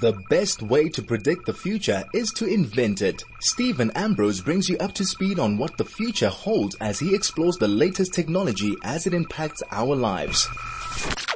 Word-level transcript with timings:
The 0.00 0.12
best 0.28 0.60
way 0.60 0.88
to 0.88 1.02
predict 1.02 1.46
the 1.46 1.52
future 1.52 2.04
is 2.12 2.32
to 2.32 2.46
invent 2.46 3.00
it. 3.00 3.22
Steven 3.40 3.92
Ambrose 3.92 4.40
brings 4.40 4.68
you 4.68 4.76
up 4.78 4.92
to 4.94 5.04
speed 5.04 5.38
on 5.38 5.56
what 5.56 5.76
the 5.76 5.84
future 5.84 6.30
holds 6.30 6.74
as 6.80 6.98
he 6.98 7.14
explores 7.14 7.56
the 7.56 7.68
latest 7.68 8.12
technology 8.12 8.74
as 8.82 9.06
it 9.06 9.14
impacts 9.14 9.62
our 9.70 9.94
lives. 9.94 10.48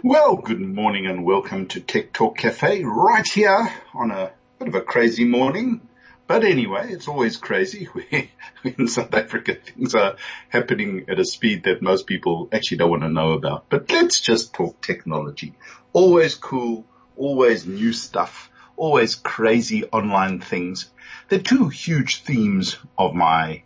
Well, 0.03 0.37
good 0.37 0.61
morning 0.61 1.07
and 1.07 1.25
welcome 1.25 1.69
to 1.69 1.81
Tech 1.81 2.13
Talk 2.13 2.39
Cafe 2.39 2.83
right 2.83 3.27
here 3.27 3.73
on 3.95 4.11
a 4.11 4.33
bit 4.59 4.69
of 4.69 4.75
a 4.75 4.81
crazy 4.81 5.25
morning. 5.25 5.81
But 6.27 6.45
anyway, 6.45 6.91
it's 6.91 7.07
always 7.07 7.37
crazy 7.37 7.89
in 8.65 8.89
South 8.89 9.15
Africa. 9.15 9.55
Things 9.55 9.95
are 9.95 10.17
happening 10.49 11.05
at 11.09 11.21
a 11.21 11.25
speed 11.25 11.63
that 11.65 11.81
most 11.81 12.09
people 12.09 12.49
actually 12.53 12.79
don't 12.79 12.91
want 12.91 13.03
to 13.03 13.09
know 13.09 13.33
about. 13.33 13.67
But 13.69 13.91
let's 13.91 14.21
just 14.21 14.53
talk 14.53 14.81
technology. 14.81 15.55
Always 15.93 16.35
cool, 16.35 16.85
always 17.17 17.67
new 17.67 17.93
stuff, 17.93 18.48
always 18.79 19.17
crazy 19.17 19.85
online 19.85 20.41
things. 20.41 20.91
There 21.29 21.41
are 21.41 21.43
two 21.43 21.69
huge 21.69 22.23
themes 22.23 22.77
of 22.97 23.15
my 23.15 23.65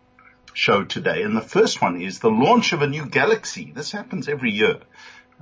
show 0.54 0.84
today. 0.84 1.22
And 1.22 1.36
the 1.36 1.42
first 1.42 1.80
one 1.80 2.00
is 2.00 2.18
the 2.18 2.30
launch 2.30 2.72
of 2.72 2.82
a 2.82 2.88
new 2.88 3.06
galaxy. 3.06 3.72
This 3.74 3.92
happens 3.92 4.28
every 4.28 4.50
year. 4.50 4.80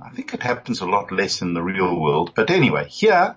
I 0.01 0.09
think 0.09 0.33
it 0.33 0.43
happens 0.43 0.81
a 0.81 0.85
lot 0.85 1.11
less 1.11 1.41
in 1.41 1.53
the 1.53 1.61
real 1.61 1.99
world. 1.99 2.33
But 2.35 2.49
anyway, 2.49 2.87
here 2.87 3.35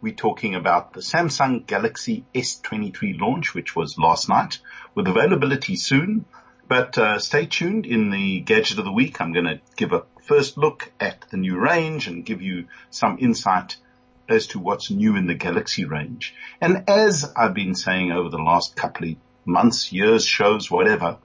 we're 0.00 0.14
talking 0.14 0.54
about 0.54 0.92
the 0.92 1.00
Samsung 1.00 1.66
Galaxy 1.66 2.24
S23 2.34 3.20
launch, 3.20 3.54
which 3.54 3.74
was 3.74 3.98
last 3.98 4.28
night 4.28 4.58
with 4.94 5.08
availability 5.08 5.76
soon. 5.76 6.24
But 6.66 6.96
uh, 6.96 7.18
stay 7.18 7.46
tuned 7.46 7.84
in 7.84 8.10
the 8.10 8.40
gadget 8.40 8.78
of 8.78 8.84
the 8.84 8.92
week. 8.92 9.20
I'm 9.20 9.32
going 9.32 9.46
to 9.46 9.60
give 9.76 9.92
a 9.92 10.04
first 10.22 10.56
look 10.56 10.90
at 10.98 11.26
the 11.30 11.36
new 11.36 11.58
range 11.58 12.06
and 12.06 12.24
give 12.24 12.40
you 12.40 12.66
some 12.90 13.18
insight 13.20 13.76
as 14.28 14.48
to 14.48 14.58
what's 14.58 14.90
new 14.90 15.16
in 15.16 15.26
the 15.26 15.34
Galaxy 15.34 15.84
range. 15.84 16.34
And 16.60 16.84
as 16.88 17.32
I've 17.36 17.54
been 17.54 17.74
saying 17.74 18.12
over 18.12 18.28
the 18.28 18.38
last 18.38 18.76
couple 18.76 19.08
of 19.10 19.16
months, 19.44 19.92
years, 19.92 20.24
shows, 20.24 20.70
whatever, 20.70 21.18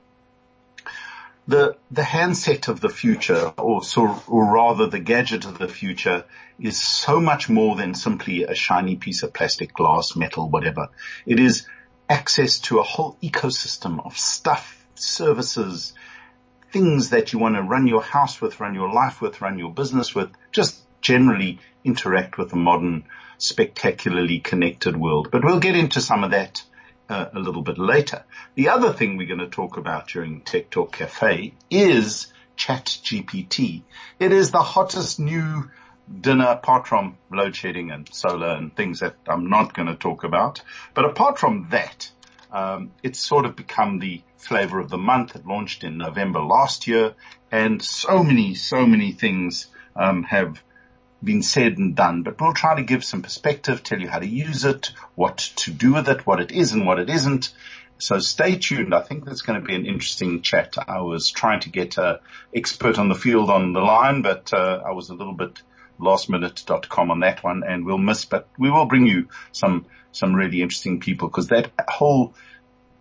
the, 1.47 1.77
the 1.89 2.03
handset 2.03 2.67
of 2.67 2.79
the 2.79 2.89
future 2.89 3.53
or 3.57 3.83
so, 3.83 4.21
or 4.27 4.53
rather 4.53 4.87
the 4.87 4.99
gadget 4.99 5.45
of 5.45 5.57
the 5.57 5.67
future 5.67 6.25
is 6.59 6.79
so 6.79 7.19
much 7.19 7.49
more 7.49 7.75
than 7.75 7.95
simply 7.95 8.43
a 8.43 8.53
shiny 8.53 8.95
piece 8.97 9.23
of 9.23 9.33
plastic, 9.33 9.73
glass, 9.73 10.15
metal, 10.15 10.49
whatever. 10.49 10.89
It 11.25 11.39
is 11.39 11.65
access 12.07 12.59
to 12.59 12.79
a 12.79 12.83
whole 12.83 13.17
ecosystem 13.23 14.05
of 14.05 14.17
stuff, 14.17 14.85
services, 14.95 15.93
things 16.71 17.09
that 17.09 17.33
you 17.33 17.39
want 17.39 17.55
to 17.55 17.63
run 17.63 17.87
your 17.87 18.01
house 18.03 18.41
with, 18.41 18.59
run 18.59 18.75
your 18.75 18.91
life 18.91 19.21
with, 19.21 19.41
run 19.41 19.57
your 19.57 19.71
business 19.71 20.13
with, 20.13 20.29
just 20.51 20.79
generally 21.09 21.57
interact 21.83 22.37
with 22.37 22.51
the 22.51 22.55
modern, 22.55 23.03
spectacularly 23.39 24.39
connected 24.39 24.95
world. 24.95 25.29
But 25.31 25.43
we'll 25.43 25.59
get 25.59 25.75
into 25.75 26.01
some 26.01 26.23
of 26.23 26.29
that 26.31 26.61
uh, 27.09 27.25
a 27.33 27.39
little 27.39 27.63
bit 27.63 27.79
later. 27.79 28.23
The 28.53 28.69
other 28.69 28.93
thing 28.93 29.17
we're 29.17 29.25
going 29.25 29.39
to 29.39 29.47
talk 29.47 29.77
about 29.77 30.09
during 30.09 30.41
Tech 30.41 30.69
Talk 30.69 30.91
Cafe 30.91 31.55
is 31.71 32.31
ChatGPT. 32.57 33.81
It 34.19 34.31
is 34.31 34.51
the 34.51 34.61
hottest 34.61 35.19
new 35.19 35.71
dinner 36.21 36.45
apart 36.45 36.87
from 36.87 37.17
load 37.31 37.55
shedding 37.55 37.89
and 37.89 38.07
solar 38.13 38.49
and 38.49 38.75
things 38.75 38.99
that 38.99 39.15
I'm 39.27 39.49
not 39.49 39.73
going 39.73 39.87
to 39.87 39.95
talk 39.95 40.23
about. 40.23 40.61
But 40.93 41.05
apart 41.05 41.39
from 41.39 41.69
that, 41.71 42.11
um, 42.51 42.91
it's 43.01 43.19
sort 43.19 43.45
of 43.45 43.55
become 43.55 43.97
the 43.97 44.21
flavor 44.37 44.79
of 44.79 44.89
the 44.91 44.99
month. 44.99 45.35
It 45.35 45.47
launched 45.47 45.83
in 45.83 45.97
November 45.97 46.41
last 46.41 46.85
year 46.85 47.15
and 47.51 47.81
so 47.81 48.23
many, 48.23 48.53
so 48.53 48.85
many 48.85 49.11
things 49.11 49.65
um, 49.95 50.21
have 50.21 50.61
been 51.23 51.43
said 51.43 51.77
and 51.77 51.95
done, 51.95 52.23
but 52.23 52.39
we'll 52.39 52.53
try 52.53 52.75
to 52.75 52.83
give 52.83 53.03
some 53.03 53.21
perspective, 53.21 53.83
tell 53.83 53.99
you 53.99 54.07
how 54.07 54.19
to 54.19 54.27
use 54.27 54.65
it, 54.65 54.91
what 55.15 55.37
to 55.37 55.71
do 55.71 55.93
with 55.93 56.07
it, 56.07 56.25
what 56.25 56.39
it 56.39 56.51
is 56.51 56.71
and 56.71 56.85
what 56.85 56.99
it 56.99 57.09
isn't. 57.09 57.53
So 57.97 58.19
stay 58.19 58.55
tuned. 58.55 58.95
I 58.95 59.01
think 59.01 59.25
that's 59.25 59.41
going 59.41 59.59
to 59.59 59.65
be 59.65 59.75
an 59.75 59.85
interesting 59.85 60.41
chat. 60.41 60.75
I 60.87 61.01
was 61.01 61.31
trying 61.31 61.59
to 61.61 61.69
get 61.69 61.97
an 61.97 62.19
expert 62.55 62.97
on 62.97 63.09
the 63.09 63.15
field 63.15 63.49
on 63.49 63.73
the 63.73 63.81
line, 63.81 64.21
but 64.21 64.53
uh, 64.53 64.81
I 64.85 64.91
was 64.91 65.09
a 65.09 65.13
little 65.13 65.33
bit 65.33 65.61
lastminute.com 65.99 67.11
on 67.11 67.19
that 67.19 67.43
one 67.43 67.63
and 67.67 67.85
we'll 67.85 67.97
miss, 67.97 68.23
but 68.23 68.47
we 68.57 68.71
will 68.71 68.85
bring 68.85 69.05
you 69.05 69.27
some, 69.51 69.85
some 70.13 70.33
really 70.33 70.61
interesting 70.61 71.01
people 71.01 71.27
because 71.27 71.47
that 71.47 71.71
whole 71.89 72.33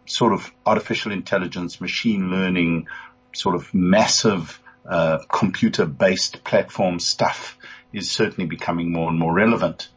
sort 0.07 0.33
of 0.33 0.51
artificial 0.67 1.13
intelligence, 1.13 1.81
machine 1.81 2.31
learning, 2.31 2.89
sort 3.33 3.55
of 3.55 3.73
massive, 3.73 4.61
uh, 4.85 5.19
computer 5.31 5.87
based 5.87 6.43
platform 6.43 6.99
stuff 6.99 7.59
is 7.93 8.11
certainly 8.11 8.47
becoming 8.47 8.93
more 8.93 9.09
and 9.09 9.19
more 9.19 9.33
relevant. 9.33 9.89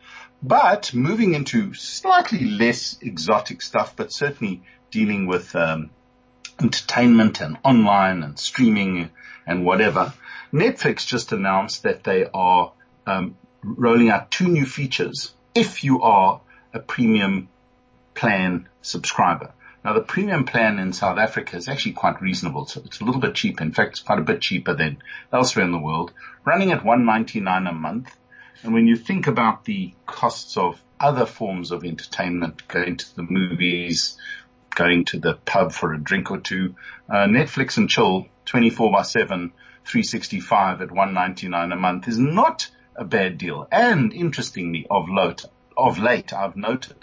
But 0.44 0.94
moving 0.94 1.34
into 1.36 1.74
slightly 1.74 2.46
less 2.46 2.98
exotic 3.02 3.62
stuff, 3.62 3.96
but 3.96 4.12
certainly 4.12 4.64
dealing 4.90 5.28
with 5.28 5.56
um, 5.56 5.92
entertainment 6.60 7.42
and 7.42 7.58
online 7.64 8.24
and 8.24 8.40
streaming 8.40 9.12
and 9.46 9.66
whatever, 9.66 10.14
Netflix 10.52 11.06
just 11.06 11.32
announced 11.32 11.84
that 11.84 12.04
they 12.04 12.26
are 12.34 12.74
um, 13.06 13.38
rolling 13.64 14.10
out 14.10 14.32
two 14.32 14.48
new 14.48 14.66
features 14.66 15.34
if 15.54 15.84
you 15.84 16.02
are 16.02 16.42
a 16.74 16.80
premium 16.80 17.50
plan 18.16 18.68
subscriber. 18.82 19.54
Now 19.84 19.94
the 19.94 20.02
premium 20.02 20.46
plan 20.46 20.78
in 20.78 20.94
South 20.94 21.18
Africa 21.18 21.58
is 21.58 21.68
actually 21.68 21.94
quite 21.94 22.22
reasonable. 22.22 22.66
So 22.66 22.82
it's 22.86 23.02
a 23.02 23.04
little 23.04 23.22
bit 23.22 23.36
cheap. 23.36 23.62
In 23.62 23.72
fact, 23.72 23.92
it's 23.92 24.02
quite 24.02 24.20
a 24.20 24.24
bit 24.24 24.42
cheaper 24.42 24.76
than 24.76 25.02
elsewhere 25.34 25.66
in 25.66 25.72
the 25.72 25.80
world, 25.80 26.14
running 26.46 26.72
at 26.72 26.86
199 26.86 27.68
a 27.68 27.72
month. 27.72 28.16
And 28.64 28.74
when 28.74 28.86
you 28.86 28.96
think 28.96 29.26
about 29.26 29.66
the 29.66 29.94
costs 30.06 30.56
of 30.56 30.80
other 31.00 31.26
forms 31.26 31.72
of 31.72 31.84
entertainment, 31.84 32.68
going 32.68 32.98
to 32.98 33.16
the 33.16 33.24
movies, 33.24 34.18
going 34.76 35.06
to 35.06 35.20
the 35.20 35.34
pub 35.34 35.72
for 35.72 35.94
a 35.94 36.00
drink 36.00 36.30
or 36.30 36.40
two, 36.40 36.76
uh, 37.10 37.26
Netflix 37.26 37.78
and 37.78 37.90
chill 37.90 38.28
24 38.46 38.92
by 38.92 39.02
7, 39.02 39.52
365 39.86 40.82
at 40.82 40.92
199 40.92 41.72
a 41.72 41.76
month 41.76 42.08
is 42.08 42.20
not 42.20 42.70
a 42.96 43.04
bad 43.04 43.40
deal. 43.40 43.68
And 43.72 44.14
interestingly, 44.14 44.86
of 44.90 45.10
late, 45.10 45.44
of 45.76 45.98
late, 45.98 46.34
I've 46.34 46.56
noted 46.56 46.98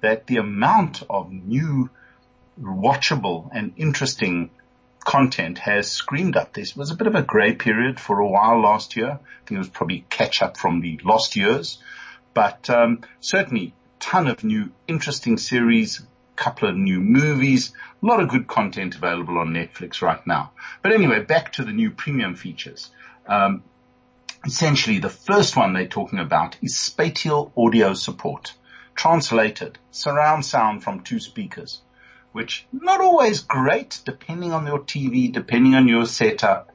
that 0.00 0.28
the 0.28 0.36
amount 0.36 1.02
of 1.10 1.32
new 1.32 1.90
watchable 2.60 3.48
and 3.52 3.72
interesting 3.76 4.50
content 5.04 5.58
has 5.58 5.90
screamed 5.90 6.36
up. 6.36 6.52
This 6.52 6.76
was 6.76 6.90
a 6.90 6.94
bit 6.94 7.06
of 7.06 7.14
a 7.14 7.22
grey 7.22 7.54
period 7.54 7.98
for 7.98 8.20
a 8.20 8.28
while 8.28 8.60
last 8.60 8.96
year. 8.96 9.10
I 9.10 9.46
think 9.46 9.56
it 9.56 9.58
was 9.58 9.68
probably 9.68 10.04
catch 10.10 10.42
up 10.42 10.56
from 10.56 10.80
the 10.80 11.00
lost 11.02 11.36
years, 11.36 11.78
but 12.34 12.68
um, 12.70 13.02
certainly 13.20 13.74
ton 13.98 14.26
of 14.26 14.44
new 14.44 14.70
interesting 14.86 15.38
series, 15.38 16.02
couple 16.36 16.68
of 16.68 16.76
new 16.76 17.00
movies, 17.00 17.72
a 18.02 18.06
lot 18.06 18.20
of 18.20 18.28
good 18.28 18.46
content 18.46 18.94
available 18.94 19.38
on 19.38 19.48
Netflix 19.48 20.00
right 20.00 20.26
now. 20.26 20.52
But 20.82 20.92
anyway, 20.92 21.22
back 21.22 21.52
to 21.54 21.64
the 21.64 21.72
new 21.72 21.90
premium 21.90 22.34
features. 22.34 22.90
Um, 23.26 23.62
essentially, 24.46 24.98
the 24.98 25.10
first 25.10 25.56
one 25.56 25.74
they're 25.74 25.86
talking 25.86 26.18
about 26.18 26.56
is 26.62 26.78
spatial 26.78 27.52
audio 27.56 27.92
support, 27.92 28.54
translated 28.94 29.78
surround 29.90 30.46
sound 30.46 30.82
from 30.82 31.00
two 31.00 31.20
speakers 31.20 31.82
which 32.32 32.66
not 32.72 33.00
always 33.00 33.40
great 33.40 34.00
depending 34.04 34.52
on 34.52 34.66
your 34.66 34.80
TV, 34.80 35.32
depending 35.32 35.74
on 35.74 35.88
your 35.88 36.06
setup. 36.06 36.70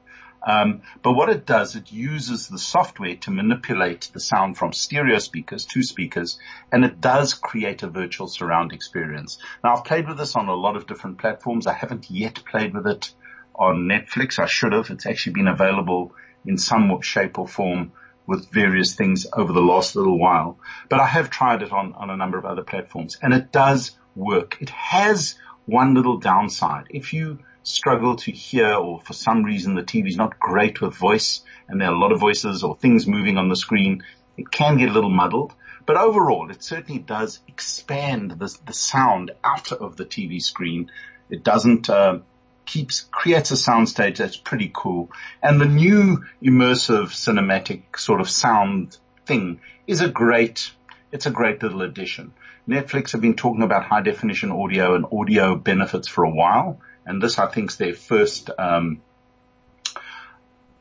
Um, 0.46 0.82
but 1.02 1.14
what 1.14 1.28
it 1.28 1.44
does, 1.44 1.74
it 1.74 1.90
uses 1.90 2.46
the 2.46 2.58
software 2.58 3.16
to 3.16 3.32
manipulate 3.32 4.10
the 4.12 4.20
sound 4.20 4.56
from 4.56 4.72
stereo 4.72 5.18
speakers 5.18 5.64
to 5.66 5.82
speakers, 5.82 6.38
and 6.70 6.84
it 6.84 7.00
does 7.00 7.34
create 7.34 7.82
a 7.82 7.88
virtual 7.88 8.28
surround 8.28 8.72
experience. 8.72 9.38
Now 9.64 9.74
I've 9.74 9.84
played 9.84 10.06
with 10.06 10.18
this 10.18 10.36
on 10.36 10.48
a 10.48 10.54
lot 10.54 10.76
of 10.76 10.86
different 10.86 11.18
platforms. 11.18 11.66
I 11.66 11.72
haven't 11.72 12.10
yet 12.10 12.44
played 12.44 12.74
with 12.74 12.86
it 12.86 13.10
on 13.56 13.88
Netflix. 13.88 14.38
I 14.38 14.46
should 14.46 14.72
have. 14.72 14.90
It's 14.90 15.06
actually 15.06 15.32
been 15.32 15.48
available 15.48 16.14
in 16.44 16.58
some 16.58 17.00
shape 17.00 17.38
or 17.40 17.48
form 17.48 17.92
with 18.26 18.50
various 18.50 18.94
things 18.94 19.26
over 19.32 19.52
the 19.52 19.60
last 19.60 19.96
little 19.96 20.18
while. 20.18 20.58
But 20.88 21.00
I 21.00 21.06
have 21.06 21.30
tried 21.30 21.62
it 21.62 21.72
on, 21.72 21.92
on 21.94 22.10
a 22.10 22.16
number 22.16 22.38
of 22.38 22.44
other 22.44 22.62
platforms 22.62 23.18
and 23.20 23.32
it 23.32 23.52
does 23.52 23.96
work. 24.14 24.58
It 24.60 24.70
has 24.70 25.36
one 25.66 25.94
little 25.94 26.18
downside. 26.18 26.86
If 26.90 27.12
you 27.12 27.40
struggle 27.62 28.14
to 28.16 28.30
hear 28.30 28.74
or 28.74 29.00
for 29.00 29.12
some 29.12 29.42
reason 29.42 29.74
the 29.74 29.82
TV 29.82 30.08
is 30.08 30.16
not 30.16 30.38
great 30.38 30.80
with 30.80 30.94
voice 30.94 31.42
and 31.68 31.80
there 31.80 31.88
are 31.88 31.94
a 31.94 31.98
lot 31.98 32.12
of 32.12 32.20
voices 32.20 32.62
or 32.62 32.76
things 32.76 33.06
moving 33.06 33.36
on 33.36 33.48
the 33.48 33.56
screen, 33.56 34.04
it 34.36 34.50
can 34.50 34.78
get 34.78 34.88
a 34.88 34.92
little 34.92 35.10
muddled. 35.10 35.52
But 35.84 35.96
overall, 35.96 36.50
it 36.50 36.62
certainly 36.62 37.00
does 37.00 37.40
expand 37.46 38.32
the, 38.32 38.56
the 38.66 38.72
sound 38.72 39.32
out 39.44 39.72
of 39.72 39.96
the 39.96 40.04
TV 40.04 40.42
screen. 40.42 40.90
It 41.30 41.44
doesn't, 41.44 41.90
uh, 41.90 42.20
keeps, 42.66 43.02
creates 43.10 43.50
a 43.52 43.54
soundstage 43.54 44.16
that's 44.16 44.36
pretty 44.36 44.70
cool. 44.74 45.10
And 45.42 45.60
the 45.60 45.66
new 45.66 46.24
immersive 46.42 47.08
cinematic 47.10 47.98
sort 47.98 48.20
of 48.20 48.28
sound 48.28 48.96
thing 49.26 49.60
is 49.86 50.00
a 50.00 50.08
great, 50.08 50.72
it's 51.12 51.26
a 51.26 51.30
great 51.30 51.62
little 51.62 51.82
addition. 51.82 52.32
Netflix 52.68 53.12
have 53.12 53.20
been 53.20 53.36
talking 53.36 53.62
about 53.62 53.84
high 53.84 54.02
definition 54.02 54.50
audio 54.50 54.94
and 54.94 55.06
audio 55.12 55.54
benefits 55.54 56.08
for 56.08 56.24
a 56.24 56.30
while, 56.30 56.80
and 57.04 57.22
this 57.22 57.38
I 57.38 57.46
think 57.46 57.70
is 57.70 57.76
their 57.76 57.94
first, 57.94 58.50
um, 58.58 59.02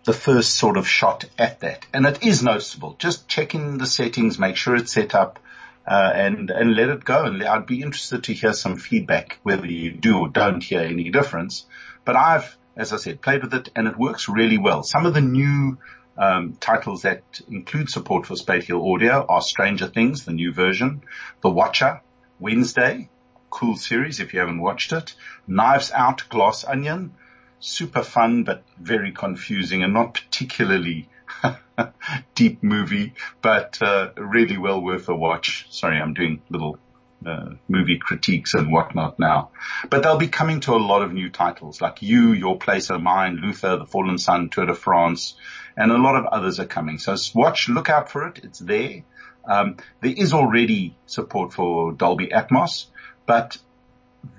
the 0.04 0.14
first 0.14 0.58
sort 0.58 0.78
of 0.78 0.88
shot 0.88 1.26
at 1.38 1.60
that. 1.60 1.86
And 1.94 2.06
it 2.06 2.24
is 2.24 2.42
noticeable. 2.42 2.96
Just 2.98 3.28
check 3.28 3.54
in 3.54 3.78
the 3.78 3.86
settings, 3.86 4.40
make 4.40 4.56
sure 4.56 4.76
it's 4.76 4.94
set 4.94 5.14
up 5.14 5.40
uh, 5.88 6.12
and 6.16 6.50
and 6.50 6.76
let 6.76 6.90
it 6.90 7.06
go. 7.06 7.26
And 7.26 7.44
I'd 7.44 7.68
be 7.68 7.82
interested 7.82 8.24
to 8.26 8.34
hear 8.34 8.54
some 8.54 8.78
feedback 8.78 9.38
whether 9.44 9.68
you 9.68 9.92
do 9.92 10.20
or 10.20 10.28
don't 10.30 10.64
hear 10.64 10.82
any 10.82 11.10
difference. 11.12 11.66
But 12.04 12.16
I've, 12.16 12.58
as 12.76 12.94
I 12.94 12.98
said, 12.98 13.22
played 13.22 13.44
with 13.44 13.54
it 13.54 13.70
and 13.76 13.88
it 13.88 13.98
works 13.98 14.28
really 14.28 14.58
well. 14.58 14.84
Some 14.84 15.06
of 15.06 15.14
the 15.14 15.22
new 15.22 15.78
um, 16.18 16.54
titles 16.60 17.02
that 17.04 17.24
include 17.50 17.90
support 17.90 18.26
for 18.26 18.36
spatial 18.36 18.94
audio 18.94 19.26
are 19.28 19.42
Stranger 19.42 19.88
Things, 19.88 20.26
the 20.26 20.34
new 20.34 20.54
version, 20.54 21.02
The 21.42 21.50
Watcher, 21.50 22.02
Wednesday, 22.40 23.10
cool 23.50 23.76
series 23.76 24.20
if 24.20 24.34
you 24.34 24.40
haven't 24.40 24.60
watched 24.60 24.92
it, 24.92 25.16
Knives 25.48 25.92
Out, 25.92 26.28
Glass 26.30 26.64
Onion, 26.66 27.14
super 27.60 28.04
fun 28.04 28.44
but 28.44 28.64
very 28.80 29.12
confusing 29.12 29.84
and 29.84 29.94
not 29.94 30.14
particularly 30.14 31.10
deep 32.36 32.64
movie, 32.64 33.14
but 33.42 33.82
uh, 33.82 34.10
really 34.18 34.58
well 34.58 34.82
worth 34.82 35.10
a 35.10 35.16
watch. 35.16 35.68
Sorry, 35.70 35.98
I'm 35.98 36.14
doing 36.14 36.42
little 36.50 36.78
uh, 37.26 37.52
movie 37.68 37.98
critiques 37.98 38.54
and 38.54 38.72
whatnot 38.72 39.20
now. 39.20 39.52
But 39.90 40.04
they'll 40.04 40.18
be 40.18 40.28
coming 40.28 40.60
to 40.62 40.74
a 40.74 40.78
lot 40.78 41.02
of 41.02 41.14
new 41.14 41.30
titles 41.30 41.82
like 41.82 42.02
You, 42.02 42.34
Your 42.34 42.58
Place 42.58 42.90
or 42.92 43.00
Mine, 43.00 43.38
Luther, 43.38 43.78
The 43.78 43.86
Fallen 43.86 44.18
Sun, 44.18 44.50
Tour 44.50 44.68
de 44.68 44.76
France, 44.76 45.36
and 45.78 45.92
a 45.92 45.98
lot 45.98 46.16
of 46.16 46.26
others 46.26 46.60
are 46.60 46.66
coming. 46.66 46.98
So 47.00 47.16
watch, 47.34 47.70
look 47.70 47.90
out 47.90 48.10
for 48.10 48.28
it. 48.28 48.40
It's 48.44 48.60
there. 48.60 49.04
Um, 49.46 49.78
there 50.02 50.14
is 50.16 50.34
already 50.34 50.96
support 51.06 51.54
for 51.54 51.92
Dolby 51.92 52.28
Atmos, 52.28 52.88
but 53.26 53.58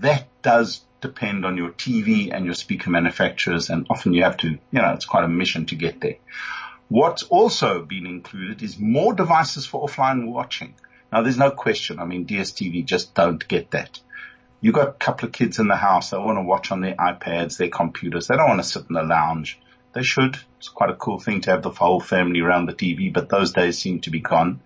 that 0.01 0.27
does 0.43 0.83
depend 1.01 1.45
on 1.45 1.57
your 1.57 1.71
TV 1.71 2.33
and 2.33 2.45
your 2.45 2.55
speaker 2.55 2.91
manufacturers, 2.91 3.71
and 3.71 3.87
often 3.89 4.13
you 4.13 4.25
have 4.25 4.37
to, 4.39 4.49
you 4.49 4.59
know, 4.73 4.93
it's 4.95 5.05
quite 5.05 5.25
a 5.25 5.29
mission 5.29 5.67
to 5.67 5.77
get 5.77 6.01
there. 6.01 6.17
What's 6.89 7.25
also 7.25 7.83
been 7.83 8.07
included 8.07 8.63
is 8.63 8.79
more 8.79 9.13
devices 9.13 9.67
for 9.67 9.87
offline 9.87 10.29
watching. 10.29 10.75
Now 11.13 11.23
there's 11.23 11.39
no 11.39 11.51
question. 11.51 11.99
I 11.99 12.05
mean, 12.05 12.27
DSTV 12.27 12.85
just 12.85 13.15
don't 13.15 13.47
get 13.47 13.71
that. 13.73 14.01
You've 14.61 14.75
got 14.75 14.89
a 14.89 14.93
couple 14.93 15.27
of 15.27 15.33
kids 15.33 15.59
in 15.59 15.69
the 15.69 15.77
house. 15.77 16.11
They 16.11 16.19
want 16.19 16.39
to 16.39 16.43
watch 16.43 16.73
on 16.73 16.81
their 16.81 16.97
iPads, 16.97 17.59
their 17.59 17.69
computers. 17.69 18.27
They 18.27 18.37
don't 18.37 18.49
want 18.49 18.63
to 18.63 18.69
sit 18.69 18.87
in 18.89 18.95
the 18.95 19.03
lounge. 19.03 19.61
They 19.93 20.03
should. 20.03 20.37
It's 20.59 20.69
quite 20.69 20.91
a 20.91 20.95
cool 20.97 21.19
thing 21.19 21.43
to 21.43 21.51
have 21.51 21.63
the 21.63 21.71
whole 21.71 22.01
family 22.01 22.41
around 22.41 22.67
the 22.67 22.75
TV, 22.75 23.13
but 23.13 23.29
those 23.29 23.53
days 23.53 23.79
seem 23.79 24.01
to 24.01 24.11
be 24.11 24.21
gone. 24.21 24.61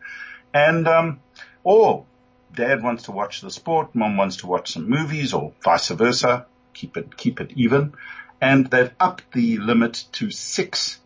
And, 0.55 0.89
um, 0.89 1.21
or 1.63 2.07
dad 2.55 2.83
wants 2.83 3.05
to 3.05 3.13
watch 3.13 3.41
the 3.41 3.51
sport, 3.51 3.95
mom 3.95 4.17
wants 4.17 4.39
to 4.39 4.47
watch 4.47 4.73
some 4.73 4.89
movies 4.89 5.35
or 5.35 5.53
vice 5.63 5.89
versa. 5.89 6.47
Keep 6.73 6.97
it, 6.97 7.17
keep 7.17 7.41
it 7.41 7.53
even. 7.57 7.95
And 8.41 8.67
they've 8.67 8.93
upped 8.99 9.33
the 9.33 9.59
limit 9.59 10.05
to 10.13 10.31
six 10.31 10.99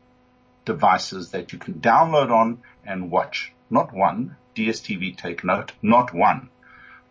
devices 0.64 1.30
that 1.30 1.52
you 1.52 1.58
can 1.58 1.74
download 1.74 2.30
on 2.30 2.62
and 2.86 3.10
watch. 3.10 3.52
Not 3.70 3.92
one. 3.92 4.36
DSTV 4.54 5.16
take 5.16 5.44
note. 5.44 5.72
Not 5.82 6.14
one, 6.14 6.48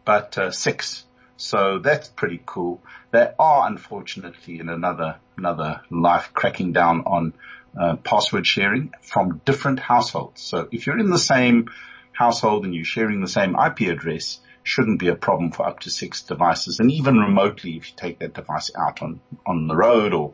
but 0.06 0.38
uh, 0.38 0.52
six. 0.52 1.06
So 1.38 1.80
that's 1.80 2.08
pretty 2.08 2.42
cool. 2.46 2.82
They 3.12 3.30
are 3.38 3.68
unfortunately 3.68 4.60
in 4.60 4.70
another, 4.70 5.18
another 5.38 5.82
life 5.90 6.32
cracking 6.34 6.74
down 6.74 7.02
on 7.02 7.34
uh, 7.80 7.96
password 7.98 8.46
sharing 8.46 8.94
from 9.02 9.42
different 9.46 9.80
households. 9.80 10.42
So 10.42 10.68
if 10.72 10.86
you're 10.86 11.00
in 11.00 11.10
the 11.10 11.18
same 11.18 11.70
household 12.12 12.66
and 12.66 12.74
you're 12.74 12.86
sharing 12.86 13.22
the 13.22 13.28
same 13.28 13.56
IP 13.56 13.82
address, 13.90 14.40
shouldn't 14.64 15.00
be 15.00 15.10
a 15.10 15.16
problem 15.16 15.52
for 15.52 15.68
up 15.68 15.82
to 15.82 15.90
six 15.90 16.22
devices. 16.22 16.80
And 16.80 16.92
even 16.92 17.18
remotely, 17.18 17.72
if 17.72 17.90
you 17.90 17.96
take 17.98 18.20
that 18.20 18.34
device 18.34 18.72
out 18.78 19.02
on, 19.02 19.20
on 19.46 19.68
the 19.68 19.76
road 19.76 20.14
or 20.14 20.34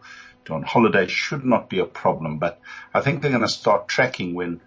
on 0.49 0.63
holiday 0.63 1.07
should 1.07 1.45
not 1.45 1.69
be 1.69 1.79
a 1.79 1.85
problem. 1.85 2.39
But 2.39 2.59
I 2.93 3.01
think 3.01 3.21
they're 3.21 3.31
going 3.31 3.43
to 3.43 3.47
start 3.47 3.87
tracking 3.87 4.33
when 4.33 4.61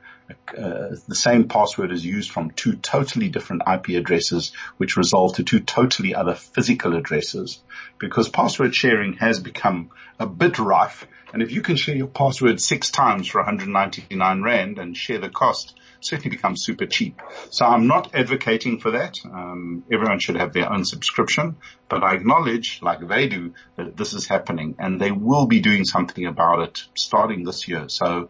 uh, 0.57 0.97
the 1.09 1.15
same 1.15 1.49
password 1.49 1.93
is 1.93 2.05
used 2.05 2.31
from 2.31 2.51
two 2.51 2.75
totally 2.75 3.29
different 3.29 3.63
IP 3.67 3.91
addresses, 3.91 4.53
which 4.77 4.97
resolve 4.97 5.37
to 5.37 5.45
two 5.45 5.61
totally 5.61 6.15
other 6.15 6.35
physical 6.35 6.95
addresses, 6.97 7.63
because 7.99 8.29
password 8.29 8.75
sharing 8.75 9.15
has 9.15 9.41
become 9.41 9.91
a 10.19 10.27
bit 10.27 10.59
rife. 10.59 11.07
And 11.33 11.43
if 11.43 11.51
you 11.51 11.63
can 11.63 11.77
share 11.77 11.97
your 11.97 12.09
password 12.09 12.61
six 12.61 12.91
times 12.91 13.29
for 13.29 13.39
199 13.39 14.43
rand 14.43 14.79
and 14.79 14.97
share 14.97 15.19
the 15.19 15.31
cost, 15.31 15.75
certainly 16.01 16.37
becomes 16.37 16.65
super 16.65 16.87
cheap. 16.87 17.21
So 17.51 17.65
I'm 17.65 17.87
not 17.87 18.15
advocating 18.15 18.81
for 18.81 18.93
that. 18.93 19.17
Um, 19.25 19.85
everyone 19.91 20.19
should 20.19 20.37
have 20.37 20.53
their 20.53 20.71
own 20.71 20.85
subscription, 20.85 21.57
but 21.89 22.03
I 22.03 22.15
acknowledge, 22.15 22.81
like 22.83 23.07
they 23.07 23.29
do, 23.29 23.55
that 23.77 23.97
this 23.97 24.13
is 24.13 24.27
happening, 24.27 24.77
and 24.79 25.01
they 25.01 25.13
will 25.13 25.47
be 25.47 25.61
doing 25.61 25.85
something 25.85 26.27
about 26.27 26.61
it 26.61 26.85
starting 26.95 27.45
this 27.45 27.69
year. 27.69 27.89
So 27.89 28.29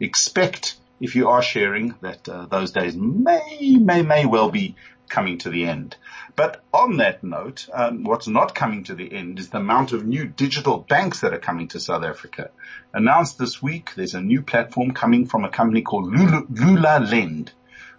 expect 0.00 0.76
if 1.04 1.14
you 1.14 1.28
are 1.28 1.42
sharing 1.42 1.94
that 2.00 2.26
uh, 2.28 2.46
those 2.46 2.72
days 2.72 2.96
may 2.96 3.76
may 3.78 4.00
may 4.00 4.24
well 4.24 4.50
be 4.50 4.74
coming 5.10 5.36
to 5.38 5.50
the 5.50 5.66
end. 5.66 5.96
But 6.34 6.64
on 6.72 6.96
that 6.96 7.22
note, 7.22 7.68
um, 7.72 8.04
what's 8.04 8.26
not 8.26 8.54
coming 8.54 8.84
to 8.84 8.94
the 8.94 9.12
end 9.12 9.38
is 9.38 9.50
the 9.50 9.58
amount 9.58 9.92
of 9.92 10.06
new 10.06 10.26
digital 10.26 10.78
banks 10.78 11.20
that 11.20 11.34
are 11.34 11.38
coming 11.38 11.68
to 11.68 11.78
South 11.78 12.04
Africa. 12.04 12.50
Announced 12.94 13.38
this 13.38 13.62
week, 13.62 13.92
there's 13.94 14.14
a 14.14 14.20
new 14.22 14.40
platform 14.40 14.92
coming 14.92 15.26
from 15.26 15.44
a 15.44 15.50
company 15.50 15.82
called 15.82 16.10
Lula, 16.10 16.42
Lulalend, 16.50 17.50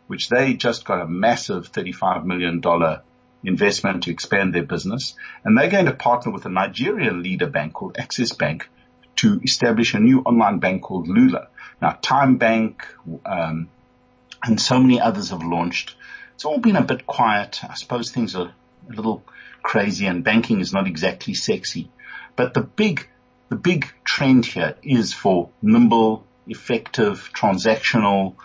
which 0.07 0.29
they 0.29 0.55
just 0.55 0.83
got 0.83 1.01
a 1.01 1.07
massive 1.07 1.71
$35 1.71 2.25
million 2.25 2.59
investment 3.43 4.03
to 4.03 4.11
expand 4.11 4.55
their 4.55 4.63
business. 4.63 5.15
And 5.43 5.55
they're 5.55 5.69
going 5.69 5.85
to 5.85 5.93
partner 5.93 6.31
with 6.31 6.45
a 6.45 6.49
Nigerian 6.49 7.21
leader 7.21 7.47
bank 7.47 7.73
called 7.73 7.97
Access 7.99 8.33
Bank 8.33 8.67
to 9.17 9.39
establish 9.43 9.93
a 9.93 9.99
new 9.99 10.21
online 10.21 10.59
bank 10.59 10.83
called 10.83 11.07
Lula. 11.07 11.47
Now, 11.81 11.97
TymeBank, 12.01 12.75
um, 13.25 13.69
and 14.43 14.61
so 14.61 14.79
many 14.79 14.99
others 14.99 15.29
have 15.29 15.43
launched 15.43 15.95
it's 16.35 16.43
all 16.43 16.59
been 16.59 16.75
a 16.75 16.83
bit 16.83 17.07
quiet. 17.07 17.61
I 17.63 17.75
suppose 17.75 18.11
things 18.11 18.35
are 18.35 18.53
a 18.89 18.93
little 18.93 19.23
crazy 19.63 20.05
and 20.05 20.23
banking 20.23 20.59
is 20.59 20.73
not 20.73 20.85
exactly 20.85 21.33
sexy. 21.33 21.89
But 22.35 22.53
the 22.53 22.61
big, 22.61 23.07
the 23.47 23.55
big 23.55 23.91
trend 24.03 24.45
here 24.45 24.75
is 24.83 25.13
for 25.13 25.49
nimble, 25.61 26.25
effective, 26.45 27.31
transactional 27.33 28.35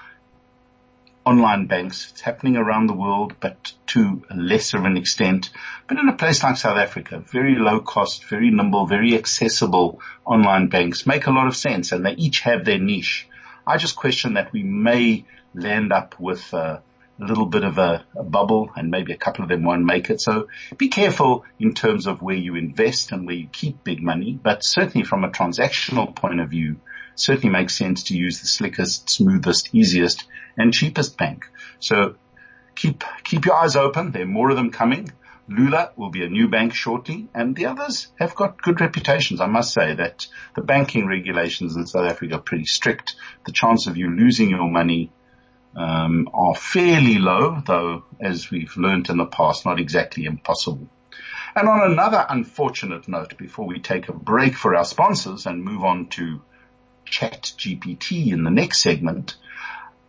online 1.26 1.66
banks. 1.66 2.12
It's 2.12 2.20
happening 2.20 2.56
around 2.56 2.86
the 2.86 2.94
world, 2.94 3.34
but 3.40 3.72
to 3.90 4.22
a 4.30 4.36
lesser 4.36 4.78
an 4.78 4.96
extent. 4.96 5.50
But 5.88 5.98
in 5.98 6.08
a 6.08 6.16
place 6.16 6.42
like 6.42 6.56
South 6.56 6.78
Africa, 6.78 7.18
very 7.18 7.56
low 7.56 7.80
cost, 7.80 8.24
very 8.24 8.50
nimble, 8.50 8.86
very 8.86 9.16
accessible 9.16 10.00
online 10.24 10.68
banks 10.68 11.06
make 11.06 11.26
a 11.26 11.32
lot 11.32 11.48
of 11.48 11.56
sense 11.56 11.92
and 11.92 12.06
they 12.06 12.12
each 12.12 12.40
have 12.40 12.64
their 12.64 12.78
niche. 12.78 13.28
I 13.66 13.76
just 13.76 13.96
question 13.96 14.34
that 14.34 14.52
we 14.52 14.62
may 14.62 15.24
land 15.54 15.92
up 15.92 16.18
with, 16.18 16.52
a 16.52 16.82
little 17.26 17.46
bit 17.46 17.64
of 17.64 17.76
a, 17.78 18.04
a, 18.16 18.22
bubble 18.22 18.70
and 18.76 18.90
maybe 18.90 19.12
a 19.12 19.16
couple 19.16 19.42
of 19.42 19.50
them 19.50 19.62
won't 19.62 19.84
make 19.84 20.08
it. 20.08 20.20
So 20.20 20.48
be 20.78 20.88
careful 20.88 21.44
in 21.58 21.74
terms 21.74 22.06
of 22.06 22.22
where 22.22 22.36
you 22.36 22.54
invest 22.54 23.12
and 23.12 23.26
where 23.26 23.36
you 23.36 23.46
keep 23.52 23.84
big 23.84 24.02
money, 24.02 24.38
but 24.42 24.64
certainly 24.64 25.04
from 25.04 25.24
a 25.24 25.28
transactional 25.28 26.14
point 26.14 26.40
of 26.40 26.48
view, 26.48 26.76
certainly 27.16 27.50
makes 27.50 27.76
sense 27.76 28.04
to 28.04 28.16
use 28.16 28.40
the 28.40 28.46
slickest, 28.46 29.10
smoothest, 29.10 29.74
easiest 29.74 30.24
and 30.56 30.72
cheapest 30.72 31.18
bank. 31.18 31.46
So 31.78 32.14
keep, 32.80 33.04
keep 33.24 33.44
your 33.44 33.56
eyes 33.56 33.76
open. 33.76 34.10
There 34.10 34.22
are 34.22 34.36
more 34.38 34.50
of 34.50 34.56
them 34.56 34.70
coming. 34.70 35.12
Lula 35.48 35.90
will 35.96 36.10
be 36.10 36.24
a 36.24 36.28
new 36.28 36.48
bank 36.48 36.74
shortly 36.74 37.28
and 37.34 37.54
the 37.54 37.66
others 37.66 38.08
have 38.18 38.34
got 38.34 38.62
good 38.62 38.80
reputations. 38.80 39.40
I 39.40 39.46
must 39.46 39.74
say 39.74 39.94
that 39.94 40.26
the 40.54 40.62
banking 40.62 41.06
regulations 41.06 41.76
in 41.76 41.86
South 41.86 42.08
Africa 42.08 42.36
are 42.36 42.40
pretty 42.40 42.64
strict. 42.64 43.16
The 43.44 43.52
chance 43.52 43.86
of 43.86 43.96
you 43.96 44.08
losing 44.10 44.48
your 44.48 44.70
money 44.70 45.10
um, 45.76 46.28
are 46.32 46.54
fairly 46.54 47.18
low, 47.18 47.60
though, 47.66 48.04
as 48.20 48.50
we've 48.50 48.76
learned 48.76 49.10
in 49.10 49.18
the 49.18 49.26
past, 49.26 49.66
not 49.66 49.80
exactly 49.80 50.24
impossible. 50.24 50.88
And 51.54 51.68
on 51.68 51.90
another 51.90 52.24
unfortunate 52.28 53.08
note, 53.08 53.36
before 53.36 53.66
we 53.66 53.80
take 53.80 54.08
a 54.08 54.12
break 54.12 54.54
for 54.54 54.76
our 54.76 54.84
sponsors 54.84 55.46
and 55.46 55.64
move 55.64 55.82
on 55.84 56.06
to 56.10 56.42
Chat 57.04 57.52
GPT 57.58 58.32
in 58.32 58.44
the 58.44 58.50
next 58.50 58.82
segment, 58.82 59.36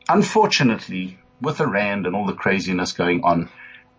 unfortunately, 0.07 1.17
with 1.41 1.59
rand 1.67 2.05
and 2.05 2.15
all 2.15 2.25
the 2.25 2.33
craziness 2.33 2.93
going 2.93 3.23
on, 3.23 3.49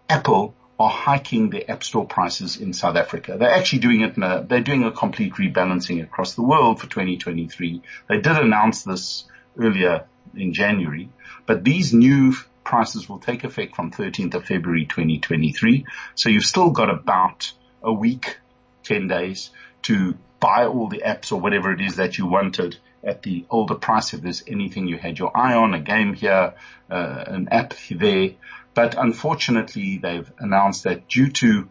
Apple 0.08 0.54
are 0.78 0.90
hiking 0.90 1.50
their 1.50 1.70
app 1.70 1.84
store 1.84 2.06
prices 2.06 2.56
in 2.56 2.72
South 2.72 2.96
Africa. 2.96 3.36
They're 3.38 3.54
actually 3.54 3.80
doing 3.80 4.00
it 4.00 4.16
a, 4.16 4.44
they're 4.48 4.60
doing 4.60 4.84
a 4.84 4.90
complete 4.90 5.34
rebalancing 5.34 6.02
across 6.02 6.34
the 6.34 6.42
world 6.42 6.80
for 6.80 6.86
2023. 6.86 7.82
They 8.08 8.16
did 8.16 8.36
announce 8.36 8.82
this 8.82 9.24
earlier 9.58 10.06
in 10.34 10.52
January, 10.52 11.10
but 11.46 11.62
these 11.62 11.92
new 11.92 12.34
prices 12.64 13.08
will 13.08 13.18
take 13.18 13.44
effect 13.44 13.76
from 13.76 13.90
13th 13.90 14.34
of 14.34 14.44
February 14.44 14.86
2023. 14.86 15.84
So 16.14 16.28
you've 16.28 16.44
still 16.44 16.70
got 16.70 16.90
about 16.90 17.52
a 17.82 17.92
week, 17.92 18.38
10 18.84 19.08
days 19.08 19.50
to 19.82 20.16
buy 20.42 20.66
all 20.66 20.88
the 20.88 21.02
apps 21.06 21.30
or 21.30 21.40
whatever 21.40 21.72
it 21.72 21.80
is 21.80 21.96
that 21.96 22.18
you 22.18 22.26
wanted 22.26 22.76
at 23.04 23.22
the 23.22 23.46
older 23.48 23.76
price 23.76 24.12
if 24.12 24.20
there's 24.22 24.42
anything 24.48 24.88
you 24.88 24.98
had 24.98 25.16
your 25.16 25.34
eye 25.36 25.54
on, 25.54 25.72
a 25.72 25.78
game 25.78 26.14
here, 26.14 26.54
uh, 26.90 27.24
an 27.28 27.48
app 27.50 27.74
there. 27.88 28.30
But 28.74 28.96
unfortunately, 28.98 29.98
they've 29.98 30.30
announced 30.38 30.82
that 30.82 31.08
due 31.08 31.30
to 31.30 31.68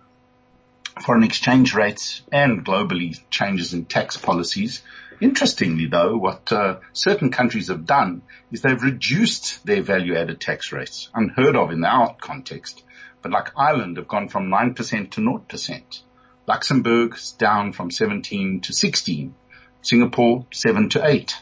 foreign 1.02 1.24
exchange 1.24 1.74
rates 1.74 2.22
and 2.32 2.66
globally 2.66 3.20
changes 3.30 3.74
in 3.74 3.86
tax 3.86 4.16
policies. 4.16 4.82
Interestingly 5.20 5.88
though, 5.88 6.16
what 6.16 6.52
uh, 6.54 6.78
certain 6.94 7.30
countries 7.30 7.68
have 7.68 7.86
done 7.86 8.22
is 8.54 8.62
they've 8.62 8.82
reduced 8.82 9.66
their 9.66 9.82
value 9.82 10.16
added 10.16 10.40
tax 10.40 10.72
rates, 10.72 11.10
unheard 11.14 11.58
of 11.58 11.72
in 11.72 11.84
our 11.84 12.16
context. 12.16 12.84
But 13.22 13.32
like 13.32 13.52
Ireland 13.58 13.98
have 13.98 14.08
gone 14.08 14.30
from 14.30 14.50
9% 14.50 15.12
to 15.12 15.22
0%. 15.22 16.02
Luxembourg's 16.52 17.32
down 17.32 17.72
from 17.72 17.90
17 17.90 18.60
to 18.60 18.74
16. 18.74 19.34
Singapore, 19.84 20.46
7 20.52 20.90
to 20.90 21.08
8. 21.08 21.34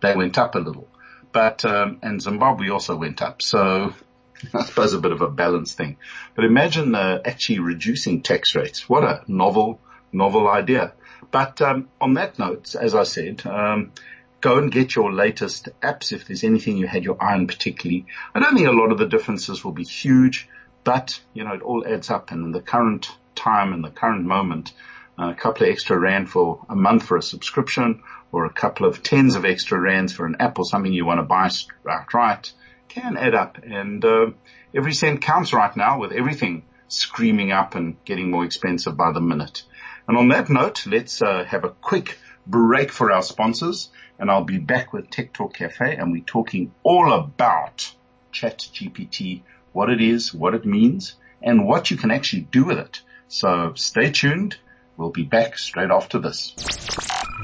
They 0.00 0.16
went 0.16 0.38
up 0.38 0.54
a 0.54 0.58
little. 0.58 0.88
But, 1.32 1.66
um, 1.66 1.98
and 2.02 2.22
Zimbabwe 2.22 2.70
also 2.70 2.96
went 2.96 3.20
up. 3.20 3.42
So 3.42 3.92
I 4.54 4.64
suppose 4.64 4.94
a 4.94 5.00
bit 5.00 5.12
of 5.12 5.20
a 5.20 5.28
balance 5.28 5.74
thing. 5.74 5.98
But 6.34 6.46
imagine 6.46 6.94
uh, 6.94 7.20
actually 7.26 7.58
reducing 7.58 8.22
tax 8.22 8.54
rates. 8.54 8.88
What 8.88 9.04
a 9.04 9.22
novel, 9.28 9.80
novel 10.12 10.48
idea. 10.48 10.94
But 11.30 11.60
um, 11.60 11.88
on 12.00 12.14
that 12.14 12.38
note, 12.38 12.74
as 12.74 12.94
I 12.94 13.02
said, 13.02 13.44
um, 13.44 13.92
go 14.40 14.56
and 14.56 14.72
get 14.72 14.96
your 14.96 15.12
latest 15.12 15.68
apps 15.82 16.10
if 16.10 16.26
there's 16.26 16.42
anything 16.42 16.78
you 16.78 16.86
had 16.86 17.04
your 17.04 17.22
eye 17.22 17.34
on 17.34 17.48
particularly. 17.48 18.06
I 18.34 18.40
don't 18.40 18.54
think 18.54 18.66
a 18.66 18.72
lot 18.72 18.92
of 18.92 18.98
the 18.98 19.08
differences 19.08 19.62
will 19.62 19.72
be 19.72 19.84
huge, 19.84 20.48
but 20.84 21.20
you 21.32 21.44
know 21.44 21.54
it 21.54 21.62
all 21.62 21.86
adds 21.86 22.10
up. 22.10 22.30
And 22.30 22.46
in 22.46 22.52
the 22.52 22.60
current 22.60 23.08
time, 23.34 23.72
in 23.72 23.82
the 23.82 23.90
current 23.90 24.24
moment, 24.24 24.72
uh, 25.18 25.30
a 25.30 25.34
couple 25.34 25.66
of 25.66 25.72
extra 25.72 25.98
rand 25.98 26.30
for 26.30 26.64
a 26.68 26.76
month 26.76 27.04
for 27.04 27.16
a 27.16 27.22
subscription, 27.22 28.02
or 28.32 28.44
a 28.44 28.52
couple 28.52 28.86
of 28.86 29.02
tens 29.02 29.36
of 29.36 29.44
extra 29.44 29.80
rands 29.80 30.12
for 30.12 30.26
an 30.26 30.36
app 30.40 30.58
or 30.58 30.64
something 30.64 30.92
you 30.92 31.06
want 31.06 31.18
to 31.18 31.24
buy 31.24 31.50
outright 31.88 32.52
can 32.88 33.16
add 33.16 33.34
up. 33.34 33.58
And 33.62 34.04
uh, 34.04 34.30
every 34.74 34.92
cent 34.92 35.22
counts 35.22 35.52
right 35.52 35.74
now 35.76 36.00
with 36.00 36.12
everything 36.12 36.64
screaming 36.88 37.52
up 37.52 37.74
and 37.74 37.96
getting 38.04 38.30
more 38.30 38.44
expensive 38.44 38.96
by 38.96 39.12
the 39.12 39.20
minute. 39.20 39.62
And 40.06 40.16
on 40.16 40.28
that 40.28 40.50
note, 40.50 40.86
let's 40.86 41.22
uh, 41.22 41.44
have 41.44 41.64
a 41.64 41.70
quick 41.70 42.18
break 42.46 42.90
for 42.90 43.10
our 43.10 43.22
sponsors 43.22 43.90
and 44.18 44.30
I'll 44.30 44.44
be 44.44 44.58
back 44.58 44.92
with 44.92 45.10
Tech 45.10 45.32
Talk 45.32 45.54
Cafe 45.54 45.96
and 45.96 46.12
we're 46.12 46.22
talking 46.22 46.72
all 46.82 47.12
about 47.12 47.92
Chat 48.32 48.58
GPT, 48.58 49.42
what 49.74 49.90
it 49.90 50.00
is, 50.00 50.32
what 50.32 50.54
it 50.54 50.64
means, 50.64 51.16
and 51.42 51.66
what 51.66 51.90
you 51.90 51.96
can 51.96 52.10
actually 52.10 52.42
do 52.42 52.64
with 52.64 52.78
it. 52.78 53.02
So 53.28 53.74
stay 53.74 54.10
tuned. 54.12 54.56
We'll 54.96 55.10
be 55.10 55.24
back 55.24 55.58
straight 55.58 55.90
after 55.90 56.20
this. 56.20 56.54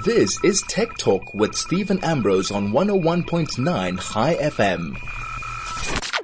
This 0.04 0.42
is 0.44 0.62
Tech 0.62 0.96
Talk 0.96 1.34
with 1.34 1.56
Steven 1.56 2.02
Ambrose 2.04 2.52
on 2.52 2.70
101.9 2.70 4.12
Chai 4.12 4.36
FM. 4.36 4.96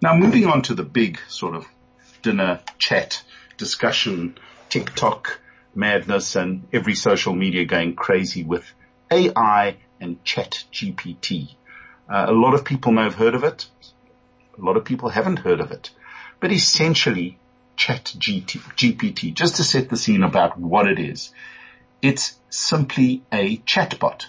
Now 0.00 0.16
moving 0.16 0.46
on 0.46 0.62
to 0.62 0.74
the 0.74 0.84
big 0.84 1.18
sort 1.26 1.56
of 1.56 1.66
dinner 2.22 2.60
chat 2.78 3.22
discussion, 3.56 4.38
TikTok 4.68 5.40
madness 5.74 6.36
and 6.36 6.68
every 6.72 6.94
social 6.94 7.34
media 7.34 7.64
going 7.64 7.96
crazy 7.96 8.44
with 8.44 8.64
AI 9.10 9.76
and 10.00 10.22
chat 10.24 10.64
GPT. 10.72 11.56
Uh, 12.08 12.26
a 12.28 12.32
lot 12.32 12.54
of 12.54 12.64
people 12.64 12.92
may 12.92 13.02
have 13.02 13.16
heard 13.16 13.34
of 13.34 13.42
it. 13.42 13.66
A 14.56 14.64
lot 14.64 14.76
of 14.76 14.84
people 14.84 15.08
haven't 15.08 15.40
heard 15.40 15.60
of 15.60 15.72
it, 15.72 15.90
but 16.40 16.52
essentially 16.52 17.38
chat 17.76 18.04
GPT, 18.16 19.34
just 19.34 19.56
to 19.56 19.64
set 19.64 19.88
the 19.88 19.96
scene 19.96 20.22
about 20.22 20.58
what 20.58 20.88
it 20.88 20.98
is. 20.98 21.32
It's 22.02 22.36
simply 22.50 23.22
a 23.32 23.58
chatbot. 23.58 24.26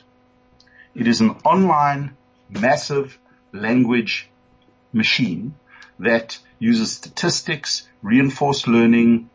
It 0.95 1.07
is 1.07 1.21
an 1.21 1.31
online 1.45 2.15
massive 2.49 3.17
language 3.53 4.29
machine 4.93 5.55
that 5.99 6.39
uses 6.59 6.91
statistics, 6.91 7.87
reinforced 8.01 8.67
learning, 8.67 9.29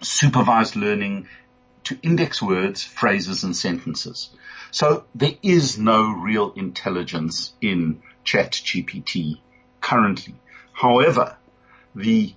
supervised 0.00 0.76
learning 0.76 1.28
to 1.84 1.98
index 2.02 2.42
words, 2.42 2.82
phrases 2.82 3.44
and 3.44 3.56
sentences. 3.56 4.30
So 4.70 5.04
there 5.14 5.34
is 5.42 5.78
no 5.78 6.12
real 6.12 6.52
intelligence 6.56 7.52
in 7.60 8.02
ChatGPT 8.24 9.38
currently. 9.80 10.34
However, 10.72 11.36
the 11.96 12.34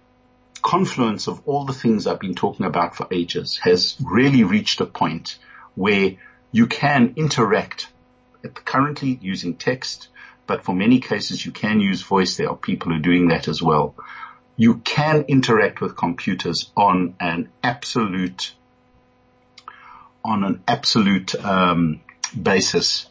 confluence 0.62 1.28
of 1.28 1.42
all 1.46 1.66
the 1.66 1.74
things 1.74 2.08
I've 2.08 2.20
been 2.20 2.36
talking 2.36 2.66
about 2.66 2.96
for 2.96 3.08
ages 3.12 3.58
has 3.62 3.96
really 4.02 4.44
reached 4.44 4.80
a 4.82 4.86
point 4.86 5.38
where 5.76 6.16
you 6.52 6.68
can 6.68 7.14
interact 7.18 7.90
currently 8.66 9.20
using 9.22 9.56
text, 9.56 10.08
but 10.48 10.64
for 10.64 10.74
many 10.74 11.00
cases 11.00 11.46
you 11.46 11.52
can 11.52 11.82
use 11.82 12.02
voice. 12.02 12.38
There 12.38 12.50
are 12.50 12.56
people 12.56 12.92
who 12.92 12.98
are 12.98 13.02
doing 13.02 13.28
that 13.28 13.48
as 13.50 13.62
well. 13.62 13.96
You 14.56 14.76
can 14.78 15.26
interact 15.28 15.82
with 15.82 15.96
computers 15.96 16.72
on 16.76 17.16
an 17.20 17.50
absolute, 17.62 18.54
on 20.24 20.44
an 20.46 20.64
absolute 20.68 21.36
um, 21.44 22.02
basis 22.42 23.09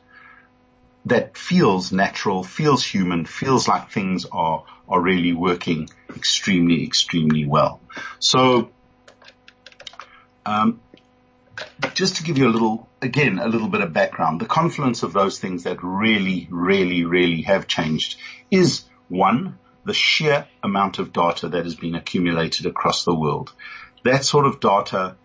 that 1.06 1.36
feels 1.36 1.92
natural, 1.92 2.42
feels 2.42 2.84
human, 2.84 3.24
feels 3.24 3.68
like 3.68 3.90
things 3.90 4.26
are 4.30 4.64
are 4.88 5.00
really 5.00 5.32
working 5.32 5.88
extremely, 6.16 6.84
extremely 6.84 7.46
well. 7.46 7.80
So, 8.20 8.70
um, 10.46 10.80
just 11.94 12.16
to 12.16 12.22
give 12.22 12.38
you 12.38 12.48
a 12.48 12.50
little, 12.50 12.88
again, 13.02 13.38
a 13.38 13.48
little 13.48 13.68
bit 13.68 13.82
of 13.82 13.92
background, 13.92 14.40
the 14.40 14.46
confluence 14.46 15.02
of 15.02 15.12
those 15.12 15.38
things 15.38 15.64
that 15.64 15.82
really, 15.82 16.48
really, 16.50 17.04
really 17.04 17.42
have 17.42 17.66
changed 17.66 18.18
is 18.50 18.84
one, 19.08 19.58
the 19.84 19.94
sheer 19.94 20.46
amount 20.62 20.98
of 20.98 21.12
data 21.12 21.48
that 21.48 21.64
has 21.64 21.74
been 21.74 21.94
accumulated 21.94 22.66
across 22.66 23.04
the 23.04 23.14
world. 23.14 23.52
That 24.04 24.24
sort 24.24 24.46
of 24.46 24.60
data, 24.60 25.16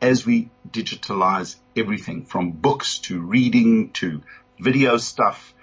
as 0.00 0.24
we 0.24 0.50
digitalize 0.70 1.56
everything 1.76 2.24
from 2.24 2.52
books 2.52 2.98
to 3.00 3.20
reading 3.20 3.90
to 3.92 4.22
video 4.62 4.96
stuff, 4.96 5.54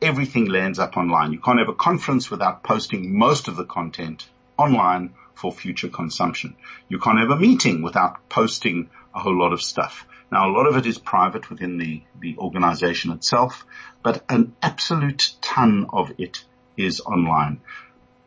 everything 0.00 0.46
lands 0.46 0.78
up 0.78 0.96
online. 0.96 1.32
You 1.32 1.40
can't 1.40 1.58
have 1.58 1.68
a 1.68 1.74
conference 1.74 2.30
without 2.30 2.62
posting 2.62 3.18
most 3.18 3.48
of 3.48 3.56
the 3.56 3.66
content 3.66 4.26
online 4.56 5.12
for 5.34 5.52
future 5.52 5.88
consumption. 5.88 6.56
You 6.88 6.98
can't 6.98 7.18
have 7.18 7.30
a 7.30 7.36
meeting 7.36 7.82
without 7.82 8.30
posting 8.30 8.88
a 9.14 9.20
whole 9.20 9.38
lot 9.38 9.52
of 9.52 9.60
stuff. 9.60 10.06
Now 10.32 10.48
a 10.48 10.52
lot 10.52 10.66
of 10.66 10.76
it 10.78 10.86
is 10.86 10.96
private 10.96 11.50
within 11.50 11.76
the, 11.76 12.02
the 12.18 12.38
organization 12.38 13.12
itself, 13.12 13.66
but 14.02 14.24
an 14.30 14.56
absolute 14.62 15.34
ton 15.42 15.86
of 15.92 16.12
it 16.18 16.42
is 16.78 17.00
online. 17.00 17.60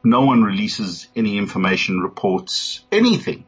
No 0.04 0.22
one 0.22 0.44
releases 0.44 1.08
any 1.16 1.40
information, 1.40 2.02
reports, 2.02 2.86
anything 2.92 3.46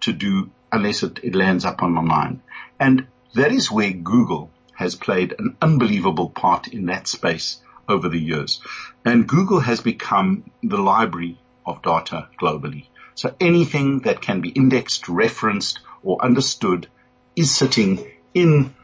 to 0.00 0.12
do 0.12 0.50
unless 0.72 1.04
it, 1.04 1.20
it 1.22 1.36
lands 1.36 1.64
up 1.64 1.82
on 1.84 1.96
online. 1.96 2.42
And 2.80 3.06
that 3.34 3.52
is 3.52 3.70
where 3.70 3.92
Google 3.92 4.50
has 4.74 4.94
played 4.94 5.34
an 5.38 5.56
unbelievable 5.60 6.30
part 6.30 6.68
in 6.68 6.86
that 6.86 7.06
space 7.06 7.60
over 7.88 8.08
the 8.08 8.18
years. 8.18 8.60
And 9.04 9.28
Google 9.28 9.60
has 9.60 9.80
become 9.80 10.50
the 10.62 10.78
library 10.78 11.38
of 11.66 11.82
data 11.82 12.28
globally. 12.40 12.86
So 13.14 13.34
anything 13.40 14.00
that 14.00 14.20
can 14.20 14.40
be 14.40 14.48
indexed, 14.48 15.08
referenced, 15.08 15.80
or 16.02 16.22
understood 16.22 16.88
is 17.36 17.54
sitting 17.54 18.10
in 18.34 18.74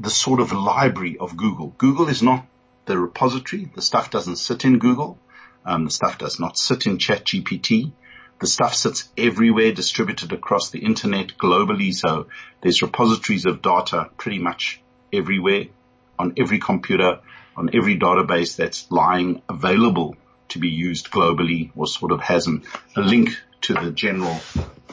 the 0.00 0.10
sort 0.10 0.40
of 0.40 0.52
library 0.52 1.16
of 1.18 1.36
Google. 1.36 1.74
Google 1.78 2.08
is 2.08 2.22
not 2.22 2.46
the 2.86 2.98
repository. 2.98 3.70
The 3.74 3.82
stuff 3.82 4.10
doesn't 4.10 4.36
sit 4.36 4.64
in 4.64 4.78
Google. 4.78 5.18
Um, 5.64 5.84
the 5.84 5.90
stuff 5.90 6.18
does 6.18 6.38
not 6.38 6.56
sit 6.56 6.86
in 6.86 6.98
ChatGPT. 6.98 7.92
The 8.40 8.46
stuff 8.46 8.74
sits 8.74 9.08
everywhere 9.16 9.72
distributed 9.72 10.32
across 10.32 10.70
the 10.70 10.78
internet 10.78 11.36
globally. 11.38 11.92
So 11.92 12.28
there's 12.60 12.82
repositories 12.82 13.46
of 13.46 13.62
data 13.62 14.10
pretty 14.16 14.38
much 14.38 14.80
everywhere 15.12 15.64
on 16.18 16.34
every 16.36 16.58
computer, 16.58 17.20
on 17.56 17.70
every 17.74 17.98
database 17.98 18.56
that's 18.56 18.90
lying 18.90 19.42
available 19.48 20.16
to 20.48 20.58
be 20.58 20.68
used 20.68 21.10
globally 21.10 21.70
or 21.76 21.86
sort 21.86 22.12
of 22.12 22.20
has 22.20 22.46
an, 22.46 22.64
a 22.96 23.00
link 23.00 23.30
to 23.60 23.74
the 23.74 23.90
general 23.90 24.38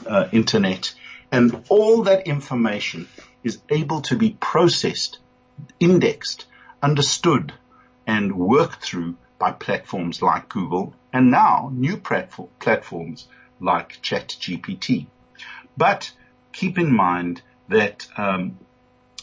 uh, 0.05 0.27
internet. 0.31 0.93
And 1.31 1.63
all 1.69 2.03
that 2.03 2.27
information 2.27 3.07
is 3.43 3.59
able 3.69 4.01
to 4.01 4.15
be 4.15 4.37
processed, 4.39 5.19
indexed, 5.79 6.45
understood, 6.81 7.53
and 8.07 8.35
worked 8.35 8.83
through 8.83 9.17
by 9.39 9.51
platforms 9.51 10.21
like 10.21 10.49
Google 10.49 10.93
and 11.11 11.31
now 11.31 11.69
new 11.73 11.97
platform, 11.97 12.49
platforms 12.59 13.27
like 13.59 14.01
ChatGPT. 14.01 15.07
But 15.77 16.11
keep 16.53 16.77
in 16.77 16.93
mind 16.93 17.41
that 17.69 18.07
um, 18.17 18.57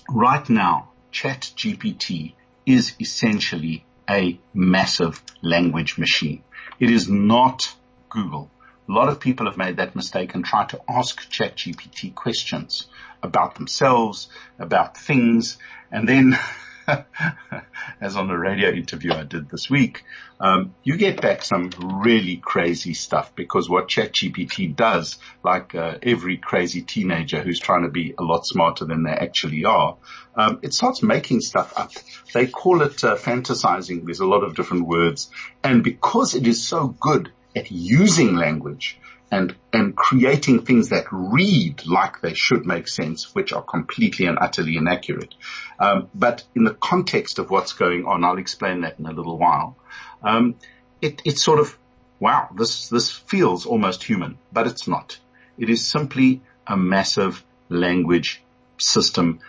right 0.09 0.49
now 0.49 0.90
ChatGPT 1.12 2.35
is 2.66 2.94
essentially 3.00 3.85
a 4.09 4.38
massive 4.54 5.23
language 5.42 5.99
machine. 5.99 6.42
It 6.80 6.90
is 6.90 7.09
not 7.09 7.75
Google. 8.09 8.50
A 8.88 8.92
lot 8.92 9.09
of 9.09 9.21
people 9.21 9.47
have 9.47 9.56
made 9.56 9.76
that 9.76 9.94
mistake 9.94 10.35
and 10.35 10.44
tried 10.44 10.71
to 10.71 10.80
ask 10.88 11.30
ChatGPT 11.30 12.14
questions 12.14 12.88
about 13.23 13.54
themselves, 13.54 14.28
about 14.59 14.97
things, 14.97 15.56
and 15.90 16.09
then 16.09 16.38
as 18.01 18.17
on 18.17 18.31
a 18.31 18.39
radio 18.39 18.71
interview 18.71 19.12
I 19.12 19.25
did 19.25 19.49
this 19.49 19.71
week, 19.71 20.05
um, 20.41 20.75
you 20.83 20.97
get 20.97 21.21
back 21.21 21.43
some 21.43 21.71
really 21.81 22.37
crazy 22.37 22.95
stuff 22.95 23.35
because 23.35 23.69
what 23.69 23.89
ChatGPT 23.89 24.75
does, 24.75 25.19
like 25.45 25.75
uh, 25.75 25.99
every 26.03 26.37
crazy 26.37 26.83
teenager 26.83 27.43
who's 27.43 27.61
trying 27.61 27.83
to 27.83 27.89
be 27.89 28.15
a 28.19 28.23
lot 28.23 28.47
smarter 28.47 28.85
than 28.85 29.05
they 29.05 29.12
actually 29.12 29.65
are, 29.65 29.97
um, 30.35 30.59
it 30.62 30.75
starts 30.75 31.03
making 31.03 31.41
stuff 31.41 31.73
up. 31.77 31.93
They 32.33 32.47
call 32.47 32.83
it 32.83 33.05
uh, 33.05 33.17
fantasizing. 33.17 34.05
There's 34.05 34.21
a 34.21 34.27
lot 34.27 34.43
of 34.43 34.57
different 34.57 34.87
words, 34.87 35.31
and 35.62 35.85
because 35.85 36.35
it 36.35 36.47
is 36.47 36.67
so 36.67 36.89
good 36.89 37.33
at 37.55 37.71
using 37.71 38.35
language, 38.35 38.99
and, 39.33 39.57
and 39.73 39.97
creating 39.97 40.61
things 40.61 40.91
that 40.91 41.07
read 41.11 41.87
like 41.87 42.21
they 42.21 42.35
should 42.35 42.67
make 42.67 42.87
sense, 42.87 43.35
which 43.35 43.55
are 43.55 43.62
completely 43.62 44.27
and 44.27 44.37
utterly 44.39 44.77
inaccurate. 44.77 45.35
Um, 45.79 46.11
but 46.15 46.45
in 46.55 46.65
the 46.65 46.75
context 46.75 47.39
of 47.39 47.51
what's 47.51 47.73
going 47.73 48.05
on, 48.05 48.25
I'll 48.25 48.37
explain 48.37 48.83
that 48.83 48.99
in 48.99 49.07
a 49.07 49.12
little 49.12 49.39
while. 49.39 49.75
Um, 50.23 50.57
it, 51.01 51.23
it's 51.25 51.43
sort 51.43 51.61
of, 51.61 51.79
wow, 52.21 52.51
this, 52.55 52.91
this 52.91 53.11
feels 53.11 53.65
almost 53.65 54.05
human, 54.05 54.37
but 54.53 54.67
it's 54.67 54.87
not. 54.87 55.19
It 55.57 55.71
is 55.71 55.89
simply 55.89 56.43
a 56.67 56.77
massive 56.77 57.43
language 57.71 58.43
system. 58.77 59.41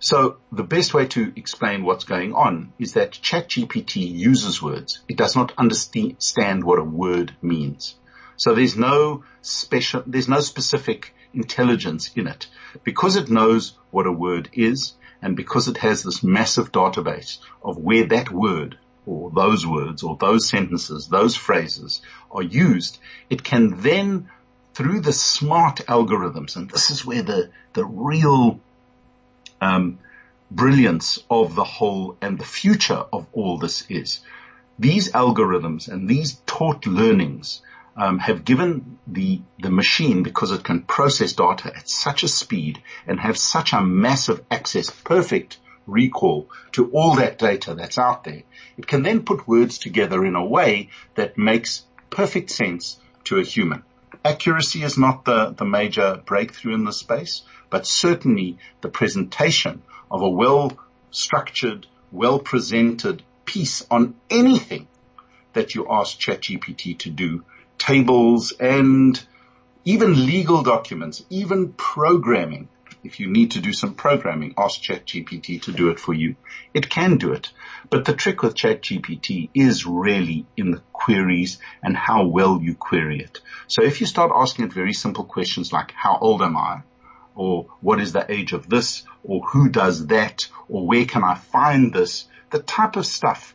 So 0.00 0.38
the 0.50 0.64
best 0.64 0.94
way 0.94 1.06
to 1.06 1.32
explain 1.36 1.84
what's 1.84 2.04
going 2.04 2.34
on 2.34 2.72
is 2.80 2.94
that 2.94 3.12
ChatGPT 3.12 4.10
uses 4.10 4.60
words. 4.60 5.00
It 5.08 5.16
does 5.16 5.36
not 5.36 5.52
understand 5.56 6.64
what 6.64 6.80
a 6.80 6.84
word 6.84 7.36
means. 7.40 7.94
So 8.38 8.54
there's 8.54 8.76
no 8.76 9.24
special, 9.42 10.02
there's 10.06 10.28
no 10.28 10.40
specific 10.40 11.14
intelligence 11.34 12.10
in 12.14 12.26
it 12.26 12.46
because 12.84 13.16
it 13.16 13.28
knows 13.28 13.74
what 13.90 14.06
a 14.06 14.12
word 14.12 14.48
is 14.52 14.94
and 15.20 15.36
because 15.36 15.68
it 15.68 15.76
has 15.78 16.02
this 16.02 16.22
massive 16.22 16.70
database 16.72 17.38
of 17.62 17.76
where 17.76 18.06
that 18.06 18.30
word 18.30 18.78
or 19.04 19.30
those 19.30 19.66
words 19.66 20.02
or 20.02 20.16
those 20.16 20.48
sentences, 20.48 21.08
those 21.08 21.34
phrases 21.34 22.00
are 22.30 22.42
used, 22.42 22.98
it 23.28 23.42
can 23.42 23.80
then 23.80 24.30
through 24.72 25.00
the 25.00 25.12
smart 25.12 25.78
algorithms, 25.88 26.54
and 26.54 26.70
this 26.70 26.92
is 26.92 27.04
where 27.04 27.22
the, 27.22 27.50
the 27.72 27.84
real, 27.84 28.60
um, 29.60 29.98
brilliance 30.52 31.18
of 31.28 31.56
the 31.56 31.64
whole 31.64 32.16
and 32.20 32.38
the 32.38 32.44
future 32.44 33.04
of 33.12 33.26
all 33.32 33.58
this 33.58 33.84
is. 33.88 34.20
These 34.78 35.10
algorithms 35.10 35.88
and 35.88 36.08
these 36.08 36.34
taught 36.46 36.86
learnings 36.86 37.60
um, 37.98 38.20
have 38.20 38.44
given 38.44 38.98
the 39.08 39.42
the 39.58 39.70
machine 39.70 40.22
because 40.22 40.52
it 40.52 40.62
can 40.62 40.82
process 40.82 41.32
data 41.32 41.72
at 41.74 41.88
such 41.88 42.22
a 42.22 42.28
speed 42.28 42.80
and 43.08 43.18
have 43.18 43.36
such 43.36 43.72
a 43.72 43.82
massive 43.82 44.40
access, 44.50 44.88
perfect 44.88 45.58
recall 45.84 46.48
to 46.72 46.88
all 46.90 47.16
that 47.16 47.38
data 47.38 47.74
that's 47.74 47.98
out 47.98 48.22
there. 48.22 48.44
It 48.76 48.86
can 48.86 49.02
then 49.02 49.24
put 49.24 49.48
words 49.48 49.78
together 49.78 50.24
in 50.24 50.36
a 50.36 50.46
way 50.46 50.90
that 51.16 51.36
makes 51.36 51.84
perfect 52.08 52.50
sense 52.50 53.00
to 53.24 53.38
a 53.38 53.44
human. 53.44 53.82
Accuracy 54.24 54.82
is 54.84 54.96
not 54.96 55.24
the, 55.24 55.50
the 55.50 55.64
major 55.64 56.22
breakthrough 56.24 56.74
in 56.74 56.84
this 56.84 56.98
space, 56.98 57.42
but 57.68 57.86
certainly 57.86 58.58
the 58.80 58.88
presentation 58.88 59.82
of 60.10 60.22
a 60.22 60.28
well 60.28 60.78
structured, 61.10 61.86
well 62.12 62.38
presented 62.38 63.22
piece 63.44 63.84
on 63.90 64.14
anything 64.30 64.86
that 65.54 65.74
you 65.74 65.86
ask 65.90 66.18
ChatGPT 66.18 66.98
to 66.98 67.10
do 67.10 67.44
tables 67.78 68.52
and 68.52 69.20
even 69.84 70.26
legal 70.26 70.62
documents, 70.62 71.24
even 71.30 71.72
programming. 71.72 72.68
If 73.04 73.20
you 73.20 73.30
need 73.30 73.52
to 73.52 73.60
do 73.60 73.72
some 73.72 73.94
programming, 73.94 74.54
ask 74.58 74.82
ChatGPT 74.82 75.62
to 75.62 75.72
do 75.72 75.88
it 75.88 76.00
for 76.00 76.12
you. 76.12 76.36
It 76.74 76.90
can 76.90 77.16
do 77.16 77.32
it. 77.32 77.52
But 77.88 78.04
the 78.04 78.12
trick 78.12 78.42
with 78.42 78.54
ChatGPT 78.54 79.50
is 79.54 79.86
really 79.86 80.46
in 80.56 80.72
the 80.72 80.82
queries 80.92 81.58
and 81.82 81.96
how 81.96 82.26
well 82.26 82.60
you 82.60 82.74
query 82.74 83.20
it. 83.20 83.40
So 83.68 83.82
if 83.82 84.00
you 84.00 84.06
start 84.06 84.32
asking 84.34 84.66
it 84.66 84.72
very 84.72 84.92
simple 84.92 85.24
questions 85.24 85.72
like, 85.72 85.92
how 85.92 86.18
old 86.20 86.42
am 86.42 86.56
I? 86.56 86.82
Or 87.34 87.68
what 87.80 88.00
is 88.00 88.12
the 88.12 88.30
age 88.30 88.52
of 88.52 88.68
this? 88.68 89.04
Or 89.22 89.40
who 89.46 89.68
does 89.68 90.08
that? 90.08 90.48
Or 90.68 90.86
where 90.86 91.06
can 91.06 91.22
I 91.22 91.36
find 91.36 91.94
this? 91.94 92.26
The 92.50 92.58
type 92.58 92.96
of 92.96 93.06
stuff 93.06 93.54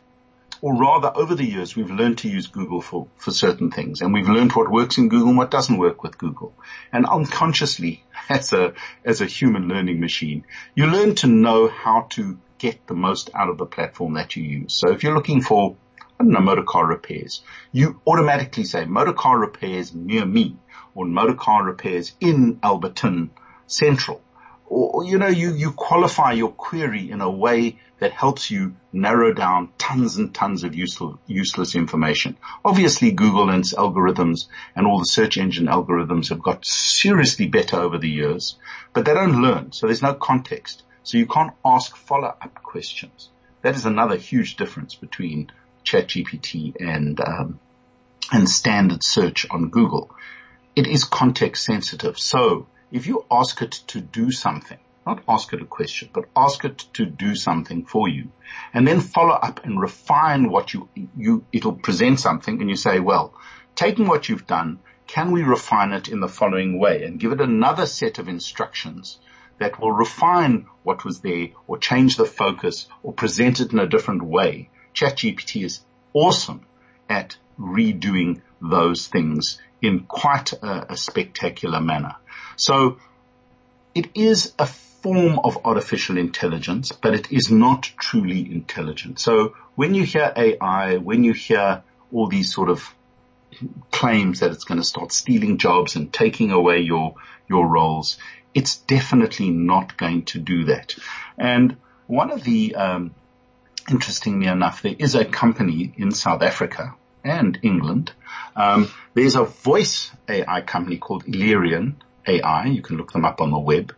or 0.64 0.74
rather 0.74 1.12
over 1.14 1.34
the 1.34 1.44
years 1.44 1.76
we've 1.76 1.90
learned 1.90 2.16
to 2.16 2.26
use 2.26 2.46
Google 2.46 2.80
for, 2.80 3.06
for 3.18 3.30
certain 3.32 3.70
things 3.70 4.00
and 4.00 4.14
we've 4.14 4.30
learned 4.30 4.50
what 4.52 4.72
works 4.72 4.96
in 4.96 5.10
Google 5.10 5.28
and 5.28 5.36
what 5.36 5.50
doesn't 5.50 5.76
work 5.76 6.02
with 6.02 6.16
Google. 6.16 6.54
And 6.90 7.04
unconsciously 7.04 8.02
as 8.30 8.54
a, 8.54 8.72
as 9.04 9.20
a 9.20 9.26
human 9.26 9.68
learning 9.68 10.00
machine, 10.00 10.46
you 10.74 10.86
learn 10.86 11.16
to 11.16 11.26
know 11.26 11.68
how 11.68 12.06
to 12.12 12.38
get 12.56 12.86
the 12.86 12.94
most 12.94 13.28
out 13.34 13.50
of 13.50 13.58
the 13.58 13.66
platform 13.66 14.14
that 14.14 14.36
you 14.36 14.42
use. 14.42 14.72
So 14.72 14.90
if 14.90 15.02
you're 15.02 15.14
looking 15.14 15.42
for, 15.42 15.76
I 16.18 16.24
don't 16.24 16.32
know, 16.32 16.40
motor 16.40 16.62
car 16.62 16.86
repairs, 16.86 17.42
you 17.70 18.00
automatically 18.06 18.64
say 18.64 18.86
motor 18.86 19.12
car 19.12 19.38
repairs 19.38 19.94
near 19.94 20.24
me 20.24 20.56
or 20.94 21.04
motor 21.04 21.34
car 21.34 21.62
repairs 21.62 22.12
in 22.20 22.58
Alberton 22.62 23.28
Central 23.66 24.23
or, 24.74 25.04
you 25.04 25.18
know, 25.18 25.28
you, 25.28 25.54
you 25.54 25.70
qualify 25.70 26.32
your 26.32 26.50
query 26.50 27.08
in 27.08 27.20
a 27.20 27.30
way 27.30 27.78
that 28.00 28.10
helps 28.12 28.50
you 28.50 28.74
narrow 28.92 29.32
down 29.32 29.68
tons 29.78 30.16
and 30.16 30.34
tons 30.34 30.64
of 30.64 30.74
useful, 30.74 31.20
useless 31.28 31.76
information. 31.76 32.36
Obviously 32.64 33.12
Google 33.12 33.50
and 33.50 33.60
its 33.60 33.72
algorithms 33.72 34.46
and 34.74 34.84
all 34.84 34.98
the 34.98 35.04
search 35.04 35.38
engine 35.38 35.66
algorithms 35.66 36.30
have 36.30 36.42
got 36.42 36.66
seriously 36.66 37.46
better 37.46 37.76
over 37.76 37.98
the 37.98 38.08
years, 38.08 38.58
but 38.92 39.04
they 39.04 39.14
don't 39.14 39.40
learn. 39.40 39.70
So 39.70 39.86
there's 39.86 40.02
no 40.02 40.14
context. 40.14 40.82
So 41.04 41.18
you 41.18 41.26
can't 41.26 41.54
ask 41.64 41.96
follow 41.96 42.28
up 42.28 42.60
questions. 42.62 43.30
That 43.62 43.76
is 43.76 43.86
another 43.86 44.16
huge 44.16 44.56
difference 44.56 44.96
between 44.96 45.52
ChatGPT 45.84 46.74
and, 46.80 47.20
um, 47.20 47.60
and 48.32 48.48
standard 48.48 49.04
search 49.04 49.46
on 49.48 49.68
Google. 49.68 50.10
It 50.74 50.88
is 50.88 51.04
context 51.04 51.64
sensitive. 51.64 52.18
So 52.18 52.66
if 52.90 53.06
you 53.06 53.24
ask 53.30 53.60
it 53.62 53.72
to 53.88 54.00
do 54.00 54.30
something, 54.30 54.78
not 55.06 55.22
ask 55.28 55.52
it 55.52 55.62
a 55.62 55.66
question, 55.66 56.08
but 56.12 56.24
ask 56.36 56.64
it 56.64 56.78
to 56.94 57.04
do 57.04 57.34
something 57.34 57.84
for 57.84 58.08
you 58.08 58.30
and 58.72 58.86
then 58.86 59.00
follow 59.00 59.34
up 59.34 59.64
and 59.64 59.80
refine 59.80 60.50
what 60.50 60.72
you, 60.72 60.88
you, 61.16 61.44
it'll 61.52 61.72
present 61.74 62.20
something 62.20 62.60
and 62.60 62.70
you 62.70 62.76
say, 62.76 63.00
well, 63.00 63.34
taking 63.74 64.06
what 64.06 64.28
you've 64.28 64.46
done, 64.46 64.78
can 65.06 65.32
we 65.32 65.42
refine 65.42 65.92
it 65.92 66.08
in 66.08 66.20
the 66.20 66.28
following 66.28 66.78
way 66.78 67.04
and 67.04 67.20
give 67.20 67.32
it 67.32 67.40
another 67.40 67.86
set 67.86 68.18
of 68.18 68.28
instructions 68.28 69.18
that 69.58 69.80
will 69.80 69.92
refine 69.92 70.66
what 70.82 71.04
was 71.04 71.20
there 71.20 71.48
or 71.66 71.78
change 71.78 72.16
the 72.16 72.24
focus 72.24 72.88
or 73.02 73.12
present 73.12 73.60
it 73.60 73.72
in 73.72 73.78
a 73.78 73.86
different 73.86 74.22
way. 74.22 74.70
ChatGPT 74.94 75.64
is 75.64 75.80
awesome 76.12 76.66
at 77.08 77.36
redoing 77.58 78.40
those 78.60 79.06
things 79.06 79.60
in 79.84 80.00
quite 80.00 80.52
a, 80.52 80.92
a 80.92 80.96
spectacular 80.96 81.80
manner. 81.80 82.16
So 82.56 82.98
it 83.94 84.08
is 84.14 84.52
a 84.58 84.66
form 84.66 85.38
of 85.38 85.58
artificial 85.64 86.16
intelligence, 86.16 86.92
but 86.92 87.14
it 87.14 87.30
is 87.30 87.50
not 87.50 87.82
truly 87.98 88.40
intelligent. 88.50 89.20
So 89.20 89.54
when 89.74 89.94
you 89.94 90.04
hear 90.04 90.32
AI, 90.34 90.96
when 90.96 91.24
you 91.24 91.32
hear 91.32 91.82
all 92.12 92.28
these 92.28 92.52
sort 92.52 92.70
of 92.70 92.94
claims 93.90 94.40
that 94.40 94.50
it's 94.50 94.64
going 94.64 94.80
to 94.80 94.86
start 94.86 95.12
stealing 95.12 95.58
jobs 95.58 95.96
and 95.96 96.12
taking 96.12 96.50
away 96.50 96.80
your, 96.80 97.14
your 97.48 97.66
roles, 97.66 98.18
it's 98.54 98.76
definitely 98.76 99.50
not 99.50 99.96
going 99.96 100.24
to 100.24 100.38
do 100.38 100.64
that. 100.64 100.94
And 101.36 101.76
one 102.06 102.30
of 102.30 102.42
the, 102.44 102.74
um, 102.74 103.14
interestingly 103.90 104.46
enough, 104.46 104.82
there 104.82 104.96
is 104.98 105.14
a 105.14 105.24
company 105.24 105.92
in 105.96 106.12
South 106.12 106.42
Africa 106.42 106.94
and 107.24 107.58
England. 107.62 108.12
Um, 108.54 108.90
there's 109.14 109.34
a 109.34 109.44
voice 109.44 110.10
AI 110.28 110.60
company 110.60 110.98
called 110.98 111.24
Illyrian 111.26 112.02
AI. 112.26 112.66
You 112.66 112.82
can 112.82 112.96
look 112.96 113.12
them 113.12 113.24
up 113.24 113.40
on 113.40 113.50
the 113.50 113.58
web. 113.58 113.94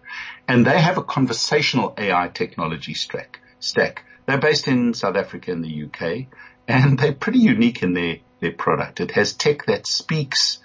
And 0.48 0.64
they 0.64 0.80
have 0.80 0.96
a 0.96 1.02
conversational 1.02 1.94
AI 1.98 2.28
technology 2.28 2.94
stack. 2.94 3.40
stack. 3.60 4.04
They're 4.26 4.38
based 4.38 4.68
in 4.68 4.94
South 4.94 5.16
Africa 5.16 5.52
and 5.52 5.64
the 5.64 5.84
UK 5.84 6.26
and 6.68 6.98
they're 6.98 7.12
pretty 7.12 7.38
unique 7.38 7.82
in 7.82 7.92
their, 7.92 8.18
their 8.40 8.52
product. 8.52 9.00
It 9.00 9.12
has 9.12 9.32
tech 9.32 9.66
that 9.66 9.86
speaks 9.86 10.58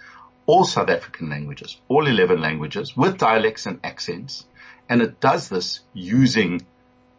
all 0.45 0.65
South 0.65 0.89
African 0.89 1.29
languages, 1.29 1.79
all 1.87 2.07
11 2.07 2.41
languages 2.41 2.97
with 2.97 3.17
dialects 3.17 3.65
and 3.65 3.79
accents. 3.83 4.45
And 4.89 5.01
it 5.01 5.19
does 5.19 5.47
this 5.47 5.81
using 5.93 6.65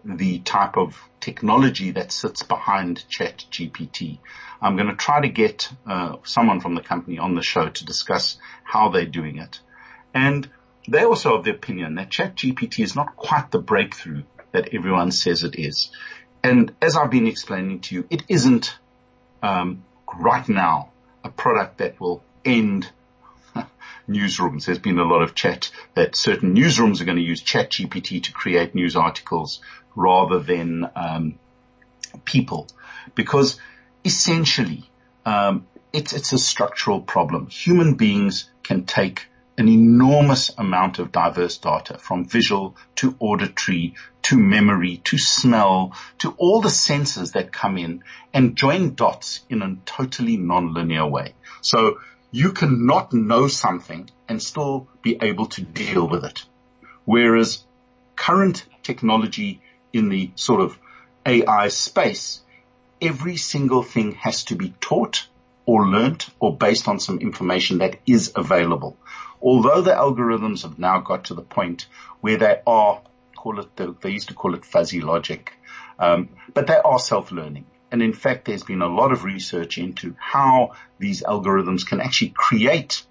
the 0.05 0.41
type 0.41 0.77
of 0.77 1.01
technology 1.21 1.93
that 1.93 2.13
sits 2.13 2.43
behind 2.43 3.09
chat 3.09 3.45
GPT. 3.51 4.19
I'm 4.61 4.77
going 4.77 4.89
to 4.89 4.97
try 4.97 5.21
to 5.21 5.29
get 5.29 5.71
uh, 5.87 6.17
someone 6.25 6.61
from 6.61 6.75
the 6.75 6.81
company 6.81 7.19
on 7.19 7.35
the 7.35 7.43
show 7.43 7.69
to 7.69 7.85
discuss 7.85 8.39
how 8.65 8.89
they're 8.89 9.07
doing 9.07 9.39
it. 9.39 9.61
And 10.15 10.49
they 10.89 11.05
also 11.05 11.37
have 11.37 11.45
the 11.45 11.53
opinion 11.53 11.95
that 11.97 12.11
ChatGPT 12.11 12.83
is 12.83 12.97
not 12.97 13.17
quite 13.17 13.51
the 13.51 13.61
breakthrough 13.61 14.25
that 14.53 14.75
everyone 14.75 15.11
says 15.11 15.45
it 15.45 15.59
is. 15.59 15.91
And 16.43 16.75
as 16.83 16.97
I've 16.97 17.11
been 17.11 17.27
explaining 17.27 17.81
to 17.81 17.95
you, 17.95 18.07
it 18.11 18.25
isn't 18.29 18.77
um, 19.43 19.85
right 20.15 20.49
now 20.49 20.91
a 21.25 21.31
product 21.31 21.79
that 21.79 22.01
will 22.01 22.23
end 22.45 22.91
newsrooms. 24.13 24.67
There's 24.67 24.79
been 24.79 24.99
a 24.99 25.05
lot 25.05 25.23
of 25.23 25.35
chat 25.35 25.71
that 25.95 26.17
certain 26.17 26.55
newsrooms 26.55 27.01
are 27.01 27.05
going 27.05 27.17
to 27.17 27.23
use 27.23 27.43
ChatGPT 27.43 28.23
to 28.25 28.33
create 28.33 28.75
news 28.75 28.97
articles 28.97 29.61
rather 29.95 30.41
than 30.41 30.89
um, 30.97 31.39
people 32.25 32.69
because 33.15 33.59
essentially, 34.05 34.89
um, 35.25 35.67
it's, 35.93 36.13
it's 36.13 36.33
a 36.33 36.39
structural 36.39 37.01
problem. 37.01 37.49
Human 37.49 37.95
beings 37.95 38.51
can 38.63 38.85
take 38.85 39.27
an 39.59 39.69
enormous 39.69 40.51
amount 40.57 40.99
of 40.99 41.13
diverse 41.13 41.59
data 41.59 41.99
from 41.99 42.25
visual 42.25 42.75
to 42.97 43.15
auditory 43.19 43.95
to 44.23 44.37
memory 44.37 44.99
to 45.05 45.19
smell 45.19 45.95
to 46.19 46.35
all 46.39 46.61
the 46.61 46.71
senses 46.71 47.33
that 47.33 47.53
come 47.53 47.77
in 47.77 48.03
and 48.33 48.57
join 48.57 48.95
dots 48.95 49.41
in 49.51 49.61
a 49.63 49.77
totally 49.85 50.37
non-linear 50.37 51.07
way. 51.07 51.35
So 51.61 51.99
you 52.33 52.53
cannot 52.53 53.13
know 53.13 53.47
something 53.47 54.09
and 54.27 54.43
still 54.43 54.89
be 55.03 55.19
able 55.21 55.47
to 55.47 55.63
deal 55.63 56.09
with 56.09 56.25
it. 56.25 56.45
Whereas 57.05 57.63
current 58.17 58.65
technology 58.83 59.61
in 59.93 60.09
the 60.09 60.31
sort 60.35 60.63
of 60.63 60.79
AI 61.27 61.69
space, 61.69 62.41
every 63.03 63.37
single 63.37 63.83
thing 63.83 64.13
has 64.13 64.45
to 64.45 64.57
be 64.57 64.75
taught 64.81 65.29
or 65.67 65.87
learnt 65.87 66.31
or 66.41 66.57
based 66.57 66.89
on 66.89 66.99
some 66.99 67.19
information 67.19 67.79
that 67.79 67.97
is 68.07 68.33
available. 68.35 68.97
Although 69.43 69.83
the 69.83 69.93
algorithms 69.93 70.63
have 70.63 70.79
now 70.79 71.01
got 71.01 71.25
to 71.25 71.35
the 71.35 71.43
point 71.43 71.87
where 72.23 72.39
they 72.39 72.61
are, 72.67 73.03
call 73.37 73.61
it, 73.61 73.77
the, 73.77 73.95
they 74.01 74.11
used 74.11 74.29
to 74.29 74.35
call 74.35 74.55
it 74.55 74.65
fuzzy 74.65 75.03
logic, 75.03 75.53
um, 75.99 76.31
but 76.55 76.67
they 76.67 76.79
are 76.79 76.99
self-learning. 76.99 77.67
And 77.93 78.03
in 78.03 78.13
fact, 78.13 78.47
there's 78.47 78.63
been 78.65 78.83
a 78.83 78.89
lot 78.89 79.13
of 79.13 79.23
research 79.23 79.79
into 79.79 80.17
how 80.19 80.73
these 80.99 81.23
algorithms 81.23 81.87
can 81.87 82.01
actually 82.01 82.33
create 82.35 83.05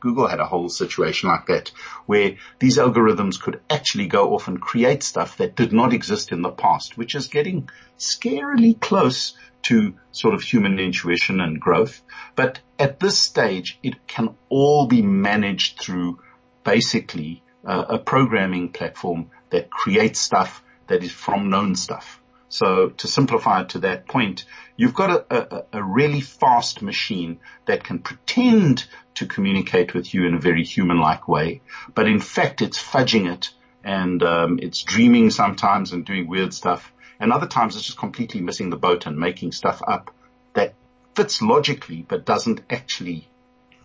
Google 0.00 0.26
had 0.26 0.40
a 0.40 0.46
whole 0.46 0.68
situation 0.68 1.28
like 1.28 1.46
that 1.46 1.70
where 2.06 2.36
these 2.58 2.78
algorithms 2.78 3.40
could 3.40 3.60
actually 3.68 4.06
go 4.06 4.34
off 4.34 4.48
and 4.48 4.60
create 4.60 5.02
stuff 5.02 5.36
that 5.36 5.54
did 5.54 5.72
not 5.72 5.92
exist 5.92 6.32
in 6.32 6.42
the 6.42 6.50
past, 6.50 6.96
which 6.96 7.14
is 7.14 7.28
getting 7.28 7.68
scarily 7.98 8.78
close 8.80 9.36
to 9.62 9.94
sort 10.12 10.34
of 10.34 10.42
human 10.42 10.78
intuition 10.78 11.40
and 11.40 11.60
growth. 11.60 12.00
But 12.34 12.60
at 12.78 13.00
this 13.00 13.18
stage, 13.18 13.78
it 13.82 14.06
can 14.06 14.36
all 14.48 14.86
be 14.86 15.02
managed 15.02 15.80
through 15.80 16.20
basically 16.64 17.42
uh, 17.64 17.84
a 17.88 17.98
programming 17.98 18.70
platform 18.70 19.30
that 19.50 19.70
creates 19.70 20.20
stuff 20.20 20.62
that 20.86 21.02
is 21.02 21.12
from 21.12 21.50
known 21.50 21.76
stuff. 21.76 22.17
So 22.48 22.88
to 22.88 23.08
simplify 23.08 23.62
it 23.62 23.70
to 23.70 23.80
that 23.80 24.06
point, 24.06 24.44
you've 24.76 24.94
got 24.94 25.10
a, 25.10 25.56
a, 25.56 25.64
a, 25.74 25.82
really 25.82 26.20
fast 26.20 26.80
machine 26.80 27.40
that 27.66 27.84
can 27.84 27.98
pretend 27.98 28.86
to 29.14 29.26
communicate 29.26 29.94
with 29.94 30.14
you 30.14 30.24
in 30.24 30.34
a 30.34 30.40
very 30.40 30.64
human-like 30.64 31.28
way, 31.28 31.60
but 31.94 32.06
in 32.06 32.20
fact 32.20 32.62
it's 32.62 32.82
fudging 32.82 33.30
it 33.30 33.50
and 33.84 34.22
um, 34.22 34.58
it's 34.62 34.82
dreaming 34.82 35.30
sometimes 35.30 35.92
and 35.92 36.06
doing 36.06 36.26
weird 36.26 36.54
stuff, 36.54 36.92
and 37.20 37.32
other 37.32 37.46
times 37.46 37.76
it's 37.76 37.86
just 37.86 37.98
completely 37.98 38.40
missing 38.40 38.70
the 38.70 38.76
boat 38.76 39.06
and 39.06 39.18
making 39.18 39.52
stuff 39.52 39.82
up 39.86 40.14
that 40.54 40.74
fits 41.14 41.42
logically 41.42 42.04
but 42.08 42.24
doesn't 42.24 42.60
actually 42.70 43.28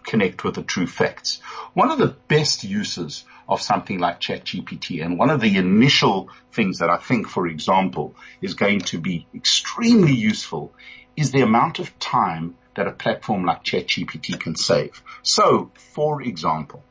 connect 0.04 0.44
with 0.44 0.56
the 0.56 0.64
true 0.64 0.88
facts. 0.88 1.40
One 1.74 1.92
of 1.92 1.98
the 1.98 2.16
best 2.28 2.64
uses 2.64 3.26
of 3.48 3.62
something 3.62 4.00
like 4.00 4.20
ChatGPT 4.20 5.04
and 5.04 5.18
one 5.18 5.30
of 5.30 5.42
the 5.42 5.58
initial 5.58 6.30
things 6.52 6.80
that 6.80 6.90
I 6.90 6.98
think, 6.98 7.28
for 7.28 7.48
example, 7.48 8.16
is 8.42 8.54
going 8.54 8.82
to 8.82 9.00
be 9.00 9.28
extremely 9.36 10.14
useful 10.14 10.74
is 11.16 11.32
the 11.32 11.42
amount 11.42 11.80
of 11.80 11.98
time 12.00 12.56
that 12.76 12.88
a 12.88 12.92
platform 12.92 13.46
like 13.46 13.64
ChatGPT 13.64 14.40
can 14.40 14.56
save. 14.56 15.04
So, 15.22 15.72
for 15.76 16.22
example, 16.22 16.84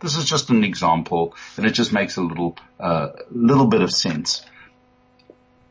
this 0.00 0.16
is 0.16 0.24
just 0.24 0.50
an 0.50 0.64
example 0.64 1.34
and 1.56 1.66
it 1.66 1.72
just 1.72 1.92
makes 1.92 2.16
a 2.16 2.22
little, 2.22 2.56
uh, 2.80 3.10
little 3.30 3.66
bit 3.66 3.82
of 3.82 3.92
sense. 3.92 4.44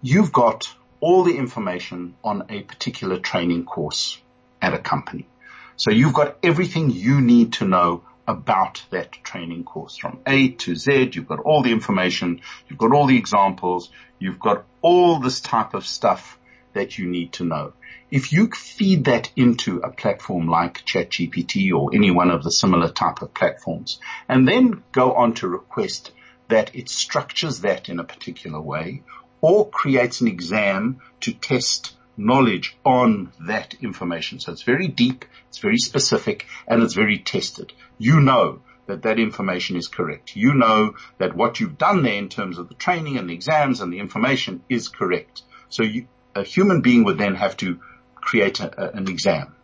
You've 0.02 0.32
got 0.32 0.74
all 1.00 1.24
the 1.24 1.38
information 1.38 2.16
on 2.24 2.46
a 2.50 2.62
particular 2.62 3.18
training 3.20 3.66
course 3.66 4.20
at 4.62 4.74
a 4.74 4.80
company. 4.80 5.28
So 5.76 5.92
you've 5.92 6.14
got 6.14 6.38
everything 6.42 6.90
you 6.90 7.22
need 7.22 7.54
to 7.54 7.66
know 7.66 8.04
about 8.28 8.84
that 8.90 9.14
training 9.24 9.64
course 9.64 9.98
from 9.98 10.20
A 10.28 10.50
to 10.50 10.76
Z. 10.76 11.12
You've 11.14 11.28
got 11.28 11.40
all 11.40 11.64
the 11.64 11.72
information. 11.72 12.42
You've 12.68 12.80
got 12.80 12.92
all 12.92 13.08
the 13.08 13.18
examples. 13.18 13.90
You've 14.20 14.40
got 14.40 14.66
all 14.82 15.20
this 15.20 15.40
type 15.40 15.74
of 15.74 15.86
stuff 15.86 16.38
that 16.74 16.98
you 16.98 17.08
need 17.08 17.34
to 17.34 17.46
know. 17.46 17.74
If 18.12 18.32
you 18.32 18.50
feed 18.52 19.06
that 19.06 19.32
into 19.36 19.80
a 19.80 19.92
platform 19.92 20.48
like 20.48 20.86
ChatGPT 20.86 21.74
or 21.74 21.90
any 21.94 22.12
one 22.12 22.32
of 22.32 22.44
the 22.44 22.52
similar 22.52 22.90
type 22.90 23.22
of 23.22 23.34
platforms 23.34 24.00
and 24.30 24.48
then 24.48 24.84
go 24.92 25.14
on 25.14 25.34
to 25.36 25.48
request 25.48 26.12
that 26.48 26.74
it 26.76 26.90
structures 26.90 27.62
that 27.62 27.90
in 27.90 28.00
a 28.00 28.06
particular 28.06 28.62
way 28.62 29.04
or 29.42 29.70
creates 29.70 30.22
an 30.22 30.28
exam 30.28 31.02
to 31.22 31.34
test 31.34 31.96
knowledge 32.18 32.78
on 32.84 33.32
that 33.48 33.76
information. 33.82 34.40
So 34.40 34.52
it's 34.52 34.64
very 34.64 34.88
deep, 34.88 35.26
it's 35.50 35.60
very 35.60 35.78
specific, 35.78 36.46
and 36.68 36.84
it's 36.84 36.94
very 36.94 37.20
tested. 37.20 37.74
You 37.98 38.20
know 38.20 38.62
that 38.88 39.04
that 39.04 39.20
information 39.20 39.76
is 39.76 39.88
correct. 39.88 40.36
You 40.36 40.54
know 40.54 40.96
that 41.20 41.36
what 41.36 41.60
you've 41.60 41.78
done 41.78 42.04
there 42.04 42.18
in 42.18 42.30
terms 42.30 42.58
of 42.58 42.70
the 42.70 42.76
training 42.76 43.18
and 43.18 43.30
the 43.30 43.34
exams 43.34 43.82
and 43.82 43.92
the 43.92 44.00
information 44.00 44.64
is 44.70 44.88
correct. 44.88 45.44
So 45.70 45.84
you, 45.84 46.08
a 46.36 46.44
human 46.44 46.82
being 46.82 47.04
would 47.04 47.18
then 47.18 47.36
have 47.36 47.58
to 47.58 47.80
create 48.16 48.60
a, 48.60 48.82
a, 48.82 48.98
an 48.98 49.08
exam. 49.10 49.56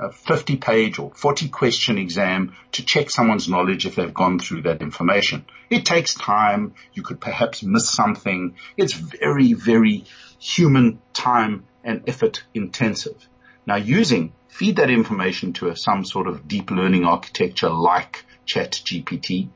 A 0.00 0.12
50 0.12 0.56
page 0.56 0.98
or 0.98 1.10
40 1.14 1.48
question 1.48 1.98
exam 1.98 2.54
to 2.72 2.84
check 2.84 3.10
someone's 3.10 3.48
knowledge 3.48 3.84
if 3.84 3.96
they've 3.96 4.14
gone 4.14 4.38
through 4.38 4.62
that 4.62 4.80
information. 4.80 5.44
It 5.70 5.84
takes 5.84 6.14
time. 6.14 6.74
You 6.94 7.02
could 7.02 7.20
perhaps 7.20 7.62
miss 7.62 7.90
something. 7.90 8.54
It's 8.76 8.92
very, 8.92 9.54
very 9.54 10.04
human 10.38 11.00
time 11.12 11.64
and 11.82 12.08
effort 12.08 12.44
intensive. 12.54 13.28
Now 13.66 13.76
using, 13.76 14.32
feed 14.48 14.76
that 14.76 14.90
information 14.90 15.52
to 15.54 15.68
a, 15.68 15.76
some 15.76 16.04
sort 16.04 16.28
of 16.28 16.46
deep 16.46 16.70
learning 16.70 17.04
architecture 17.04 17.70
like 17.70 18.24
ChatGPT 18.46 19.48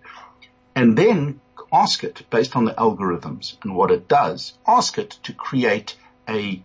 and 0.75 0.97
then 0.97 1.41
ask 1.73 2.05
it 2.05 2.23
based 2.31 2.57
on 2.57 2.65
the 2.65 2.73
algorithms 2.73 3.57
and 3.63 3.75
what 3.75 3.91
it 3.91 4.09
does, 4.09 4.53
ask 4.67 4.99
it 4.99 5.11
to 5.23 5.33
create 5.33 5.97
a 6.29 6.63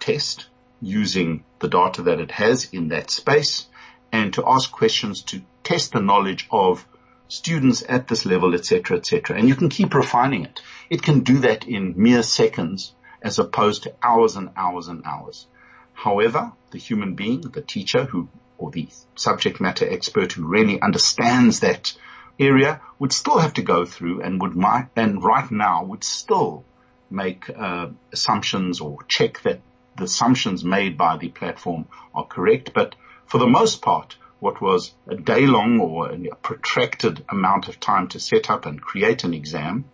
test 0.00 0.46
using 0.80 1.44
the 1.62 1.68
data 1.68 2.02
that 2.02 2.20
it 2.20 2.30
has 2.32 2.68
in 2.72 2.88
that 2.88 3.10
space 3.10 3.66
and 4.12 4.34
to 4.34 4.44
ask 4.46 4.70
questions 4.70 5.22
to 5.22 5.40
test 5.64 5.92
the 5.92 6.00
knowledge 6.00 6.46
of 6.50 6.86
students 7.28 7.82
at 7.88 8.08
this 8.08 8.26
level, 8.26 8.54
etc., 8.54 8.98
etc. 8.98 9.38
And 9.38 9.48
you 9.48 9.54
can 9.54 9.70
keep 9.70 9.94
refining 9.94 10.44
it. 10.44 10.60
It 10.90 11.02
can 11.02 11.20
do 11.20 11.38
that 11.38 11.66
in 11.66 11.94
mere 11.96 12.22
seconds 12.22 12.92
as 13.22 13.38
opposed 13.38 13.84
to 13.84 13.94
hours 14.02 14.36
and 14.36 14.50
hours 14.56 14.88
and 14.88 15.02
hours. 15.06 15.46
However, 15.94 16.52
the 16.72 16.78
human 16.78 17.14
being, 17.14 17.40
the 17.40 17.62
teacher 17.62 18.04
who, 18.04 18.28
or 18.58 18.70
the 18.70 18.88
subject 19.14 19.60
matter 19.60 19.88
expert 19.88 20.32
who 20.32 20.46
really 20.46 20.82
understands 20.82 21.60
that 21.60 21.94
area 22.38 22.80
would 22.98 23.12
still 23.12 23.38
have 23.38 23.54
to 23.54 23.62
go 23.62 23.84
through 23.84 24.20
and 24.20 24.40
would 24.42 24.56
and 24.96 25.22
right 25.22 25.50
now 25.50 25.84
would 25.84 26.04
still 26.04 26.64
make 27.08 27.48
uh, 27.48 27.88
assumptions 28.12 28.80
or 28.80 28.98
check 29.08 29.40
that 29.42 29.60
the 29.96 30.04
assumptions 30.04 30.64
made 30.64 30.96
by 30.96 31.16
the 31.16 31.28
platform 31.28 31.86
are 32.14 32.26
correct. 32.26 32.72
But 32.74 32.94
for 33.26 33.38
the 33.38 33.46
most 33.46 33.82
part, 33.82 34.16
what 34.40 34.60
was 34.60 34.92
a 35.06 35.16
day 35.16 35.46
long 35.46 35.80
or 35.80 36.10
a 36.10 36.34
protracted 36.36 37.24
amount 37.28 37.68
of 37.68 37.78
time 37.78 38.08
to 38.08 38.20
set 38.20 38.50
up 38.50 38.66
and 38.66 38.80
create 38.80 39.24
an 39.24 39.34
exam 39.34 39.84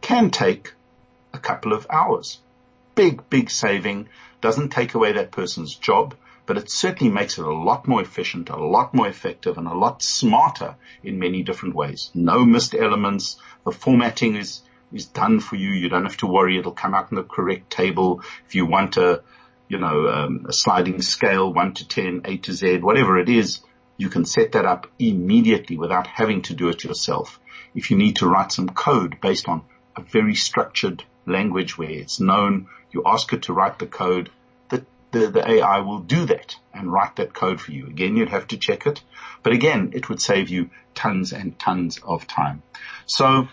can 0.00 0.30
take 0.30 0.72
a 1.32 1.38
couple 1.38 1.72
of 1.72 1.86
hours 1.90 2.38
big, 2.96 3.28
big 3.30 3.48
saving. 3.48 4.08
Doesn't 4.40 4.70
take 4.70 4.94
away 4.94 5.12
that 5.12 5.30
person's 5.30 5.76
job, 5.76 6.14
but 6.46 6.56
it 6.56 6.68
certainly 6.68 7.12
makes 7.12 7.38
it 7.38 7.44
a 7.44 7.52
lot 7.52 7.86
more 7.86 8.00
efficient, 8.00 8.48
a 8.48 8.56
lot 8.56 8.92
more 8.92 9.06
effective, 9.06 9.56
and 9.58 9.68
a 9.68 9.74
lot 9.74 10.02
smarter 10.02 10.74
in 11.04 11.20
many 11.20 11.42
different 11.42 11.76
ways. 11.76 12.10
No 12.14 12.44
missed 12.44 12.74
elements. 12.74 13.36
The 13.64 13.70
formatting 13.70 14.34
is 14.34 14.62
is 14.92 15.06
done 15.06 15.40
for 15.40 15.56
you. 15.56 15.70
You 15.70 15.88
don't 15.88 16.04
have 16.04 16.16
to 16.18 16.26
worry. 16.26 16.58
It'll 16.58 16.72
come 16.72 16.94
out 16.94 17.10
in 17.10 17.16
the 17.16 17.22
correct 17.22 17.70
table. 17.70 18.22
If 18.46 18.54
you 18.54 18.66
want 18.66 18.96
a, 18.96 19.22
you 19.68 19.78
know, 19.78 20.08
um, 20.08 20.46
a 20.48 20.52
sliding 20.52 21.02
scale, 21.02 21.52
one 21.52 21.74
to 21.74 21.88
10, 21.88 22.22
A 22.24 22.36
to 22.38 22.52
Z, 22.52 22.78
whatever 22.78 23.18
it 23.18 23.28
is, 23.28 23.60
you 23.96 24.08
can 24.08 24.24
set 24.24 24.52
that 24.52 24.66
up 24.66 24.86
immediately 24.98 25.76
without 25.76 26.06
having 26.06 26.42
to 26.42 26.54
do 26.54 26.68
it 26.68 26.84
yourself. 26.84 27.40
If 27.74 27.90
you 27.90 27.96
need 27.96 28.16
to 28.16 28.28
write 28.28 28.52
some 28.52 28.68
code 28.68 29.20
based 29.20 29.48
on 29.48 29.62
a 29.96 30.02
very 30.02 30.34
structured 30.34 31.04
language 31.26 31.76
where 31.76 31.90
it's 31.90 32.20
known 32.20 32.68
you 32.92 33.02
ask 33.04 33.32
it 33.32 33.42
to 33.42 33.52
write 33.52 33.78
the 33.78 33.86
code, 33.86 34.30
the, 34.68 34.84
the, 35.10 35.26
the 35.28 35.50
AI 35.50 35.80
will 35.80 36.00
do 36.00 36.26
that 36.26 36.56
and 36.72 36.92
write 36.92 37.16
that 37.16 37.34
code 37.34 37.60
for 37.60 37.72
you. 37.72 37.86
Again, 37.86 38.16
you'd 38.16 38.28
have 38.28 38.48
to 38.48 38.56
check 38.56 38.86
it, 38.86 39.02
but 39.42 39.52
again, 39.52 39.92
it 39.94 40.08
would 40.08 40.20
save 40.20 40.48
you 40.48 40.70
tons 40.94 41.32
and 41.32 41.58
tons 41.58 41.98
of 42.02 42.26
time. 42.26 42.62
So 43.06 43.48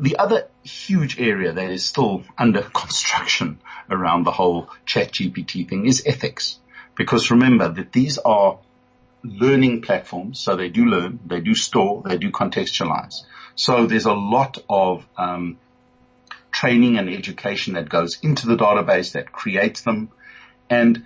the 0.00 0.16
other 0.16 0.48
huge 0.62 1.18
area 1.18 1.52
that 1.52 1.70
is 1.70 1.84
still 1.84 2.22
under 2.36 2.62
construction 2.62 3.60
around 3.90 4.24
the 4.24 4.30
whole 4.30 4.68
chat 4.86 5.12
GPT 5.12 5.68
thing 5.68 5.86
is 5.86 6.02
ethics. 6.06 6.58
Because 6.94 7.30
remember 7.30 7.68
that 7.68 7.92
these 7.92 8.18
are 8.18 8.58
learning 9.22 9.82
platforms, 9.82 10.38
so 10.40 10.56
they 10.56 10.68
do 10.68 10.84
learn, 10.86 11.20
they 11.26 11.40
do 11.40 11.54
store, 11.54 12.02
they 12.04 12.18
do 12.18 12.30
contextualize. 12.30 13.22
So 13.54 13.86
there's 13.86 14.06
a 14.06 14.14
lot 14.14 14.58
of 14.68 15.06
um, 15.16 15.58
training 16.52 16.98
and 16.98 17.08
education 17.08 17.74
that 17.74 17.88
goes 17.88 18.18
into 18.22 18.46
the 18.46 18.56
database 18.56 19.12
that 19.12 19.32
creates 19.32 19.82
them. 19.82 20.10
And 20.70 21.04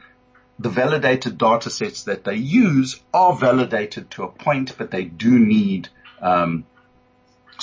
the 0.59 0.69
validated 0.69 1.39
data 1.39 1.71
sets 1.71 2.05
that 2.05 2.25
they 2.25 2.37
use 2.37 3.01
are 3.13 3.35
validated 3.35 4.11
to 4.13 4.25
a 4.25 4.29
point, 4.29 4.77
but 4.77 4.91
they 4.91 5.05
do 5.05 5.39
need 5.39 5.89
um, 6.21 6.65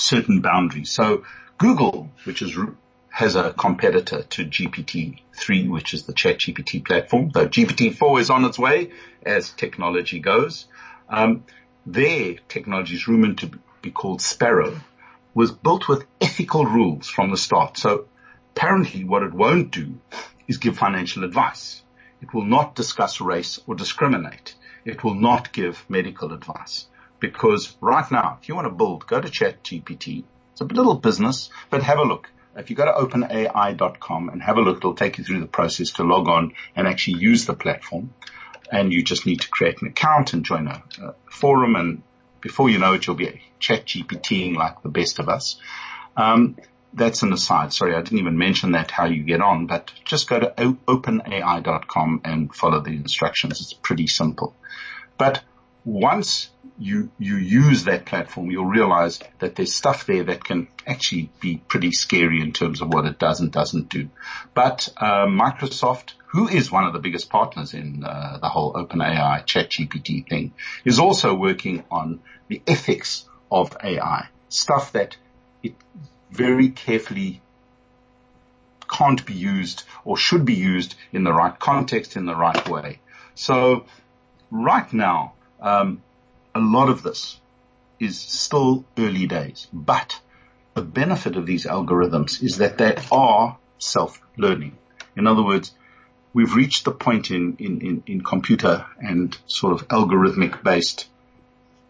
certain 0.00 0.40
boundaries. 0.40 0.90
So 0.90 1.24
Google, 1.58 2.10
which 2.24 2.42
is 2.42 2.56
has 3.10 3.34
a 3.34 3.52
competitor 3.52 4.22
to 4.22 4.44
GPT-3, 4.44 5.68
which 5.68 5.94
is 5.94 6.04
the 6.04 6.12
ChatGPT 6.12 6.84
platform, 6.84 7.30
though 7.34 7.48
GPT-4 7.48 8.20
is 8.20 8.30
on 8.30 8.44
its 8.44 8.58
way 8.58 8.92
as 9.26 9.50
technology 9.50 10.20
goes. 10.20 10.66
Um, 11.08 11.44
their 11.84 12.36
technology 12.48 12.94
is 12.94 13.08
rumored 13.08 13.38
to 13.38 13.50
be 13.82 13.90
called 13.90 14.22
Sparrow, 14.22 14.80
was 15.34 15.50
built 15.50 15.88
with 15.88 16.06
ethical 16.20 16.64
rules 16.64 17.08
from 17.08 17.30
the 17.30 17.36
start. 17.36 17.78
So 17.78 18.06
apparently 18.54 19.04
what 19.04 19.22
it 19.22 19.34
won't 19.34 19.72
do 19.72 19.98
is 20.46 20.58
give 20.58 20.78
financial 20.78 21.24
advice. 21.24 21.82
It 22.22 22.32
will 22.32 22.44
not 22.44 22.74
discuss 22.74 23.20
race 23.20 23.58
or 23.66 23.74
discriminate. 23.74 24.54
It 24.84 25.02
will 25.02 25.14
not 25.14 25.52
give 25.52 25.84
medical 25.88 26.32
advice 26.32 26.86
because 27.20 27.76
right 27.80 28.10
now, 28.10 28.38
if 28.40 28.48
you 28.48 28.54
want 28.54 28.66
to 28.66 28.74
build, 28.74 29.06
go 29.06 29.20
to 29.20 29.28
ChatGPT. 29.28 30.24
It's 30.52 30.60
a 30.60 30.64
little 30.64 30.94
business, 30.94 31.50
but 31.68 31.82
have 31.82 31.98
a 31.98 32.02
look. 32.02 32.30
If 32.56 32.70
you 32.70 32.76
go 32.76 32.84
to 32.84 32.92
openai.com 32.92 34.28
and 34.28 34.42
have 34.42 34.56
a 34.56 34.60
look, 34.60 34.78
it'll 34.78 34.94
take 34.94 35.18
you 35.18 35.24
through 35.24 35.40
the 35.40 35.46
process 35.46 35.92
to 35.92 36.04
log 36.04 36.28
on 36.28 36.52
and 36.74 36.88
actually 36.88 37.20
use 37.20 37.46
the 37.46 37.54
platform. 37.54 38.12
And 38.72 38.92
you 38.92 39.02
just 39.02 39.26
need 39.26 39.40
to 39.42 39.48
create 39.48 39.80
an 39.82 39.88
account 39.88 40.32
and 40.32 40.44
join 40.44 40.66
a, 40.66 40.82
a 41.02 41.14
forum. 41.30 41.76
And 41.76 42.02
before 42.40 42.68
you 42.68 42.78
know 42.78 42.94
it, 42.94 43.06
you'll 43.06 43.16
be 43.16 43.42
chat 43.58 43.86
GPTing 43.86 44.56
like 44.56 44.82
the 44.82 44.88
best 44.88 45.18
of 45.18 45.28
us. 45.28 45.60
Um, 46.16 46.56
that's 46.92 47.22
an 47.22 47.32
aside. 47.32 47.72
Sorry, 47.72 47.94
I 47.94 48.02
didn't 48.02 48.18
even 48.18 48.36
mention 48.36 48.72
that 48.72 48.90
how 48.90 49.06
you 49.06 49.22
get 49.22 49.40
on, 49.40 49.66
but 49.66 49.92
just 50.04 50.28
go 50.28 50.40
to 50.40 50.52
openai.com 50.88 52.20
and 52.24 52.54
follow 52.54 52.80
the 52.80 52.90
instructions. 52.90 53.60
It's 53.60 53.72
pretty 53.72 54.08
simple. 54.08 54.56
But 55.16 55.42
once 55.84 56.50
you, 56.78 57.10
you 57.18 57.36
use 57.36 57.84
that 57.84 58.06
platform, 58.06 58.50
you'll 58.50 58.64
realize 58.66 59.20
that 59.38 59.54
there's 59.56 59.74
stuff 59.74 60.06
there 60.06 60.24
that 60.24 60.44
can 60.44 60.68
actually 60.86 61.30
be 61.40 61.56
pretty 61.56 61.92
scary 61.92 62.40
in 62.40 62.52
terms 62.52 62.80
of 62.80 62.88
what 62.88 63.04
it 63.06 63.18
does 63.18 63.40
and 63.40 63.52
doesn't 63.52 63.88
do. 63.88 64.08
But, 64.54 64.88
uh, 64.96 65.26
Microsoft, 65.26 66.14
who 66.28 66.48
is 66.48 66.70
one 66.70 66.84
of 66.84 66.92
the 66.92 66.98
biggest 66.98 67.28
partners 67.28 67.74
in 67.74 68.04
uh, 68.04 68.38
the 68.40 68.48
whole 68.48 68.72
OpenAI 68.74 69.44
ChatGPT 69.44 70.28
thing, 70.28 70.52
is 70.84 70.98
also 70.98 71.34
working 71.34 71.84
on 71.90 72.20
the 72.48 72.62
ethics 72.66 73.26
of 73.50 73.76
AI, 73.82 74.28
stuff 74.48 74.92
that 74.92 75.16
it 75.62 75.74
very 76.30 76.70
carefully 76.70 77.42
can't 78.90 79.24
be 79.24 79.34
used 79.34 79.84
or 80.04 80.16
should 80.16 80.44
be 80.44 80.54
used 80.54 80.94
in 81.12 81.24
the 81.24 81.32
right 81.32 81.58
context 81.58 82.16
in 82.16 82.26
the 82.26 82.34
right 82.34 82.68
way. 82.68 83.00
So 83.34 83.86
right 84.50 84.92
now, 84.92 85.34
um, 85.60 86.02
a 86.54 86.60
lot 86.60 86.88
of 86.88 87.02
this 87.02 87.38
is 87.98 88.18
still 88.18 88.84
early 88.98 89.26
days, 89.26 89.68
but 89.72 90.20
the 90.74 90.82
benefit 90.82 91.36
of 91.36 91.46
these 91.46 91.66
algorithms 91.66 92.42
is 92.42 92.58
that 92.58 92.78
they 92.78 92.96
are 93.12 93.58
self-learning. 93.78 94.76
In 95.16 95.26
other 95.26 95.42
words, 95.42 95.72
we've 96.32 96.54
reached 96.54 96.84
the 96.84 96.92
point 96.92 97.30
in, 97.30 97.56
in, 97.58 97.80
in, 97.80 98.02
in 98.06 98.20
computer 98.22 98.86
and 98.98 99.36
sort 99.46 99.72
of 99.72 99.88
algorithmic 99.88 100.62
based 100.62 101.08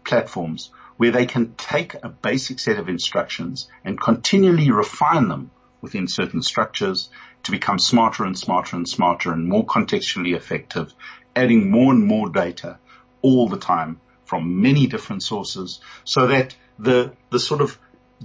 platforms 0.04 0.70
where 0.96 1.10
they 1.10 1.26
can 1.26 1.54
take 1.54 1.94
a 1.94 2.08
basic 2.08 2.58
set 2.58 2.78
of 2.78 2.88
instructions 2.88 3.68
and 3.84 4.00
continually 4.00 4.70
refine 4.70 5.28
them 5.28 5.50
within 5.80 6.08
certain 6.08 6.42
structures 6.42 7.08
to 7.42 7.50
become 7.50 7.78
smarter 7.78 8.24
and 8.24 8.38
smarter 8.38 8.76
and 8.76 8.88
smarter 8.88 9.32
and 9.32 9.48
more 9.48 9.64
contextually 9.64 10.36
effective, 10.36 10.92
adding 11.34 11.70
more 11.70 11.92
and 11.92 12.04
more 12.04 12.28
data 12.28 12.78
all 13.22 13.48
the 13.48 13.58
time 13.58 14.00
from 14.24 14.62
many 14.62 14.86
different 14.86 15.22
sources 15.22 15.80
so 16.04 16.28
that 16.28 16.54
the, 16.78 17.12
the 17.30 17.40
sort 17.40 17.60
of 17.60 17.78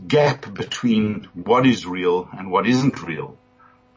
gap 0.08 0.54
between 0.54 1.28
what 1.34 1.66
is 1.66 1.86
real 1.86 2.30
and 2.38 2.52
what 2.52 2.68
isn't 2.68 3.02
real, 3.02 3.38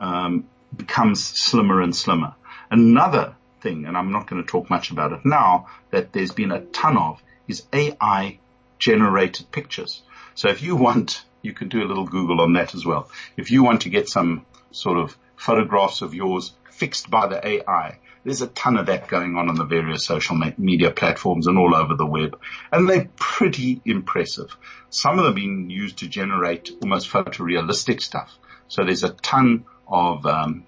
um, 0.01 0.49
becomes 0.75 1.25
slimmer 1.25 1.81
and 1.81 1.95
slimmer. 1.95 2.35
Another 2.71 3.35
thing, 3.61 3.85
and 3.87 3.97
I'm 3.97 4.13
not 4.13 4.27
going 4.29 4.43
to 4.43 4.49
talk 4.49 4.71
much 4.71 4.91
about 4.91 5.13
it 5.13 5.21
now, 5.25 5.69
that 5.91 6.13
there's 6.13 6.33
been 6.33 6.53
a 6.53 6.61
ton 6.61 6.97
of 6.97 7.23
is 7.49 7.65
AI 7.73 8.39
generated 8.79 9.51
pictures. 9.51 10.03
So 10.35 10.49
if 10.49 10.63
you 10.63 10.77
want, 10.77 11.25
you 11.43 11.53
can 11.53 11.69
do 11.69 11.83
a 11.83 11.89
little 11.89 12.07
Google 12.07 12.41
on 12.41 12.53
that 12.53 12.75
as 12.75 12.85
well. 12.85 13.11
If 13.37 13.51
you 13.51 13.63
want 13.63 13.83
to 13.83 13.91
get 13.91 14.09
some 14.09 14.45
sort 14.71 14.99
of 14.99 15.17
photographs 15.37 16.03
of 16.03 16.15
yours 16.15 16.53
fixed 16.71 17.11
by 17.11 17.27
the 17.27 17.45
AI, 17.47 17.99
there's 18.29 18.43
a 18.43 18.47
ton 18.49 18.77
of 18.77 18.87
that 18.87 19.09
going 19.09 19.37
on 19.37 19.49
on 19.49 19.55
the 19.55 19.65
various 19.65 20.05
social 20.05 20.39
media 20.59 20.91
platforms 20.91 21.47
and 21.47 21.57
all 21.57 21.75
over 21.75 21.95
the 21.95 22.05
web. 22.05 22.39
And 22.71 22.87
they're 22.87 23.09
pretty 23.17 23.81
impressive. 23.87 24.55
Some 24.91 25.19
of 25.19 25.25
them 25.25 25.35
being 25.35 25.71
used 25.71 25.99
to 25.99 26.09
generate 26.09 26.71
almost 26.83 27.11
photorealistic 27.11 28.03
stuff. 28.03 28.39
So 28.69 28.85
there's 28.85 29.03
a 29.03 29.11
ton 29.11 29.65
of, 29.87 30.27
um, 30.27 30.67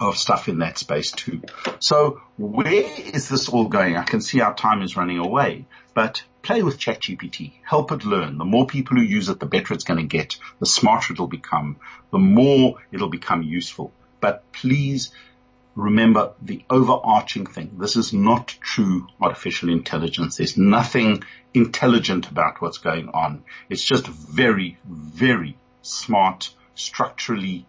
of 0.00 0.16
stuff 0.16 0.48
in 0.48 0.60
that 0.60 0.78
space 0.78 1.10
too. 1.10 1.42
So 1.80 2.20
where 2.36 2.84
is 3.12 3.28
this 3.28 3.48
all 3.48 3.66
going? 3.66 3.96
I 3.96 4.04
can 4.04 4.20
see 4.20 4.40
our 4.40 4.54
time 4.54 4.82
is 4.82 4.96
running 4.96 5.18
away, 5.18 5.66
but 5.94 6.22
play 6.42 6.62
with 6.62 6.78
ChatGPT. 6.78 7.54
Help 7.64 7.90
it 7.90 8.04
learn. 8.04 8.38
The 8.38 8.44
more 8.44 8.68
people 8.68 8.98
who 8.98 9.02
use 9.02 9.28
it, 9.28 9.40
the 9.40 9.46
better 9.46 9.74
it's 9.74 9.82
going 9.82 9.98
to 9.98 10.06
get. 10.06 10.36
The 10.60 10.66
smarter 10.66 11.12
it'll 11.12 11.26
become. 11.26 11.78
The 12.12 12.18
more 12.18 12.76
it'll 12.92 13.10
become 13.10 13.42
useful. 13.42 13.92
But 14.20 14.52
please 14.52 15.10
remember 15.78 16.32
the 16.42 16.64
overarching 16.68 17.46
thing. 17.46 17.76
This 17.78 17.96
is 17.96 18.12
not 18.12 18.48
true 18.48 19.06
artificial 19.20 19.68
intelligence. 19.68 20.36
There's 20.36 20.56
nothing 20.56 21.22
intelligent 21.54 22.28
about 22.28 22.60
what's 22.60 22.78
going 22.78 23.08
on. 23.10 23.44
It's 23.70 23.84
just 23.84 24.06
very, 24.06 24.78
very 24.84 25.56
smart, 25.82 26.50
structurally 26.74 27.64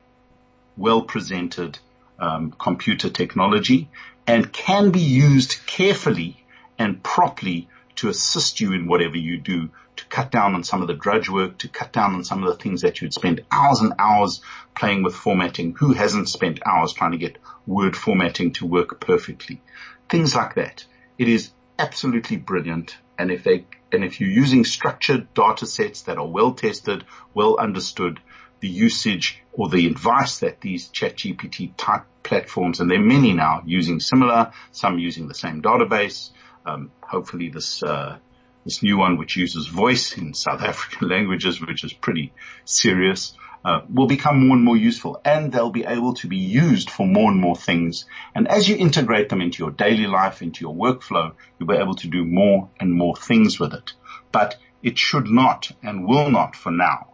well 0.76 1.04
presented 1.04 1.78
um, 2.18 2.52
computer 2.52 3.10
technology 3.10 3.90
and 4.26 4.52
can 4.52 4.92
be 4.92 5.02
used 5.02 5.58
carefully 5.66 6.44
and 6.78 7.04
properly 7.04 7.68
to 7.98 8.10
assist 8.10 8.60
you 8.60 8.74
in 8.74 8.88
whatever 8.88 9.18
you 9.18 9.38
do 9.38 9.70
to 10.00 10.06
cut 10.06 10.32
down 10.32 10.56
on 10.56 10.64
some 10.64 10.82
of 10.82 10.88
the 10.88 10.94
drudge 10.94 11.30
work, 11.30 11.58
to 11.58 11.68
cut 11.68 11.92
down 11.92 12.16
on 12.16 12.24
some 12.24 12.42
of 12.42 12.50
the 12.50 12.56
things 12.56 12.82
that 12.82 13.02
you'd 13.02 13.14
spend 13.14 13.42
hours 13.52 13.82
and 13.82 13.94
hours 14.00 14.42
playing 14.74 15.04
with 15.04 15.14
formatting. 15.14 15.76
Who 15.76 15.92
hasn't 15.92 16.30
spent 16.30 16.66
hours 16.66 16.94
trying 16.94 17.12
to 17.12 17.18
get 17.18 17.38
word 17.68 17.98
formatting 17.98 18.54
to 18.54 18.66
work 18.66 19.02
perfectly? 19.02 19.62
Things 20.08 20.34
like 20.34 20.56
that. 20.56 20.86
It 21.18 21.28
is 21.28 21.52
absolutely 21.78 22.38
brilliant. 22.38 22.98
And 23.18 23.30
if 23.30 23.44
they, 23.44 23.66
and 23.92 24.06
if 24.06 24.22
you're 24.22 24.30
using 24.30 24.64
structured 24.64 25.34
data 25.34 25.66
sets 25.66 26.04
that 26.04 26.18
are 26.18 26.28
well 26.28 26.54
tested, 26.54 27.04
well 27.34 27.58
understood, 27.58 28.22
the 28.62 28.70
usage 28.70 29.42
or 29.52 29.68
the 29.68 29.86
advice 29.88 30.40
that 30.40 30.62
these 30.62 30.88
ChatGPT 30.88 31.74
type 31.76 32.06
platforms, 32.24 32.80
and 32.80 32.90
there 32.90 33.00
are 33.00 33.04
many 33.06 33.34
now 33.34 33.64
using 33.66 34.00
similar, 34.00 34.54
some 34.72 34.98
using 34.98 35.28
the 35.28 35.34
same 35.34 35.62
database. 35.62 36.30
Um, 36.66 36.92
hopefully 37.02 37.50
this 37.50 37.84
uh, 37.84 38.18
this 38.64 38.84
new 38.84 38.98
one, 38.98 39.18
which 39.18 39.38
uses 39.38 39.68
voice 39.68 40.18
in 40.18 40.34
South 40.34 40.62
African 40.72 41.10
languages, 41.10 41.62
which 41.62 41.84
is 41.84 41.94
pretty 41.94 42.34
serious, 42.66 43.34
uh, 43.66 43.82
will 43.94 44.08
become 44.08 44.48
more 44.48 44.56
and 44.56 44.66
more 44.66 44.78
useful 44.78 45.20
and 45.26 45.52
they'll 45.52 45.70
be 45.70 45.84
able 45.86 46.14
to 46.14 46.28
be 46.28 46.38
used 46.38 46.90
for 46.90 47.06
more 47.06 47.32
and 47.32 47.42
more 47.42 47.56
things. 47.56 48.06
And 48.34 48.48
as 48.48 48.70
you 48.70 48.78
integrate 48.78 49.30
them 49.30 49.42
into 49.42 49.64
your 49.64 49.72
daily 49.72 50.08
life, 50.08 50.42
into 50.42 50.62
your 50.62 50.74
workflow, 50.74 51.34
you'll 51.58 51.68
be 51.68 51.76
able 51.76 51.96
to 51.96 52.08
do 52.08 52.24
more 52.26 52.70
and 52.80 52.94
more 52.94 53.16
things 53.16 53.60
with 53.60 53.74
it. 53.74 53.94
But 54.32 54.58
it 54.82 54.98
should 54.98 55.28
not 55.28 55.72
and 55.84 56.08
will 56.08 56.30
not 56.30 56.56
for 56.56 56.72
now 56.72 57.08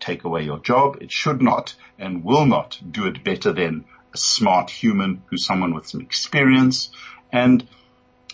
take 0.00 0.24
away 0.24 0.42
your 0.42 0.58
job. 0.58 0.98
It 1.00 1.10
should 1.12 1.40
not 1.40 1.74
and 1.98 2.24
will 2.24 2.46
not 2.46 2.78
do 2.90 3.06
it 3.06 3.24
better 3.24 3.52
than 3.52 3.84
a 4.12 4.18
smart 4.18 4.70
human 4.70 5.22
who's 5.26 5.46
someone 5.46 5.74
with 5.74 5.86
some 5.86 6.00
experience. 6.00 6.90
And 7.32 7.66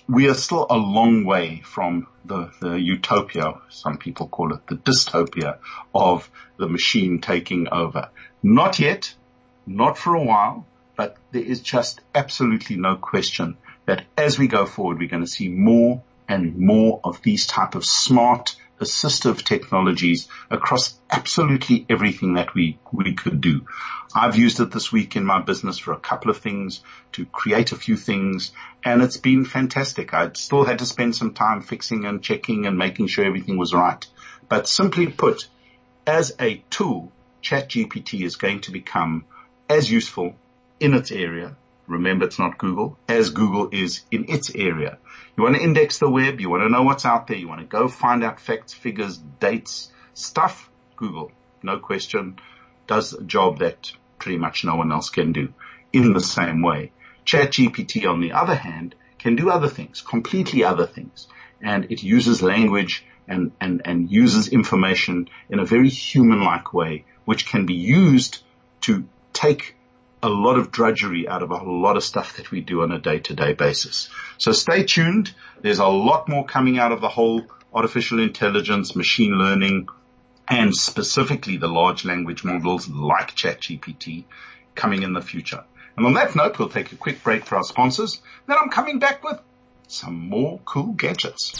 we 0.08 0.28
are 0.28 0.34
still 0.34 0.66
a 0.70 0.76
long 0.76 1.24
way 1.24 1.62
from 1.64 2.06
the, 2.24 2.50
the 2.60 2.80
utopia, 2.80 3.54
some 3.68 3.98
people 3.98 4.28
call 4.28 4.52
it 4.52 4.66
the 4.68 4.76
dystopia 4.76 5.58
of 5.94 6.30
the 6.58 6.68
machine 6.68 7.20
taking 7.20 7.68
over. 7.70 8.10
Not 8.42 8.78
yet, 8.78 9.14
not 9.66 9.98
for 9.98 10.14
a 10.14 10.22
while, 10.22 10.66
but 10.96 11.16
there 11.32 11.42
is 11.42 11.60
just 11.60 12.00
absolutely 12.14 12.76
no 12.76 12.96
question 12.96 13.56
that 13.86 14.04
as 14.16 14.38
we 14.38 14.48
go 14.48 14.66
forward, 14.66 14.98
we're 14.98 15.08
going 15.08 15.24
to 15.24 15.30
see 15.30 15.48
more 15.48 16.02
and 16.28 16.56
more 16.56 17.00
of 17.04 17.22
these 17.22 17.46
type 17.46 17.74
of 17.74 17.84
smart 17.84 18.56
assistive 18.80 19.42
technologies 19.42 20.28
across 20.50 20.98
absolutely 21.10 21.86
everything 21.88 22.34
that 22.34 22.54
we, 22.54 22.78
we 22.92 23.14
could 23.14 23.40
do. 23.40 23.66
I've 24.14 24.36
used 24.36 24.60
it 24.60 24.70
this 24.70 24.92
week 24.92 25.16
in 25.16 25.24
my 25.24 25.40
business 25.40 25.78
for 25.78 25.92
a 25.92 26.00
couple 26.00 26.30
of 26.30 26.38
things 26.38 26.80
to 27.12 27.26
create 27.26 27.72
a 27.72 27.76
few 27.76 27.96
things 27.96 28.52
and 28.84 29.02
it's 29.02 29.16
been 29.16 29.44
fantastic. 29.44 30.14
I 30.14 30.30
still 30.34 30.64
had 30.64 30.78
to 30.80 30.86
spend 30.86 31.16
some 31.16 31.34
time 31.34 31.60
fixing 31.60 32.04
and 32.04 32.22
checking 32.22 32.66
and 32.66 32.78
making 32.78 33.08
sure 33.08 33.24
everything 33.24 33.56
was 33.56 33.74
right. 33.74 34.04
But 34.48 34.68
simply 34.68 35.06
put, 35.08 35.48
as 36.06 36.34
a 36.40 36.62
tool, 36.70 37.12
ChatGPT 37.42 38.24
is 38.24 38.36
going 38.36 38.60
to 38.62 38.72
become 38.72 39.24
as 39.68 39.90
useful 39.90 40.36
in 40.80 40.94
its 40.94 41.10
area. 41.10 41.56
Remember, 41.86 42.26
it's 42.26 42.38
not 42.38 42.58
Google 42.58 42.98
as 43.08 43.30
Google 43.30 43.68
is 43.72 44.02
in 44.10 44.28
its 44.28 44.54
area. 44.54 44.98
You 45.36 45.44
want 45.44 45.56
to 45.56 45.62
index 45.62 45.98
the 45.98 46.10
web. 46.10 46.40
You 46.40 46.50
want 46.50 46.62
to 46.62 46.68
know 46.68 46.82
what's 46.82 47.04
out 47.04 47.26
there. 47.26 47.36
You 47.36 47.48
want 47.48 47.60
to 47.60 47.66
go 47.66 47.88
find 47.88 48.24
out 48.24 48.40
facts, 48.40 48.72
figures, 48.72 49.18
dates, 49.18 49.90
stuff. 50.14 50.68
Google, 50.96 51.30
no 51.62 51.78
question, 51.78 52.38
does 52.86 53.12
a 53.12 53.22
job 53.22 53.58
that 53.58 53.92
pretty 54.18 54.38
much 54.38 54.64
no 54.64 54.76
one 54.76 54.90
else 54.90 55.10
can 55.10 55.32
do 55.32 55.52
in 55.92 56.12
the 56.12 56.20
same 56.20 56.62
way. 56.62 56.92
ChatGPT, 57.24 58.08
on 58.10 58.20
the 58.20 58.32
other 58.32 58.54
hand, 58.54 58.94
can 59.18 59.36
do 59.36 59.50
other 59.50 59.68
things, 59.68 60.00
completely 60.00 60.64
other 60.64 60.86
things. 60.86 61.28
And 61.60 61.90
it 61.90 62.02
uses 62.02 62.42
language 62.42 63.04
and, 63.28 63.52
and, 63.60 63.82
and 63.84 64.10
uses 64.10 64.48
information 64.48 65.28
in 65.48 65.58
a 65.58 65.64
very 65.64 65.88
human-like 65.88 66.72
way, 66.72 67.04
which 67.24 67.46
can 67.46 67.66
be 67.66 67.74
used 67.74 68.42
to 68.82 69.04
take 69.32 69.75
a 70.22 70.28
lot 70.28 70.58
of 70.58 70.70
drudgery 70.70 71.28
out 71.28 71.42
of 71.42 71.50
a 71.50 71.56
lot 71.56 71.96
of 71.96 72.04
stuff 72.04 72.36
that 72.36 72.50
we 72.50 72.60
do 72.60 72.82
on 72.82 72.92
a 72.92 72.98
day-to-day 72.98 73.52
basis. 73.52 74.08
So 74.38 74.52
stay 74.52 74.84
tuned. 74.84 75.34
There's 75.60 75.78
a 75.78 75.86
lot 75.86 76.28
more 76.28 76.44
coming 76.44 76.78
out 76.78 76.92
of 76.92 77.00
the 77.00 77.08
whole 77.08 77.46
artificial 77.72 78.20
intelligence, 78.20 78.96
machine 78.96 79.32
learning, 79.32 79.88
and 80.48 80.74
specifically 80.74 81.58
the 81.58 81.68
large 81.68 82.04
language 82.04 82.44
models 82.44 82.88
like 82.88 83.36
ChatGPT 83.36 84.24
coming 84.74 85.02
in 85.02 85.12
the 85.12 85.20
future. 85.20 85.64
And 85.96 86.06
on 86.06 86.14
that 86.14 86.34
note, 86.34 86.58
we'll 86.58 86.68
take 86.68 86.92
a 86.92 86.96
quick 86.96 87.22
break 87.22 87.44
for 87.44 87.56
our 87.56 87.64
sponsors. 87.64 88.20
Then 88.46 88.56
I'm 88.60 88.70
coming 88.70 88.98
back 88.98 89.24
with 89.24 89.40
some 89.88 90.28
more 90.28 90.60
cool 90.64 90.92
gadgets. 90.92 91.52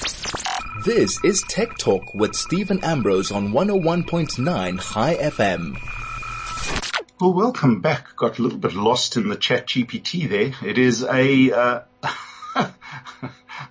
This 0.85 1.23
is 1.25 1.43
Tech 1.49 1.79
Talk 1.79 2.15
with 2.15 2.35
Steven 2.35 2.83
Ambrose 2.83 3.31
on 3.31 3.53
101.9 3.53 4.93
Chai 4.93 5.15
FM. 5.15 6.06
Well, 7.19 7.33
welcome 7.33 7.81
back. 7.81 8.15
Got 8.15 8.39
a 8.39 8.43
little 8.43 8.59
bit 8.59 8.75
lost 8.75 9.17
in 9.17 9.31
the 9.31 9.39
ChatGPT 9.39 10.29
there. 10.29 10.53
It 10.69 10.77
is 10.77 11.03
a, 11.03 11.51
uh, 11.51 11.81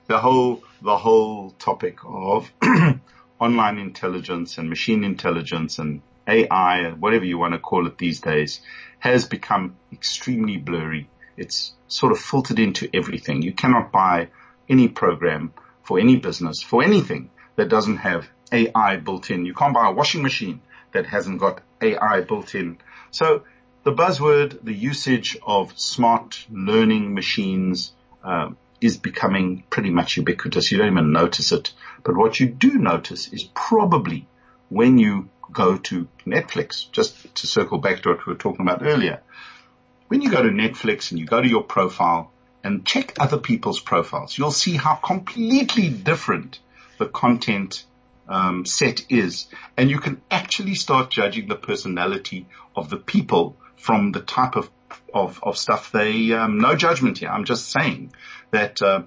the 0.08 0.17
whole, 0.17 0.63
the 0.81 0.97
whole 0.97 1.51
topic 1.51 1.99
of 2.03 2.51
online 3.39 3.77
intelligence 3.77 4.58
and 4.58 4.67
machine 4.67 5.03
intelligence 5.03 5.77
and 5.77 6.01
AI, 6.27 6.89
whatever 6.93 7.23
you 7.23 7.38
want 7.38 7.53
to 7.53 7.60
call 7.60 7.86
it 7.86 7.99
these 7.99 8.19
days, 8.19 8.62
has 8.97 9.27
become 9.27 9.75
extremely 9.93 10.58
blurry. 10.58 11.08
It's 11.38 11.73
sort 11.88 12.13
of 12.13 12.17
filtered 12.17 12.58
into 12.58 12.89
everything. 12.95 13.43
You 13.43 13.53
cannot 13.53 13.91
buy 13.91 14.29
any 14.67 14.88
program 14.88 15.53
for 15.84 15.99
any 15.99 16.15
business, 16.15 16.63
for 16.63 16.81
anything 16.81 17.29
that 17.58 17.69
doesn't 17.69 17.97
have 17.97 18.27
AI 18.51 18.95
built 18.97 19.29
in. 19.29 19.45
You 19.45 19.53
can't 19.53 19.75
buy 19.75 19.88
a 19.88 19.93
washing 19.93 20.23
machine 20.23 20.62
that 20.93 21.05
hasn't 21.05 21.39
got 21.39 21.62
AI 21.81 22.21
built 22.21 22.55
in. 22.55 22.79
So 23.12 23.44
the 23.84 23.94
buzzword, 23.94 24.63
the 24.63 24.74
usage 24.74 25.38
of 25.46 25.78
smart 25.80 26.46
learning 26.50 27.13
machines, 27.13 27.94
um, 28.24 28.58
is 28.82 28.98
becoming 28.98 29.63
pretty 29.70 29.89
much 29.89 30.18
ubiquitous. 30.18 30.72
You 30.72 30.78
don't 30.78 30.91
even 30.91 31.12
notice 31.12 31.52
it. 31.52 31.74
But 32.04 32.15
what 32.15 32.39
you 32.39 32.48
do 32.48 32.78
notice 32.78 33.32
is 33.32 33.44
probably 33.44 34.28
when 34.70 34.98
you 34.98 35.30
go 35.52 35.78
to 35.78 36.08
Netflix, 36.26 36.91
just 36.91 37.36
to 37.36 37.48
circle 37.48 37.78
back 37.78 38.02
to 38.02 38.10
what 38.10 38.26
we 38.26 38.34
were 38.34 38.39
talking 38.39 38.62
about 38.62 38.84
earlier. 38.84 39.22
When 40.08 40.22
you 40.22 40.30
go 40.30 40.44
to 40.44 40.50
Netflix 40.50 41.12
and 41.12 41.20
you 41.20 41.26
go 41.26 41.41
to 41.41 41.48
your 41.48 41.63
profile 41.63 42.32
and 42.63 42.86
check 42.86 43.15
other 43.20 43.38
people's 43.38 43.80
profiles, 43.80 44.38
you'll 44.38 44.52
see 44.52 44.76
how 44.76 44.96
completely 44.96 45.89
different 45.89 46.60
the 46.98 47.06
content 47.06 47.86
um, 48.27 48.65
set 48.65 49.05
is, 49.09 49.47
and 49.77 49.89
you 49.89 49.99
can 49.99 50.21
actually 50.31 50.75
start 50.75 51.09
judging 51.09 51.47
the 51.47 51.55
personality 51.55 52.47
of 52.75 52.89
the 52.89 52.97
people 52.97 53.57
from 53.77 54.11
the 54.11 54.21
type 54.21 54.55
of 54.55 54.69
of, 55.13 55.39
of 55.43 55.57
stuff 55.57 55.91
they 55.91 56.31
um, 56.33 56.59
no 56.59 56.75
judgment 56.75 57.17
here. 57.19 57.29
I'm 57.29 57.45
just 57.45 57.71
saying 57.71 58.13
that 58.51 58.81
uh, 58.81 59.03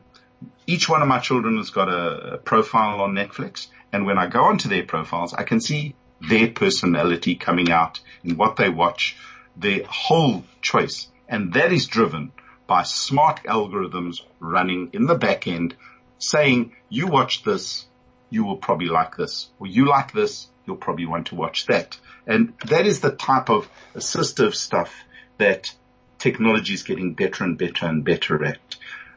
each 0.66 0.88
one 0.88 1.02
of 1.02 1.08
my 1.08 1.18
children 1.18 1.56
has 1.56 1.70
got 1.70 1.88
a, 1.88 2.34
a 2.34 2.38
profile 2.38 3.00
on 3.00 3.14
Netflix, 3.14 3.68
and 3.92 4.06
when 4.06 4.18
I 4.18 4.26
go 4.26 4.44
onto 4.44 4.68
their 4.68 4.84
profiles, 4.84 5.34
I 5.34 5.44
can 5.44 5.60
see 5.60 5.94
their 6.20 6.48
personality 6.48 7.36
coming 7.36 7.70
out 7.70 8.00
in 8.24 8.36
what 8.36 8.56
they 8.56 8.68
watch, 8.68 9.16
their 9.56 9.84
whole 9.84 10.44
choice, 10.60 11.08
and 11.28 11.52
that 11.54 11.72
is 11.72 11.86
driven 11.86 12.32
by 12.66 12.82
smart 12.82 13.42
algorithms 13.44 14.20
running 14.40 14.90
in 14.92 15.06
the 15.06 15.14
back 15.14 15.46
end 15.46 15.74
saying, 16.18 16.74
you 16.88 17.06
watch 17.06 17.42
this, 17.44 17.86
you 18.30 18.44
will 18.44 18.56
probably 18.56 18.88
like 18.88 19.16
this, 19.16 19.48
or 19.58 19.66
you 19.66 19.86
like 19.86 20.12
this, 20.12 20.48
you'll 20.66 20.76
probably 20.76 21.06
want 21.06 21.28
to 21.28 21.34
watch 21.34 21.66
that. 21.66 21.98
And 22.26 22.52
that 22.66 22.86
is 22.86 23.00
the 23.00 23.10
type 23.10 23.48
of 23.48 23.68
assistive 23.94 24.54
stuff 24.54 24.94
that 25.38 25.72
technology 26.18 26.74
is 26.74 26.82
getting 26.82 27.14
better 27.14 27.44
and 27.44 27.56
better 27.56 27.86
and 27.86 28.04
better 28.04 28.44
at. 28.44 28.76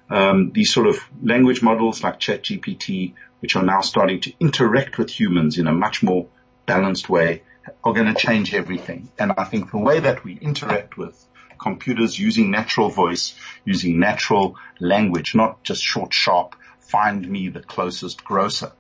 Um, 0.10 0.52
these 0.52 0.74
sort 0.74 0.88
of 0.88 0.97
language 1.21 1.62
models 1.62 2.04
like 2.04 2.19
ChatGPT, 2.19 3.13
which 3.39 3.56
are 3.56 3.63
now 3.63 3.82
starting 3.82 4.21
to 4.21 4.34
interact 4.39 4.97
with 4.97 5.10
humans 5.10 5.58
in 5.58 5.67
a 5.67 5.74
much 5.74 6.04
more 6.04 6.28
balanced 6.65 7.10
way, 7.10 7.43
are 7.84 7.93
going 7.93 8.13
to 8.13 8.13
change 8.13 8.54
everything. 8.54 9.12
And 9.17 9.34
I 9.38 9.43
think 9.45 9.71
the 9.71 9.78
way 9.78 10.00
that 10.00 10.24
we 10.24 10.38
interact 10.38 10.97
with 10.97 11.26
computers 11.62 12.17
using 12.17 12.52
natural 12.52 12.89
voice, 12.89 13.36
using 13.65 14.00
natural 14.00 14.58
language, 14.80 15.36
not 15.36 15.63
just 15.63 15.84
short, 15.84 16.13
sharp, 16.13 16.56
find 16.80 17.28
me 17.28 17.50
the 17.50 17.62
closest 17.62 18.24
grocer. 18.24 18.71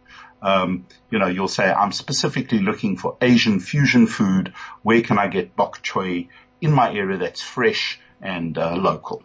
Um, 0.41 0.87
you 1.09 1.19
know, 1.19 1.27
you'll 1.27 1.47
say, 1.47 1.71
I'm 1.71 1.91
specifically 1.91 2.59
looking 2.59 2.97
for 2.97 3.17
Asian 3.21 3.59
fusion 3.59 4.07
food. 4.07 4.53
Where 4.81 5.01
can 5.01 5.19
I 5.19 5.27
get 5.27 5.55
bok 5.55 5.83
choy 5.83 6.29
in 6.59 6.71
my 6.71 6.93
area 6.93 7.17
that's 7.17 7.41
fresh 7.41 7.99
and 8.21 8.57
uh, 8.57 8.75
local? 8.75 9.23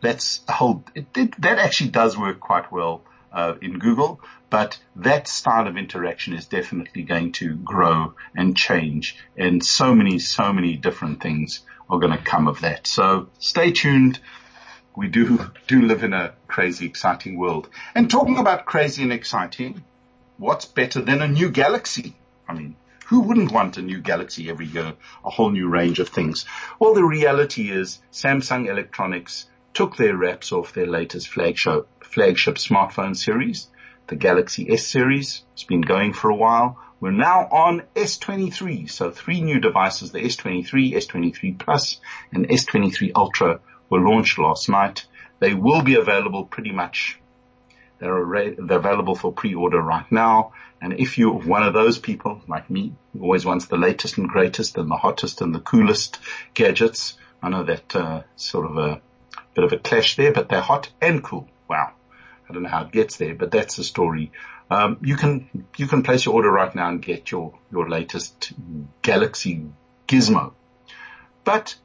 That's 0.00 0.40
a 0.48 0.52
whole, 0.52 0.84
it, 0.94 1.06
it, 1.16 1.40
that 1.40 1.58
actually 1.58 1.90
does 1.90 2.18
work 2.18 2.40
quite 2.40 2.70
well 2.72 3.02
uh, 3.32 3.54
in 3.62 3.78
Google, 3.78 4.20
but 4.50 4.78
that 4.96 5.26
style 5.26 5.66
of 5.66 5.76
interaction 5.76 6.34
is 6.34 6.46
definitely 6.46 7.02
going 7.02 7.32
to 7.32 7.54
grow 7.54 8.14
and 8.34 8.56
change 8.56 9.16
and 9.36 9.64
so 9.64 9.94
many, 9.94 10.18
so 10.18 10.52
many 10.52 10.76
different 10.76 11.22
things 11.22 11.60
are 11.88 11.98
going 11.98 12.12
to 12.12 12.22
come 12.22 12.48
of 12.48 12.60
that. 12.60 12.86
So 12.86 13.28
stay 13.38 13.72
tuned. 13.72 14.20
We 14.94 15.08
do, 15.08 15.50
do 15.66 15.82
live 15.82 16.04
in 16.04 16.12
a 16.12 16.34
crazy, 16.48 16.84
exciting 16.84 17.38
world. 17.38 17.70
And 17.94 18.10
talking 18.10 18.38
about 18.38 18.66
crazy 18.66 19.02
and 19.02 19.12
exciting, 19.12 19.82
what's 20.42 20.64
better 20.64 21.00
than 21.00 21.22
a 21.22 21.28
new 21.28 21.48
galaxy? 21.48 22.16
I 22.48 22.54
mean, 22.54 22.74
who 23.06 23.20
wouldn't 23.20 23.52
want 23.52 23.76
a 23.76 23.82
new 23.82 24.00
galaxy 24.00 24.50
every 24.50 24.66
year? 24.66 24.94
A 25.24 25.30
whole 25.30 25.50
new 25.50 25.68
range 25.68 26.00
of 26.00 26.08
things. 26.08 26.46
Well, 26.80 26.94
the 26.94 27.04
reality 27.04 27.70
is 27.70 28.00
Samsung 28.12 28.68
Electronics 28.68 29.46
took 29.72 29.96
their 29.96 30.16
wraps 30.16 30.50
off 30.50 30.72
their 30.72 30.88
latest 30.88 31.28
flagship, 31.28 31.86
flagship 32.02 32.56
smartphone 32.56 33.16
series, 33.16 33.68
the 34.08 34.16
Galaxy 34.16 34.68
S 34.68 34.84
series. 34.84 35.44
It's 35.52 35.62
been 35.62 35.80
going 35.80 36.12
for 36.12 36.28
a 36.28 36.36
while. 36.36 36.76
We're 36.98 37.12
now 37.12 37.46
on 37.46 37.84
S23. 37.94 38.90
So 38.90 39.12
three 39.12 39.42
new 39.42 39.60
devices, 39.60 40.10
the 40.10 40.22
S23, 40.22 40.94
S23 40.94 41.56
Plus 41.56 42.00
and 42.32 42.48
S23 42.48 43.12
Ultra 43.14 43.60
were 43.88 44.00
launched 44.00 44.40
last 44.40 44.68
night. 44.68 45.06
They 45.38 45.54
will 45.54 45.82
be 45.82 45.94
available 45.94 46.46
pretty 46.46 46.72
much 46.72 47.20
they're, 48.02 48.76
available 48.78 49.14
for 49.14 49.32
pre-order 49.32 49.80
right 49.80 50.10
now. 50.10 50.52
And 50.80 50.98
if 50.98 51.18
you're 51.18 51.32
one 51.32 51.62
of 51.62 51.72
those 51.72 51.98
people 51.98 52.42
like 52.48 52.68
me, 52.68 52.94
who 53.12 53.22
always 53.22 53.44
wants 53.44 53.66
the 53.66 53.76
latest 53.76 54.18
and 54.18 54.28
greatest 54.28 54.76
and 54.76 54.90
the 54.90 54.96
hottest 54.96 55.40
and 55.40 55.54
the 55.54 55.60
coolest 55.60 56.18
gadgets, 56.52 57.16
I 57.40 57.48
know 57.48 57.62
that 57.62 57.94
uh, 57.94 58.22
sort 58.34 58.66
of 58.68 58.76
a 58.76 59.00
bit 59.54 59.64
of 59.64 59.72
a 59.72 59.78
clash 59.78 60.16
there, 60.16 60.32
but 60.32 60.48
they're 60.48 60.60
hot 60.60 60.90
and 61.00 61.22
cool. 61.22 61.48
Wow. 61.68 61.92
I 62.48 62.52
don't 62.52 62.64
know 62.64 62.68
how 62.68 62.82
it 62.82 62.90
gets 62.90 63.18
there, 63.18 63.36
but 63.36 63.52
that's 63.52 63.76
the 63.76 63.84
story. 63.84 64.32
Um, 64.68 64.98
you 65.02 65.16
can 65.16 65.66
you 65.76 65.86
can 65.86 66.02
place 66.02 66.24
your 66.24 66.34
order 66.34 66.50
right 66.50 66.74
now 66.74 66.88
and 66.88 67.00
get 67.00 67.30
your 67.30 67.54
your 67.70 67.88
latest 67.88 68.52
Galaxy 69.02 69.66
Gizmo. 70.08 70.54
But 71.44 71.76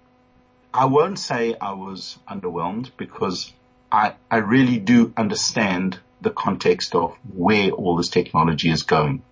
I 0.74 0.86
won't 0.86 1.20
say 1.20 1.56
I 1.60 1.74
was 1.74 2.18
underwhelmed 2.28 2.92
because 2.98 3.54
I 3.92 4.14
I 4.32 4.38
really 4.38 4.80
do 4.80 5.14
understand 5.16 6.00
the 6.22 6.30
context 6.30 6.96
of 6.96 7.16
where 7.34 7.70
all 7.72 7.96
this 7.96 8.10
technology 8.10 8.70
is 8.70 8.84
going. 8.84 9.24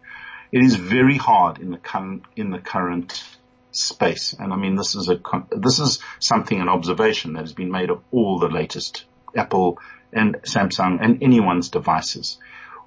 It 0.51 0.63
is 0.63 0.75
very 0.75 1.17
hard 1.17 1.59
in 1.59 1.71
the 1.71 1.77
current, 1.77 2.23
in 2.35 2.51
the 2.51 2.59
current 2.59 3.23
space. 3.71 4.33
And 4.37 4.53
I 4.53 4.55
mean, 4.55 4.75
this 4.75 4.95
is 4.95 5.09
a, 5.09 5.19
this 5.51 5.79
is 5.79 5.99
something, 6.19 6.59
an 6.61 6.69
observation 6.69 7.33
that 7.33 7.41
has 7.41 7.53
been 7.53 7.71
made 7.71 7.89
of 7.89 8.01
all 8.11 8.39
the 8.39 8.47
latest 8.47 9.05
Apple 9.35 9.79
and 10.13 10.35
Samsung 10.43 10.99
and 11.01 11.21
anyone's 11.21 11.69
devices. 11.69 12.37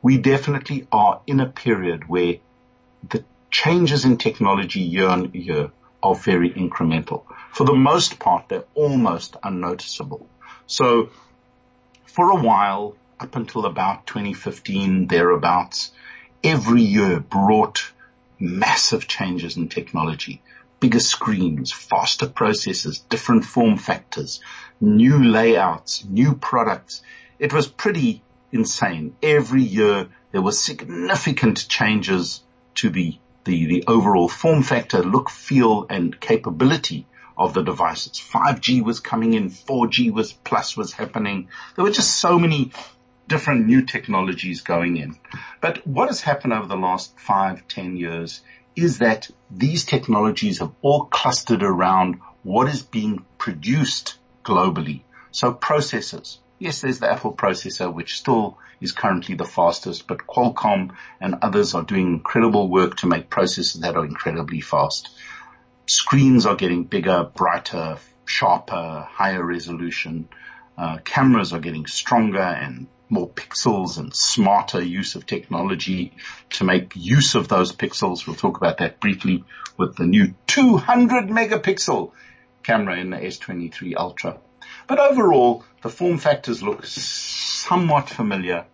We 0.01 0.19
definitely 0.19 0.87
are 0.91 1.21
in 1.27 1.41
a 1.41 1.47
period 1.47 2.09
where 2.09 2.37
the 3.09 3.25
changes 3.51 4.05
in 4.05 4.17
technology 4.17 4.81
year 4.81 5.09
on 5.09 5.33
year 5.33 5.71
are 6.03 6.15
very 6.15 6.51
incremental. 6.51 7.25
For 7.53 7.65
the 7.65 7.75
most 7.75 8.19
part, 8.19 8.49
they're 8.49 8.65
almost 8.75 9.37
unnoticeable. 9.43 10.27
So 10.67 11.11
for 12.07 12.31
a 12.31 12.37
while, 12.37 12.97
up 13.21 13.37
until 13.37 13.67
about 13.67 14.07
2015, 14.07 15.07
thereabouts, 15.07 15.91
every 16.43 16.83
year 16.83 17.21
brought 17.21 17.93
massive 18.39 19.09
changes 19.09 19.57
in 19.57 19.69
technology. 19.69 20.43
bigger 20.81 21.01
screens, 21.01 21.73
faster 21.73 22.27
processors, 22.27 23.03
different 23.09 23.45
form 23.45 23.77
factors, 23.77 24.41
new 24.81 25.23
layouts, 25.25 26.05
new 26.05 26.35
products. 26.35 27.03
It 27.41 27.53
was 27.53 27.67
pretty 27.67 28.23
insane. 28.53 29.17
Every 29.21 29.63
year 29.63 30.09
there 30.31 30.43
were 30.43 30.53
significant 30.53 31.69
changes 31.69 32.43
to 32.77 32.91
the, 32.91 33.19
the, 33.45 33.67
the 33.67 33.85
overall 33.89 34.29
form 34.29 34.63
factor, 34.63 35.03
look, 35.03 35.31
feel 35.31 35.87
and 35.91 36.19
capability 36.21 37.07
of 37.37 37.55
the 37.55 37.63
devices. 37.63 38.13
5G 38.13 38.83
was 38.83 39.01
coming 39.01 39.35
in, 39.35 39.51
4G 39.51 40.13
was 40.13 40.33
plus 40.33 40.77
was 40.77 40.93
happening. 40.93 41.49
There 41.77 41.85
were 41.85 41.91
just 41.91 42.17
so 42.17 42.39
many 42.39 42.73
different 43.29 43.67
new 43.67 43.83
technologies 43.83 44.63
going 44.63 44.97
in. 44.97 45.17
But 45.61 45.87
what 45.87 46.09
has 46.09 46.21
happened 46.21 46.55
over 46.55 46.67
the 46.67 46.77
last 46.77 47.19
five, 47.19 47.69
ten 47.69 47.97
years 47.97 48.41
is 48.75 48.99
that 48.99 49.31
these 49.51 49.85
technologies 49.85 50.59
have 50.59 50.73
all 50.83 51.05
clustered 51.05 51.63
around 51.63 52.21
what 52.43 52.69
is 52.69 52.83
being 52.83 53.25
produced 53.39 54.17
globally. 54.45 55.03
So 55.31 55.53
processors. 55.53 56.39
Yes, 56.59 56.81
there's 56.81 56.99
the 56.99 57.11
Apple 57.11 57.35
processor, 57.35 57.93
which 57.93 58.17
still 58.17 58.59
is 58.81 58.93
currently 58.93 59.35
the 59.35 59.45
fastest, 59.45 60.09
but 60.09 60.27
Qualcomm 60.27 60.91
and 61.21 61.37
others 61.43 61.75
are 61.75 61.83
doing 61.83 62.07
incredible 62.07 62.69
work 62.69 62.97
to 62.97 63.07
make 63.07 63.31
processors 63.31 63.81
that 63.81 63.97
are 63.97 64.05
incredibly 64.05 64.61
fast. 64.61 65.11
Screens 65.87 66.47
are 66.47 66.57
getting 66.57 66.85
bigger, 66.85 67.31
brighter, 67.35 67.99
sharper, 68.25 69.07
higher 69.09 69.45
resolution. 69.45 70.29
Uh, 70.77 70.99
cameras 70.99 71.53
are 71.53 71.61
getting 71.61 71.87
stronger 71.87 72.39
and 72.39 72.87
more 73.11 73.29
pixels 73.29 73.99
and 73.99 74.15
smarter 74.15 74.83
use 74.83 75.15
of 75.15 75.27
technology 75.27 76.13
to 76.51 76.65
make 76.65 76.93
use 76.95 77.35
of 77.35 77.49
those 77.49 77.73
pixels. 77.73 78.27
We'll 78.27 78.37
talk 78.37 78.57
about 78.57 78.79
that 78.79 79.01
briefly 79.01 79.45
with 79.77 79.97
the 79.97 80.07
new 80.07 80.35
200 80.47 81.29
megapixel 81.29 82.13
camera 82.63 82.97
in 82.97 83.11
the 83.11 83.17
S23 83.17 83.95
Ultra. 83.97 84.39
But 84.87 84.99
overall, 84.99 85.65
the 85.83 85.89
form 85.89 86.19
factors 86.19 86.63
look 86.63 86.85
somewhat 86.85 88.09
familiar. 88.09 88.67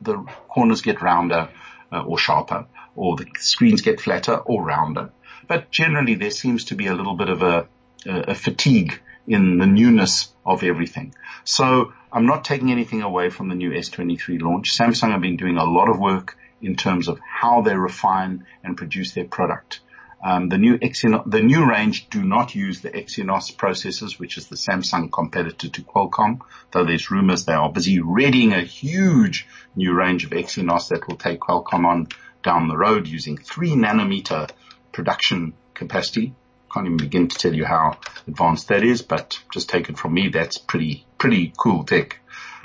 The 0.00 0.24
corners 0.48 0.80
get 0.80 1.02
rounder 1.02 1.48
uh, 1.92 2.02
or 2.02 2.18
sharper, 2.18 2.66
or 2.94 3.16
the 3.16 3.26
screens 3.38 3.82
get 3.82 4.00
flatter 4.00 4.36
or 4.36 4.64
rounder. 4.64 5.10
But 5.46 5.70
generally, 5.70 6.14
there 6.14 6.30
seems 6.30 6.66
to 6.66 6.74
be 6.74 6.86
a 6.86 6.94
little 6.94 7.14
bit 7.14 7.28
of 7.28 7.42
a, 7.42 7.68
a 8.06 8.34
fatigue 8.34 9.00
in 9.26 9.58
the 9.58 9.66
newness 9.66 10.32
of 10.44 10.62
everything. 10.62 11.14
So 11.44 11.92
I'm 12.16 12.24
not 12.24 12.46
taking 12.46 12.72
anything 12.72 13.02
away 13.02 13.28
from 13.28 13.50
the 13.50 13.54
new 13.54 13.72
S23 13.72 14.40
launch. 14.40 14.74
Samsung 14.74 15.10
have 15.10 15.20
been 15.20 15.36
doing 15.36 15.58
a 15.58 15.64
lot 15.64 15.90
of 15.90 15.98
work 15.98 16.38
in 16.62 16.74
terms 16.74 17.08
of 17.08 17.20
how 17.20 17.60
they 17.60 17.76
refine 17.76 18.46
and 18.64 18.74
produce 18.74 19.12
their 19.12 19.26
product. 19.26 19.80
Um, 20.24 20.48
the 20.48 20.56
new 20.56 20.78
Exynos, 20.78 21.30
the 21.30 21.42
new 21.42 21.68
range 21.68 22.08
do 22.08 22.24
not 22.24 22.54
use 22.54 22.80
the 22.80 22.88
Exynos 22.88 23.54
processors, 23.54 24.18
which 24.18 24.38
is 24.38 24.46
the 24.46 24.56
Samsung 24.56 25.12
competitor 25.12 25.68
to 25.68 25.82
Qualcomm, 25.82 26.40
though 26.70 26.86
there's 26.86 27.10
rumors 27.10 27.44
they 27.44 27.52
are 27.52 27.70
busy 27.70 28.00
readying 28.00 28.54
a 28.54 28.62
huge 28.62 29.46
new 29.74 29.92
range 29.92 30.24
of 30.24 30.30
Exynos 30.30 30.88
that 30.88 31.06
will 31.06 31.18
take 31.18 31.40
Qualcomm 31.40 31.84
on 31.84 32.08
down 32.42 32.68
the 32.68 32.78
road 32.78 33.06
using 33.06 33.36
three 33.36 33.72
nanometer 33.72 34.48
production 34.90 35.52
capacity 35.74 36.34
can't 36.76 36.88
even 36.88 36.98
begin 36.98 37.28
to 37.28 37.38
tell 37.38 37.54
you 37.54 37.64
how 37.64 37.96
advanced 38.28 38.68
that 38.68 38.84
is, 38.84 39.00
but 39.00 39.40
just 39.50 39.70
take 39.70 39.88
it 39.88 39.96
from 39.96 40.12
me, 40.12 40.28
that's 40.28 40.58
pretty, 40.58 41.06
pretty 41.16 41.54
cool 41.56 41.84
tech. 41.84 42.18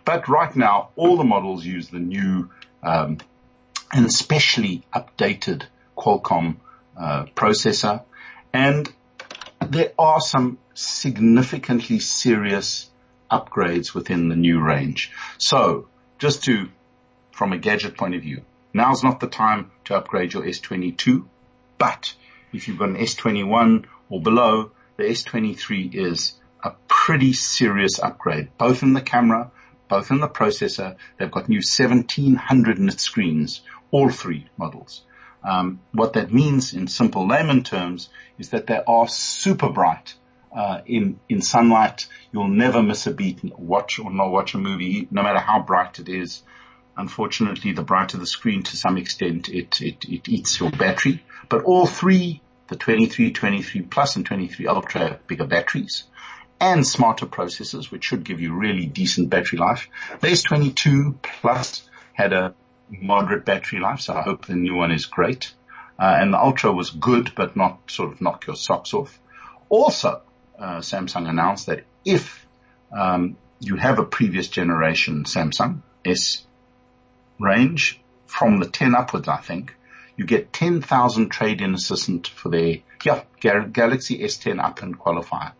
But 0.03 0.27
right 0.27 0.53
now, 0.53 0.89
all 0.97 1.15
the 1.15 1.23
models 1.23 1.65
use 1.65 1.87
the 1.87 1.99
new, 1.99 2.49
um, 2.83 3.19
and 3.93 4.05
especially 4.05 4.83
updated 4.93 5.63
Qualcomm, 5.97 6.57
uh, 6.97 7.23
processor. 7.35 8.03
And 8.51 8.91
there 9.65 9.93
are 9.97 10.19
some 10.19 10.57
significantly 10.73 11.99
serious 11.99 12.89
upgrades 13.31 13.93
within 13.93 14.27
the 14.27 14.35
new 14.35 14.59
range. 14.59 15.13
So 15.37 15.87
just 16.19 16.43
to, 16.45 16.67
from 17.31 17.53
a 17.53 17.57
gadget 17.57 17.95
point 17.95 18.15
of 18.15 18.23
view, 18.23 18.41
now's 18.73 19.05
not 19.05 19.21
the 19.21 19.27
time 19.27 19.71
to 19.85 19.95
upgrade 19.95 20.33
your 20.33 20.43
S22, 20.43 21.23
but 21.77 22.13
if 22.51 22.67
you've 22.67 22.77
got 22.77 22.89
an 22.89 22.97
S21 22.97 23.85
or 24.11 24.21
below, 24.21 24.71
the 24.97 25.03
S23 25.03 25.95
is 25.95 26.33
a 26.63 26.73
pretty 26.87 27.33
serious 27.33 27.97
upgrade, 27.97 28.49
both 28.57 28.83
in 28.83 28.93
the 28.93 29.01
camera, 29.01 29.51
both 29.87 30.11
in 30.11 30.19
the 30.19 30.27
processor. 30.27 30.97
They've 31.17 31.31
got 31.31 31.49
new 31.49 31.57
1700 31.57 32.77
nit 32.77 32.99
screens, 32.99 33.61
all 33.89 34.09
three 34.09 34.47
models. 34.57 35.03
Um, 35.43 35.79
what 35.93 36.13
that 36.13 36.31
means 36.31 36.73
in 36.73 36.87
simple 36.87 37.27
layman 37.27 37.63
terms 37.63 38.09
is 38.37 38.49
that 38.49 38.67
they 38.67 38.79
are 38.85 39.07
super 39.07 39.69
bright. 39.69 40.13
Uh, 40.55 40.81
in 40.85 41.19
in 41.29 41.41
sunlight, 41.41 42.07
you'll 42.33 42.49
never 42.49 42.83
miss 42.83 43.07
a 43.07 43.11
beat. 43.11 43.39
Watch 43.57 43.97
or 43.97 44.11
not 44.11 44.29
watch 44.29 44.53
a 44.53 44.57
movie, 44.57 45.07
no 45.09 45.23
matter 45.23 45.39
how 45.39 45.61
bright 45.61 45.99
it 45.99 46.09
is. 46.09 46.43
Unfortunately, 46.97 47.71
the 47.71 47.81
brighter 47.81 48.17
the 48.17 48.27
screen, 48.27 48.61
to 48.63 48.75
some 48.75 48.97
extent, 48.97 49.47
it 49.47 49.79
it, 49.81 50.03
it 50.03 50.27
eats 50.27 50.59
your 50.59 50.69
battery. 50.69 51.23
But 51.47 51.63
all 51.63 51.87
three 51.87 52.41
the 52.71 52.77
23, 52.77 53.31
23 53.31 53.81
Plus 53.81 54.15
and 54.15 54.25
23 54.25 54.65
Ultra 54.65 55.19
bigger 55.27 55.45
batteries 55.45 56.05
and 56.61 56.87
smarter 56.87 57.25
processors, 57.25 57.91
which 57.91 58.05
should 58.05 58.23
give 58.23 58.39
you 58.39 58.53
really 58.53 58.85
decent 58.85 59.29
battery 59.29 59.59
life. 59.59 59.89
The 60.21 60.27
S22 60.27 61.21
Plus 61.21 61.89
had 62.13 62.31
a 62.31 62.55
moderate 62.89 63.43
battery 63.43 63.81
life, 63.81 63.99
so 63.99 64.13
I 64.13 64.21
hope 64.21 64.45
the 64.45 64.55
new 64.55 64.75
one 64.75 64.91
is 64.91 65.05
great. 65.05 65.53
Uh, 65.99 66.15
and 66.17 66.33
the 66.33 66.39
Ultra 66.39 66.71
was 66.71 66.91
good, 66.91 67.33
but 67.35 67.57
not 67.57 67.91
sort 67.91 68.13
of 68.13 68.21
knock 68.21 68.47
your 68.47 68.55
socks 68.55 68.93
off. 68.93 69.19
Also, 69.67 70.21
uh, 70.57 70.77
Samsung 70.77 71.27
announced 71.27 71.65
that 71.65 71.83
if 72.05 72.47
um, 72.97 73.35
you 73.59 73.75
have 73.75 73.99
a 73.99 74.05
previous 74.05 74.47
generation 74.47 75.25
Samsung 75.25 75.81
S 76.05 76.45
range 77.37 77.99
from 78.27 78.59
the 78.59 78.69
10 78.69 78.95
upwards, 78.95 79.27
I 79.27 79.37
think, 79.37 79.75
you 80.17 80.25
get 80.25 80.53
10,000 80.53 81.29
trade-in 81.29 81.73
assistant 81.73 82.27
for 82.27 82.49
their, 82.49 82.77
yeah, 83.03 83.23
Galaxy 83.39 84.19
S10 84.19 84.63
up 84.63 84.81
and 84.81 84.97
qualifier. 84.97 85.53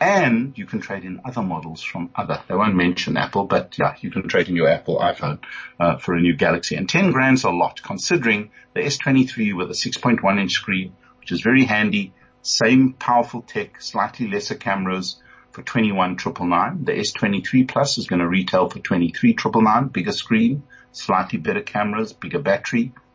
And 0.00 0.56
you 0.56 0.64
can 0.64 0.80
trade 0.80 1.04
in 1.04 1.20
other 1.26 1.42
models 1.42 1.82
from 1.82 2.08
other, 2.14 2.42
they 2.48 2.54
won't 2.54 2.74
mention 2.74 3.18
Apple, 3.18 3.44
but 3.44 3.76
yeah, 3.78 3.96
you 4.00 4.10
can 4.10 4.28
trade 4.28 4.48
in 4.48 4.56
your 4.56 4.68
Apple 4.68 4.98
iPhone, 4.98 5.40
uh, 5.78 5.98
for 5.98 6.14
a 6.14 6.20
new 6.20 6.34
Galaxy. 6.34 6.76
And 6.76 6.88
10 6.88 7.12
grand's 7.12 7.44
a 7.44 7.50
lot 7.50 7.82
considering 7.82 8.50
the 8.72 8.80
S23 8.80 9.54
with 9.54 9.70
a 9.70 9.74
6.1 9.74 10.40
inch 10.40 10.52
screen, 10.52 10.96
which 11.18 11.32
is 11.32 11.42
very 11.42 11.64
handy, 11.64 12.14
same 12.40 12.94
powerful 12.94 13.42
tech, 13.42 13.82
slightly 13.82 14.28
lesser 14.28 14.54
cameras 14.54 15.20
for 15.52 15.62
21,999. 15.62 16.84
The 16.84 16.92
S23 16.92 17.68
Plus 17.68 17.98
is 17.98 18.06
going 18.06 18.20
to 18.20 18.28
retail 18.28 18.70
for 18.70 18.78
23,999, 18.78 19.88
bigger 19.92 20.12
screen, 20.12 20.62
slightly 20.92 21.38
better 21.38 21.60
cameras, 21.60 22.14
bigger 22.14 22.38
battery, 22.38 22.92
at 22.94 23.09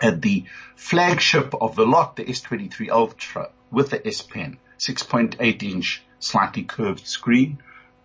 the 0.00 0.44
flagship 0.76 1.54
of 1.60 1.76
the 1.76 1.86
lot, 1.86 2.16
the 2.16 2.24
S23 2.24 2.90
Ultra 2.90 3.50
with 3.70 3.90
the 3.90 4.06
S 4.06 4.22
Pen, 4.22 4.58
6.8 4.78 5.62
inch 5.62 6.02
slightly 6.18 6.62
curved 6.62 7.06
screen, 7.06 7.58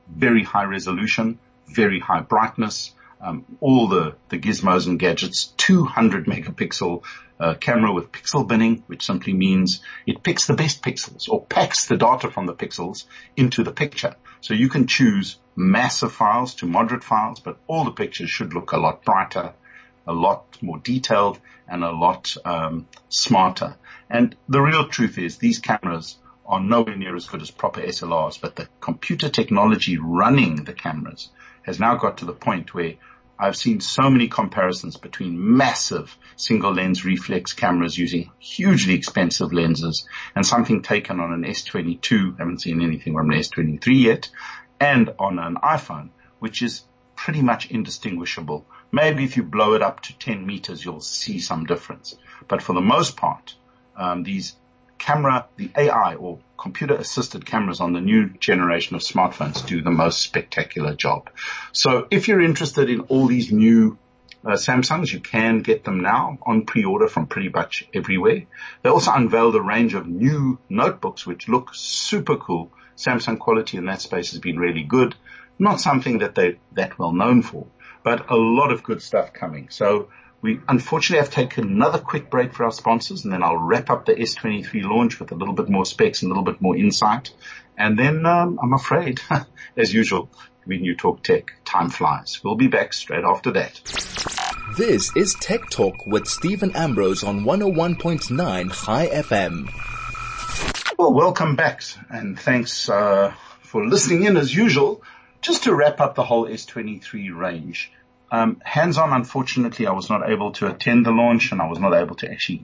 very 0.10 0.44
high 0.44 0.66
resolution, 0.66 1.39
very 1.68 2.00
high 2.00 2.22
brightness, 2.22 2.94
um, 3.22 3.46
all 3.60 3.88
the, 3.88 4.16
the 4.30 4.39
gizmos 4.39 4.88
and 4.88 5.00
gadgets, 5.00 5.48
200 5.58 6.26
megapixel 6.26 7.04
uh, 7.39 7.54
camera 7.56 7.94
with 7.94 8.12
pixel 8.12 8.48
binning, 8.48 8.84
which 8.88 9.06
simply 9.06 9.34
means 9.34 9.82
it 10.06 10.24
picks 10.24 10.48
the 10.48 10.54
best 10.54 10.82
pixels 10.82 11.30
or 11.30 11.44
packs 11.46 11.86
the 11.86 11.98
data 11.98 12.30
from 12.32 12.46
the 12.46 12.54
pixels 12.54 13.06
into 13.36 13.64
the 13.64 13.72
picture. 13.72 14.16
So 14.42 14.54
you 14.54 14.70
can 14.70 14.88
choose 14.88 15.38
massive 15.56 16.12
files 16.12 16.56
to 16.56 16.66
moderate 16.66 17.04
files, 17.04 17.39
but 17.39 17.58
all 17.68 17.84
the 17.84 17.92
pictures 17.92 18.30
should 18.30 18.54
look 18.54 18.72
a 18.72 18.78
lot 18.78 19.04
brighter, 19.04 19.54
a 20.08 20.14
lot 20.14 20.58
more 20.62 20.80
detailed 20.80 21.39
and 21.68 21.84
a 21.84 21.91
lot 21.91 22.36
um, 22.45 22.88
smarter. 23.10 23.76
And 24.10 24.36
the 24.49 24.62
real 24.62 24.88
truth 24.88 25.18
is 25.18 25.38
these 25.38 25.60
cameras 25.60 26.18
are 26.45 26.60
nowhere 26.60 26.97
near 26.97 27.16
as 27.16 27.28
good 27.28 27.41
as 27.41 27.52
proper 27.52 27.82
SLRs, 27.82 28.41
but 28.41 28.56
the 28.56 28.68
computer 28.80 29.30
technology 29.30 29.97
running 29.97 30.64
the 30.64 30.74
cameras 30.74 31.30
has 31.64 31.80
now 31.80 31.95
got 31.95 32.18
to 32.18 32.26
the 32.26 32.34
point 32.34 32.74
where 32.74 32.95
I've 33.41 33.56
seen 33.56 33.82
so 33.82 34.10
many 34.10 34.28
comparisons 34.28 34.97
between 34.97 35.58
massive 35.58 36.16
single 36.36 36.74
lens 36.74 37.04
reflex 37.04 37.54
cameras 37.54 37.97
using 37.97 38.30
hugely 38.38 38.93
expensive 38.93 39.52
lenses 39.52 40.08
and 40.36 40.45
something 40.45 40.84
taken 40.84 41.20
on 41.20 41.34
an 41.34 41.43
S22, 41.43 42.38
haven't 42.38 42.62
seen 42.62 42.84
anything 42.84 43.16
from 43.16 43.32
an 43.32 43.39
S23 43.39 43.99
yet, 43.99 44.30
and 44.80 45.14
on 45.18 45.39
an 45.39 45.56
iPhone, 45.56 46.10
which 46.38 46.62
is 46.62 46.84
pretty 47.16 47.41
much 47.41 47.72
indistinguishable. 47.72 48.66
Maybe 48.92 49.24
if 49.24 49.38
you 49.38 49.44
blow 49.44 49.74
it 49.74 49.82
up 49.82 50.02
to 50.02 50.18
10 50.18 50.46
meters, 50.46 50.84
you'll 50.84 51.02
see 51.02 51.39
some 51.39 51.66
difference. 51.66 52.18
But 52.48 52.62
for 52.62 52.74
the 52.74 52.82
most 52.82 53.18
part, 53.18 53.56
um, 53.96 54.24
these 54.24 54.56
camera, 54.98 55.48
the 55.56 55.72
AI 55.76 56.16
or 56.16 56.39
computer 56.58 56.96
assisted 56.96 57.46
cameras 57.46 57.80
on 57.80 57.94
the 57.94 58.02
new 58.02 58.30
generation 58.30 58.96
of 58.96 59.02
smartphones 59.02 59.66
do 59.66 59.82
the 59.82 59.92
most 59.92 60.22
spectacular 60.22 60.94
job. 60.94 61.30
So 61.72 62.08
if 62.12 62.28
you're 62.28 62.42
interested 62.42 62.89
in 62.89 63.02
all 63.02 63.28
these 63.28 63.52
new 63.52 63.98
uh, 64.44 64.52
Samsungs. 64.52 65.12
You 65.12 65.20
can 65.20 65.60
get 65.60 65.84
them 65.84 66.02
now 66.02 66.38
on 66.44 66.66
pre-order 66.66 67.08
from 67.08 67.28
pretty 67.28 67.50
much 67.50 67.88
everywhere. 67.94 68.44
They 68.82 68.89
also 68.89 69.12
unveiled 69.14 69.56
a 69.56 69.62
range 69.62 69.94
of 69.94 70.08
new 70.08 70.60
notebooks 70.70 71.26
which 71.26 71.48
look 71.48 71.72
super 71.74 72.38
cool. 72.38 72.72
Samsung 72.98 73.39
quality 73.39 73.78
in 73.78 73.86
that 73.86 74.02
space 74.02 74.32
has 74.32 74.39
been 74.39 74.58
really 74.58 74.84
good. 74.84 75.16
Not 75.60 75.80
something 75.80 76.20
that 76.20 76.36
they're 76.36 76.58
that 76.74 76.98
well 76.98 77.14
known 77.14 77.42
for, 77.42 77.68
but 78.04 78.30
a 78.30 78.36
lot 78.36 78.72
of 78.72 78.84
good 78.84 79.02
stuff 79.02 79.34
coming. 79.34 79.70
So 79.70 80.10
we 80.41 80.60
unfortunately 80.68 81.24
have 81.24 81.34
taken 81.34 81.66
another 81.66 81.99
quick 81.99 82.30
break 82.30 82.54
for 82.54 82.66
our 82.66 82.72
sponsors 82.72 83.24
and 83.24 83.34
then 83.34 83.43
I'll 83.43 83.58
wrap 83.58 83.89
up 83.89 84.06
the 84.06 84.14
S23 84.14 84.84
launch 84.84 85.20
with 85.20 85.32
a 85.32 85.36
little 85.36 85.54
bit 85.54 85.70
more 85.70 85.86
specs 85.86 86.24
and 86.24 86.32
a 86.32 86.34
little 86.34 86.52
bit 86.52 86.62
more 86.62 86.76
insight. 86.76 87.32
And 87.78 87.97
then 87.97 88.26
um, 88.26 88.60
I'm 88.62 88.74
afraid, 88.74 89.20
as 89.78 89.93
usual, 89.93 90.30
when 90.66 90.84
you 90.84 90.95
talk 90.95 91.24
tech, 91.24 91.54
time 91.66 91.89
flies. 91.89 92.41
We'll 92.43 92.56
be 92.56 92.68
back 92.68 92.93
straight 92.93 93.24
after 93.24 93.52
that. 93.52 93.82
This 94.78 95.16
is 95.16 95.36
Tech 95.39 95.70
Talk 95.70 96.06
with 96.06 96.28
Steven 96.28 96.76
Ambrose 96.76 97.24
on 97.24 97.43
101.9 97.43 98.86
Chai 98.86 99.08
FM. 99.08 99.70
Well, 100.97 101.14
welcome 101.14 101.56
back 101.56 101.82
and 102.10 102.39
thanks 102.39 102.88
uh, 102.88 103.34
for 103.62 103.86
listening 103.86 104.24
in 104.24 104.38
as 104.38 104.56
usual. 104.56 105.04
Just 105.42 105.64
to 105.64 105.74
wrap 105.74 106.00
up 106.00 106.16
the 106.16 106.24
whole 106.24 106.48
S23 106.48 107.36
range. 107.36 107.92
Um, 108.32 108.62
hands-on, 108.64 109.12
unfortunately, 109.12 109.88
I 109.88 109.92
was 109.92 110.10
not 110.10 110.30
able 110.30 110.52
to 110.54 110.68
attend 110.68 111.06
the 111.06 111.12
launch 111.12 111.52
and 111.52 111.62
I 111.62 111.68
was 111.68 111.80
not 111.80 111.94
able 111.94 112.16
to 112.18 112.32
actually 112.32 112.64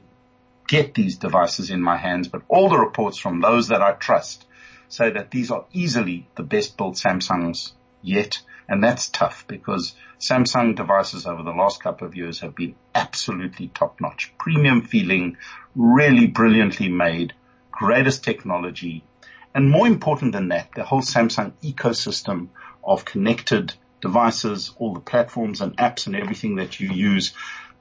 get 0.67 0.93
these 0.93 1.17
devices 1.17 1.71
in 1.71 1.81
my 1.81 1.97
hands, 1.97 2.27
but 2.27 2.43
all 2.47 2.69
the 2.69 2.77
reports 2.77 3.17
from 3.17 3.41
those 3.41 3.69
that 3.69 3.81
I 3.81 3.93
trust 3.93 4.45
say 4.89 5.09
that 5.11 5.31
these 5.31 5.51
are 5.51 5.65
easily 5.73 6.27
the 6.35 6.43
best 6.43 6.77
built 6.77 6.95
Samsungs 6.95 7.71
yet. 8.01 8.39
And 8.69 8.83
that's 8.83 9.09
tough 9.09 9.45
because 9.47 9.95
Samsung 10.19 10.75
devices 10.75 11.25
over 11.25 11.43
the 11.43 11.51
last 11.51 11.81
couple 11.81 12.05
of 12.05 12.15
years 12.15 12.41
have 12.41 12.55
been 12.55 12.75
absolutely 12.93 13.69
top 13.69 13.99
notch. 14.01 14.33
Premium 14.37 14.81
feeling, 14.81 15.37
really 15.75 16.27
brilliantly 16.27 16.89
made, 16.89 17.33
greatest 17.71 18.23
technology. 18.23 19.03
And 19.55 19.69
more 19.69 19.87
important 19.87 20.33
than 20.33 20.49
that, 20.49 20.69
the 20.75 20.83
whole 20.83 21.01
Samsung 21.01 21.53
ecosystem 21.63 22.49
of 22.87 23.05
connected 23.05 23.73
devices, 24.01 24.71
all 24.77 24.93
the 24.93 24.99
platforms 24.99 25.61
and 25.61 25.75
apps 25.77 26.07
and 26.07 26.15
everything 26.15 26.55
that 26.55 26.79
you 26.79 26.89
use. 26.89 27.33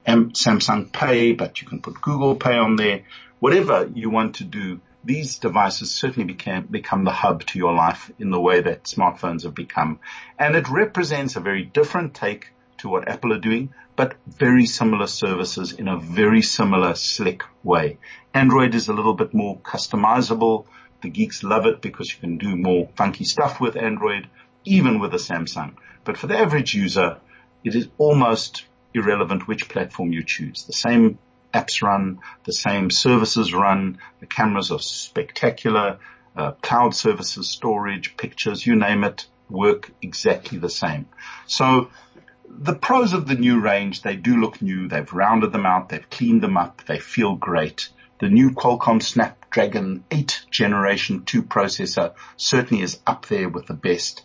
Um, 0.05 0.31
Samsung 0.31 0.91
Pay, 0.91 1.33
but 1.33 1.61
you 1.61 1.67
can 1.67 1.81
put 1.81 2.01
Google 2.01 2.35
Pay 2.35 2.57
on 2.57 2.75
there. 2.75 3.03
Whatever 3.39 3.89
you 3.93 4.09
want 4.09 4.35
to 4.35 4.43
do, 4.43 4.81
these 5.03 5.39
devices 5.39 5.91
certainly 5.91 6.25
became, 6.25 6.63
become 6.63 7.03
the 7.03 7.11
hub 7.11 7.45
to 7.45 7.59
your 7.59 7.73
life 7.73 8.11
in 8.19 8.29
the 8.29 8.39
way 8.39 8.61
that 8.61 8.83
smartphones 8.83 9.43
have 9.43 9.55
become. 9.55 9.99
And 10.37 10.55
it 10.55 10.69
represents 10.69 11.35
a 11.35 11.39
very 11.39 11.63
different 11.63 12.13
take 12.13 12.49
to 12.79 12.89
what 12.89 13.07
Apple 13.07 13.33
are 13.33 13.39
doing, 13.39 13.73
but 13.95 14.15
very 14.27 14.65
similar 14.65 15.07
services 15.07 15.71
in 15.71 15.87
a 15.87 15.99
very 15.99 16.41
similar 16.41 16.93
slick 16.95 17.43
way. 17.63 17.97
Android 18.33 18.75
is 18.75 18.87
a 18.87 18.93
little 18.93 19.13
bit 19.13 19.33
more 19.33 19.57
customizable. 19.59 20.65
The 21.01 21.09
geeks 21.09 21.43
love 21.43 21.65
it 21.65 21.81
because 21.81 22.13
you 22.13 22.19
can 22.19 22.37
do 22.37 22.55
more 22.55 22.89
funky 22.95 23.23
stuff 23.23 23.59
with 23.59 23.77
Android, 23.77 24.27
even 24.75 24.99
with 24.99 25.13
a 25.13 25.17
Samsung. 25.17 25.75
But 26.03 26.17
for 26.17 26.27
the 26.27 26.37
average 26.37 26.73
user, 26.73 27.17
it 27.63 27.75
is 27.75 27.87
almost 27.97 28.65
irrelevant 28.93 29.47
which 29.47 29.69
platform 29.69 30.11
you 30.11 30.23
choose. 30.23 30.65
The 30.65 30.73
same 30.73 31.19
apps 31.53 31.81
run, 31.81 32.19
the 32.45 32.53
same 32.53 32.89
services 32.89 33.53
run, 33.53 33.99
the 34.19 34.25
cameras 34.25 34.71
are 34.71 34.79
spectacular, 34.79 35.99
uh, 36.35 36.51
cloud 36.61 36.95
services, 36.95 37.49
storage, 37.49 38.15
pictures, 38.17 38.65
you 38.65 38.75
name 38.75 39.03
it, 39.03 39.27
work 39.49 39.91
exactly 40.01 40.57
the 40.57 40.69
same. 40.69 41.07
So 41.47 41.89
the 42.47 42.75
pros 42.75 43.13
of 43.13 43.27
the 43.27 43.35
new 43.35 43.59
range, 43.59 44.01
they 44.01 44.15
do 44.15 44.39
look 44.39 44.61
new. 44.61 44.87
They've 44.87 45.11
rounded 45.11 45.51
them 45.51 45.65
out. 45.65 45.89
They've 45.89 46.09
cleaned 46.09 46.41
them 46.41 46.57
up. 46.57 46.83
They 46.85 46.99
feel 46.99 47.35
great. 47.35 47.89
The 48.19 48.29
new 48.29 48.51
Qualcomm 48.51 49.01
Snapdragon 49.01 50.03
8 50.09 50.45
generation 50.49 51.23
2 51.25 51.43
processor 51.43 52.13
certainly 52.35 52.83
is 52.83 52.99
up 53.05 53.27
there 53.27 53.49
with 53.49 53.67
the 53.67 53.73
best. 53.73 54.23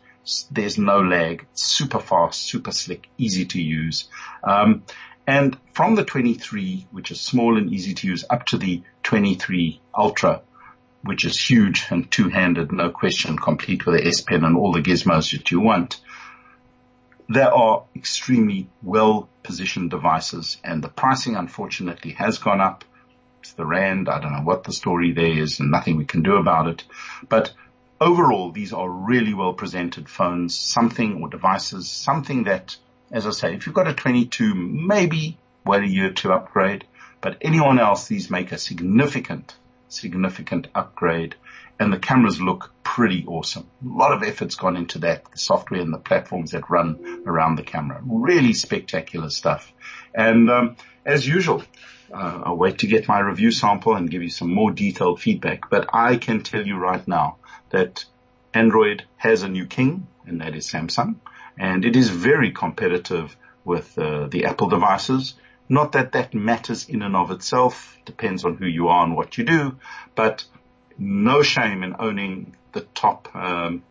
There's 0.51 0.79
no 0.79 1.01
lag, 1.01 1.47
super 1.55 1.99
fast, 1.99 2.43
super 2.43 2.73
slick, 2.73 3.09
easy 3.19 3.45
to 3.47 3.61
use. 3.61 4.09
Um, 4.45 4.85
and 5.27 5.57
from 5.73 5.95
the 5.95 6.05
23, 6.05 6.87
which 6.91 7.11
is 7.11 7.21
small 7.21 7.57
and 7.57 7.73
easy 7.73 7.95
to 7.95 8.07
use, 8.07 8.25
up 8.29 8.47
to 8.47 8.59
the 8.59 8.83
23 9.03 9.81
Ultra, 9.97 10.43
which 11.03 11.25
is 11.25 11.39
huge 11.39 11.87
and 11.91 12.11
two-handed, 12.11 12.73
no 12.73 12.91
question, 12.91 13.37
complete 13.37 13.87
with 13.87 13.97
the 13.97 14.07
S 14.07 14.21
Pen 14.21 14.45
and 14.45 14.57
all 14.57 14.73
the 14.73 14.83
gizmos 14.83 15.33
that 15.33 15.51
you 15.51 15.61
want. 15.61 16.01
They 17.29 17.43
are 17.43 17.85
extremely 17.95 18.69
well 18.83 19.29
positioned 19.43 19.91
devices 19.91 20.59
and 20.63 20.83
the 20.83 20.89
pricing 20.89 21.37
unfortunately 21.37 22.13
has 22.13 22.39
gone 22.39 22.61
up. 22.61 22.85
It's 23.41 23.53
the 23.55 23.67
Rand. 23.67 24.09
I 24.09 24.21
don't 24.21 24.33
know 24.33 24.43
what 24.43 24.65
the 24.65 24.73
story 24.73 25.13
there 25.13 25.39
is 25.39 25.59
and 25.59 25.71
nothing 25.71 25.97
we 25.97 26.05
can 26.05 26.23
do 26.23 26.37
about 26.37 26.69
it. 26.69 26.85
But 27.29 27.53
overall, 28.03 28.51
these 28.51 28.73
are 28.73 28.89
really 28.89 29.35
well 29.35 29.53
presented 29.55 30.09
phones, 30.09 30.55
something 30.55 31.23
or 31.23 31.29
devices, 31.29 31.89
something 31.89 32.45
that 32.45 32.77
as 33.13 33.27
I 33.27 33.31
say, 33.31 33.55
if 33.55 33.67
you've 33.67 33.75
got 33.75 33.89
a 33.89 33.93
22, 33.93 34.55
maybe 34.55 35.37
wait 35.67 35.83
a 35.83 35.89
year 35.89 36.13
to 36.15 36.33
upgrade, 36.33 36.85
but 37.21 37.37
anyone 37.43 37.79
else, 37.79 38.09
these 38.09 38.31
make 38.31 38.51
a 38.53 38.59
significant, 38.59 39.55
significant 39.89 40.69
upgrade 40.75 41.37
and 41.79 41.93
the 41.93 41.99
cameras 41.99 42.41
look 42.41 42.73
pretty 42.83 43.25
awesome. 43.27 43.69
A 43.85 43.89
lot 43.89 44.13
of 44.13 44.23
effort's 44.23 44.55
gone 44.55 44.77
into 44.77 45.01
that, 45.01 45.31
the 45.31 45.39
software 45.39 45.81
and 45.81 45.93
the 45.93 45.99
platforms 45.99 46.53
that 46.53 46.71
run 46.71 47.23
around 47.27 47.57
the 47.57 47.63
camera. 47.63 48.01
Really 48.05 48.53
spectacular 48.55 49.31
stuff. 49.31 49.73
And 50.15 50.51
um, 50.51 50.77
as 51.05 51.27
usual, 51.27 51.63
uh, 52.13 52.43
I'll 52.45 52.57
wait 52.57 52.79
to 52.79 52.87
get 52.87 53.09
my 53.09 53.19
review 53.19 53.51
sample 53.51 53.95
and 53.95 54.11
give 54.11 54.23
you 54.23 54.31
some 54.31 54.53
more 54.53 54.71
detailed 54.71 55.21
feedback. 55.21 55.71
But 55.71 55.91
I 55.93 56.17
can 56.17 56.43
tell 56.43 56.65
you 56.67 56.77
right 56.77 57.07
now 57.09 57.39
that 57.73 58.05
Android 58.55 59.05
has 59.17 59.43
a 59.43 59.49
new 59.49 59.67
king, 59.67 60.07
and 60.27 60.41
that 60.41 60.55
is 60.55 60.71
Samsung 60.71 61.17
and 61.59 61.85
it 61.85 61.97
is 61.97 62.09
very 62.09 62.51
competitive 62.51 63.37
with 63.65 63.97
uh, 63.99 64.27
the 64.29 64.47
Apple 64.47 64.69
devices. 64.69 65.35
Not 65.69 65.93
that 65.93 66.13
that 66.13 66.35
matters 66.35 66.89
in 66.89 67.03
and 67.03 67.17
of 67.17 67.31
itself, 67.31 67.97
depends 68.05 68.45
on 68.45 68.57
who 68.57 68.67
you 68.67 68.89
are 68.89 69.05
and 69.05 69.17
what 69.17 69.39
you 69.39 69.45
do, 69.45 69.77
but 70.15 70.45
no 70.99 71.43
shame 71.43 71.83
in 71.83 71.97
owning 71.99 72.55
the 72.73 72.81
top 72.81 73.35
um, 73.35 73.83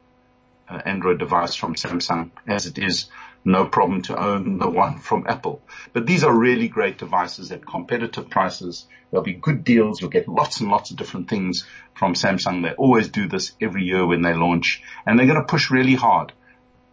uh, 0.70 0.82
Android 0.86 1.20
device 1.20 1.56
from 1.56 1.76
Samsung 1.76 2.32
as 2.48 2.66
it 2.66 2.78
is 2.78 3.08
no 3.44 3.66
problem 3.66 4.02
to 4.04 4.18
own 4.18 4.58
the 4.60 4.70
one 4.70 5.00
from 5.00 5.26
Apple. 5.28 5.62
But 5.94 6.06
these 6.06 6.24
are 6.24 6.34
really 6.34 6.68
great 6.68 6.98
devices 6.98 7.52
at 7.52 7.66
competitive 7.66 8.30
prices. 8.30 8.86
There'll 9.10 9.24
be 9.24 9.34
good 9.34 9.64
deals. 9.64 10.00
You'll 10.00 10.10
get 10.10 10.28
lots 10.28 10.60
and 10.62 10.70
lots 10.70 10.92
of 10.92 10.98
different 10.98 11.30
things 11.30 11.66
from 11.96 12.14
Samsung. 12.14 12.64
They 12.64 12.74
always 12.74 13.10
do 13.10 13.28
this 13.28 13.54
every 13.60 13.84
year 13.84 14.06
when 14.06 14.22
they 14.22 14.34
launch 14.34 14.84
and 15.06 15.18
they're 15.18 15.26
going 15.26 15.40
to 15.40 15.46
push 15.46 15.72
really 15.72 15.96
hard 15.96 16.34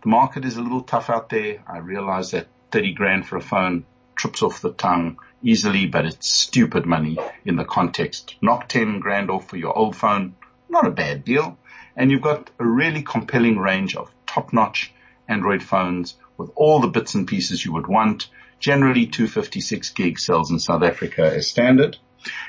the 0.03 0.09
market 0.09 0.45
is 0.45 0.57
a 0.57 0.63
little 0.63 0.83
tough 0.83 1.11
out 1.11 1.29
there. 1.29 1.63
I 1.67 1.79
realize 1.79 2.31
that 2.31 2.47
30 2.71 2.93
grand 2.93 3.27
for 3.27 3.37
a 3.37 3.41
phone 3.41 3.85
trips 4.15 4.43
off 4.43 4.61
the 4.61 4.73
tongue 4.73 5.19
easily, 5.43 5.87
but 5.87 6.07
it's 6.07 6.29
stupid 6.29 6.87
money 6.87 7.19
in 7.45 7.57
the 7.57 7.65
context. 7.65 8.37
Knock 8.41 8.69
10 8.69 9.01
grand 9.01 9.31
off 9.31 9.49
for 9.49 9.57
your 9.57 9.77
old 9.77 9.97
phone. 9.97 10.37
Not 10.69 10.87
a 10.87 10.91
bad 10.91 11.25
deal. 11.25 11.59
And 11.97 12.11
you've 12.11 12.23
got 12.23 12.51
a 12.61 12.65
really 12.65 13.03
compelling 13.03 13.59
range 13.59 13.97
of 13.97 14.13
top 14.27 14.53
notch 14.53 14.93
Android 15.27 15.63
phones 15.63 16.17
with 16.39 16.51
all 16.55 16.81
the 16.81 16.89
bits 16.89 17.15
and 17.15 17.29
pieces 17.29 17.63
you 17.63 17.75
would 17.75 17.87
want. 17.87 18.29
Generally 18.59 19.09
256 19.09 19.91
gig 19.91 20.19
sells 20.19 20.51
in 20.51 20.59
South 20.59 20.83
Africa 20.83 21.23
as 21.23 21.47
standard. 21.47 21.99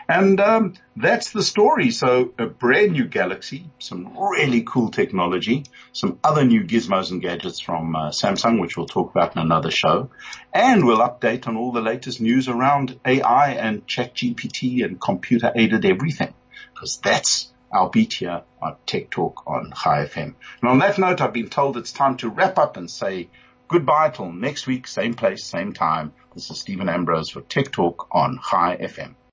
And 0.08 0.40
um, 0.40 0.74
that's 0.96 1.32
the 1.32 1.44
story. 1.44 1.92
So 1.92 2.34
a 2.38 2.48
brand 2.48 2.94
new 2.94 3.06
Galaxy, 3.06 3.70
some 3.80 4.18
really 4.18 4.64
cool 4.64 4.90
technology, 4.90 5.66
some 5.92 6.20
other 6.24 6.44
new 6.44 6.64
gizmos 6.64 7.12
and 7.12 7.22
gadgets 7.22 7.60
from 7.60 7.96
uh, 7.96 8.10
Samsung, 8.10 8.60
which 8.60 8.78
we'll 8.78 8.88
talk 8.88 9.12
about 9.12 9.36
in 9.36 9.42
another 9.42 9.72
show, 9.72 10.10
and 10.54 10.86
we'll 10.86 11.00
update 11.00 11.48
on 11.48 11.58
all 11.58 11.72
the 11.72 11.82
latest 11.82 12.20
news 12.22 12.48
around 12.48 13.00
AI 13.06 13.52
and 13.52 13.86
ChatGPT 13.86 14.84
and 14.84 15.00
computer 15.00 15.52
aided 15.56 15.86
everything, 15.86 16.34
because 16.74 16.98
that's 16.98 17.52
our 17.72 17.90
beat 17.90 18.14
here 18.14 18.42
on 18.62 18.76
Tech 18.88 19.12
Talk 19.12 19.44
on 19.46 19.72
Chai 19.72 20.06
FM. 20.06 20.34
And 20.62 20.70
on 20.70 20.80
that 20.80 20.98
note, 20.98 21.22
I've 21.22 21.34
been 21.34 21.50
told 21.50 21.78
it's 21.78 21.92
time 21.92 22.18
to 22.18 22.30
wrap 22.30 22.58
up 22.58 22.78
and 22.78 22.90
say 22.90 23.30
goodbye 23.70 24.10
till 24.10 24.32
next 24.32 24.68
week, 24.68 24.88
same 24.88 25.14
place, 25.14 25.46
same 25.46 25.72
time. 25.74 26.12
This 26.34 26.50
is 26.50 26.60
Steven 26.60 26.90
Ambrose 26.90 27.30
for 27.30 27.42
Tech 27.42 27.72
Talk 27.72 28.08
on 28.12 28.40
Chai 28.50 28.78
FM. 28.82 29.16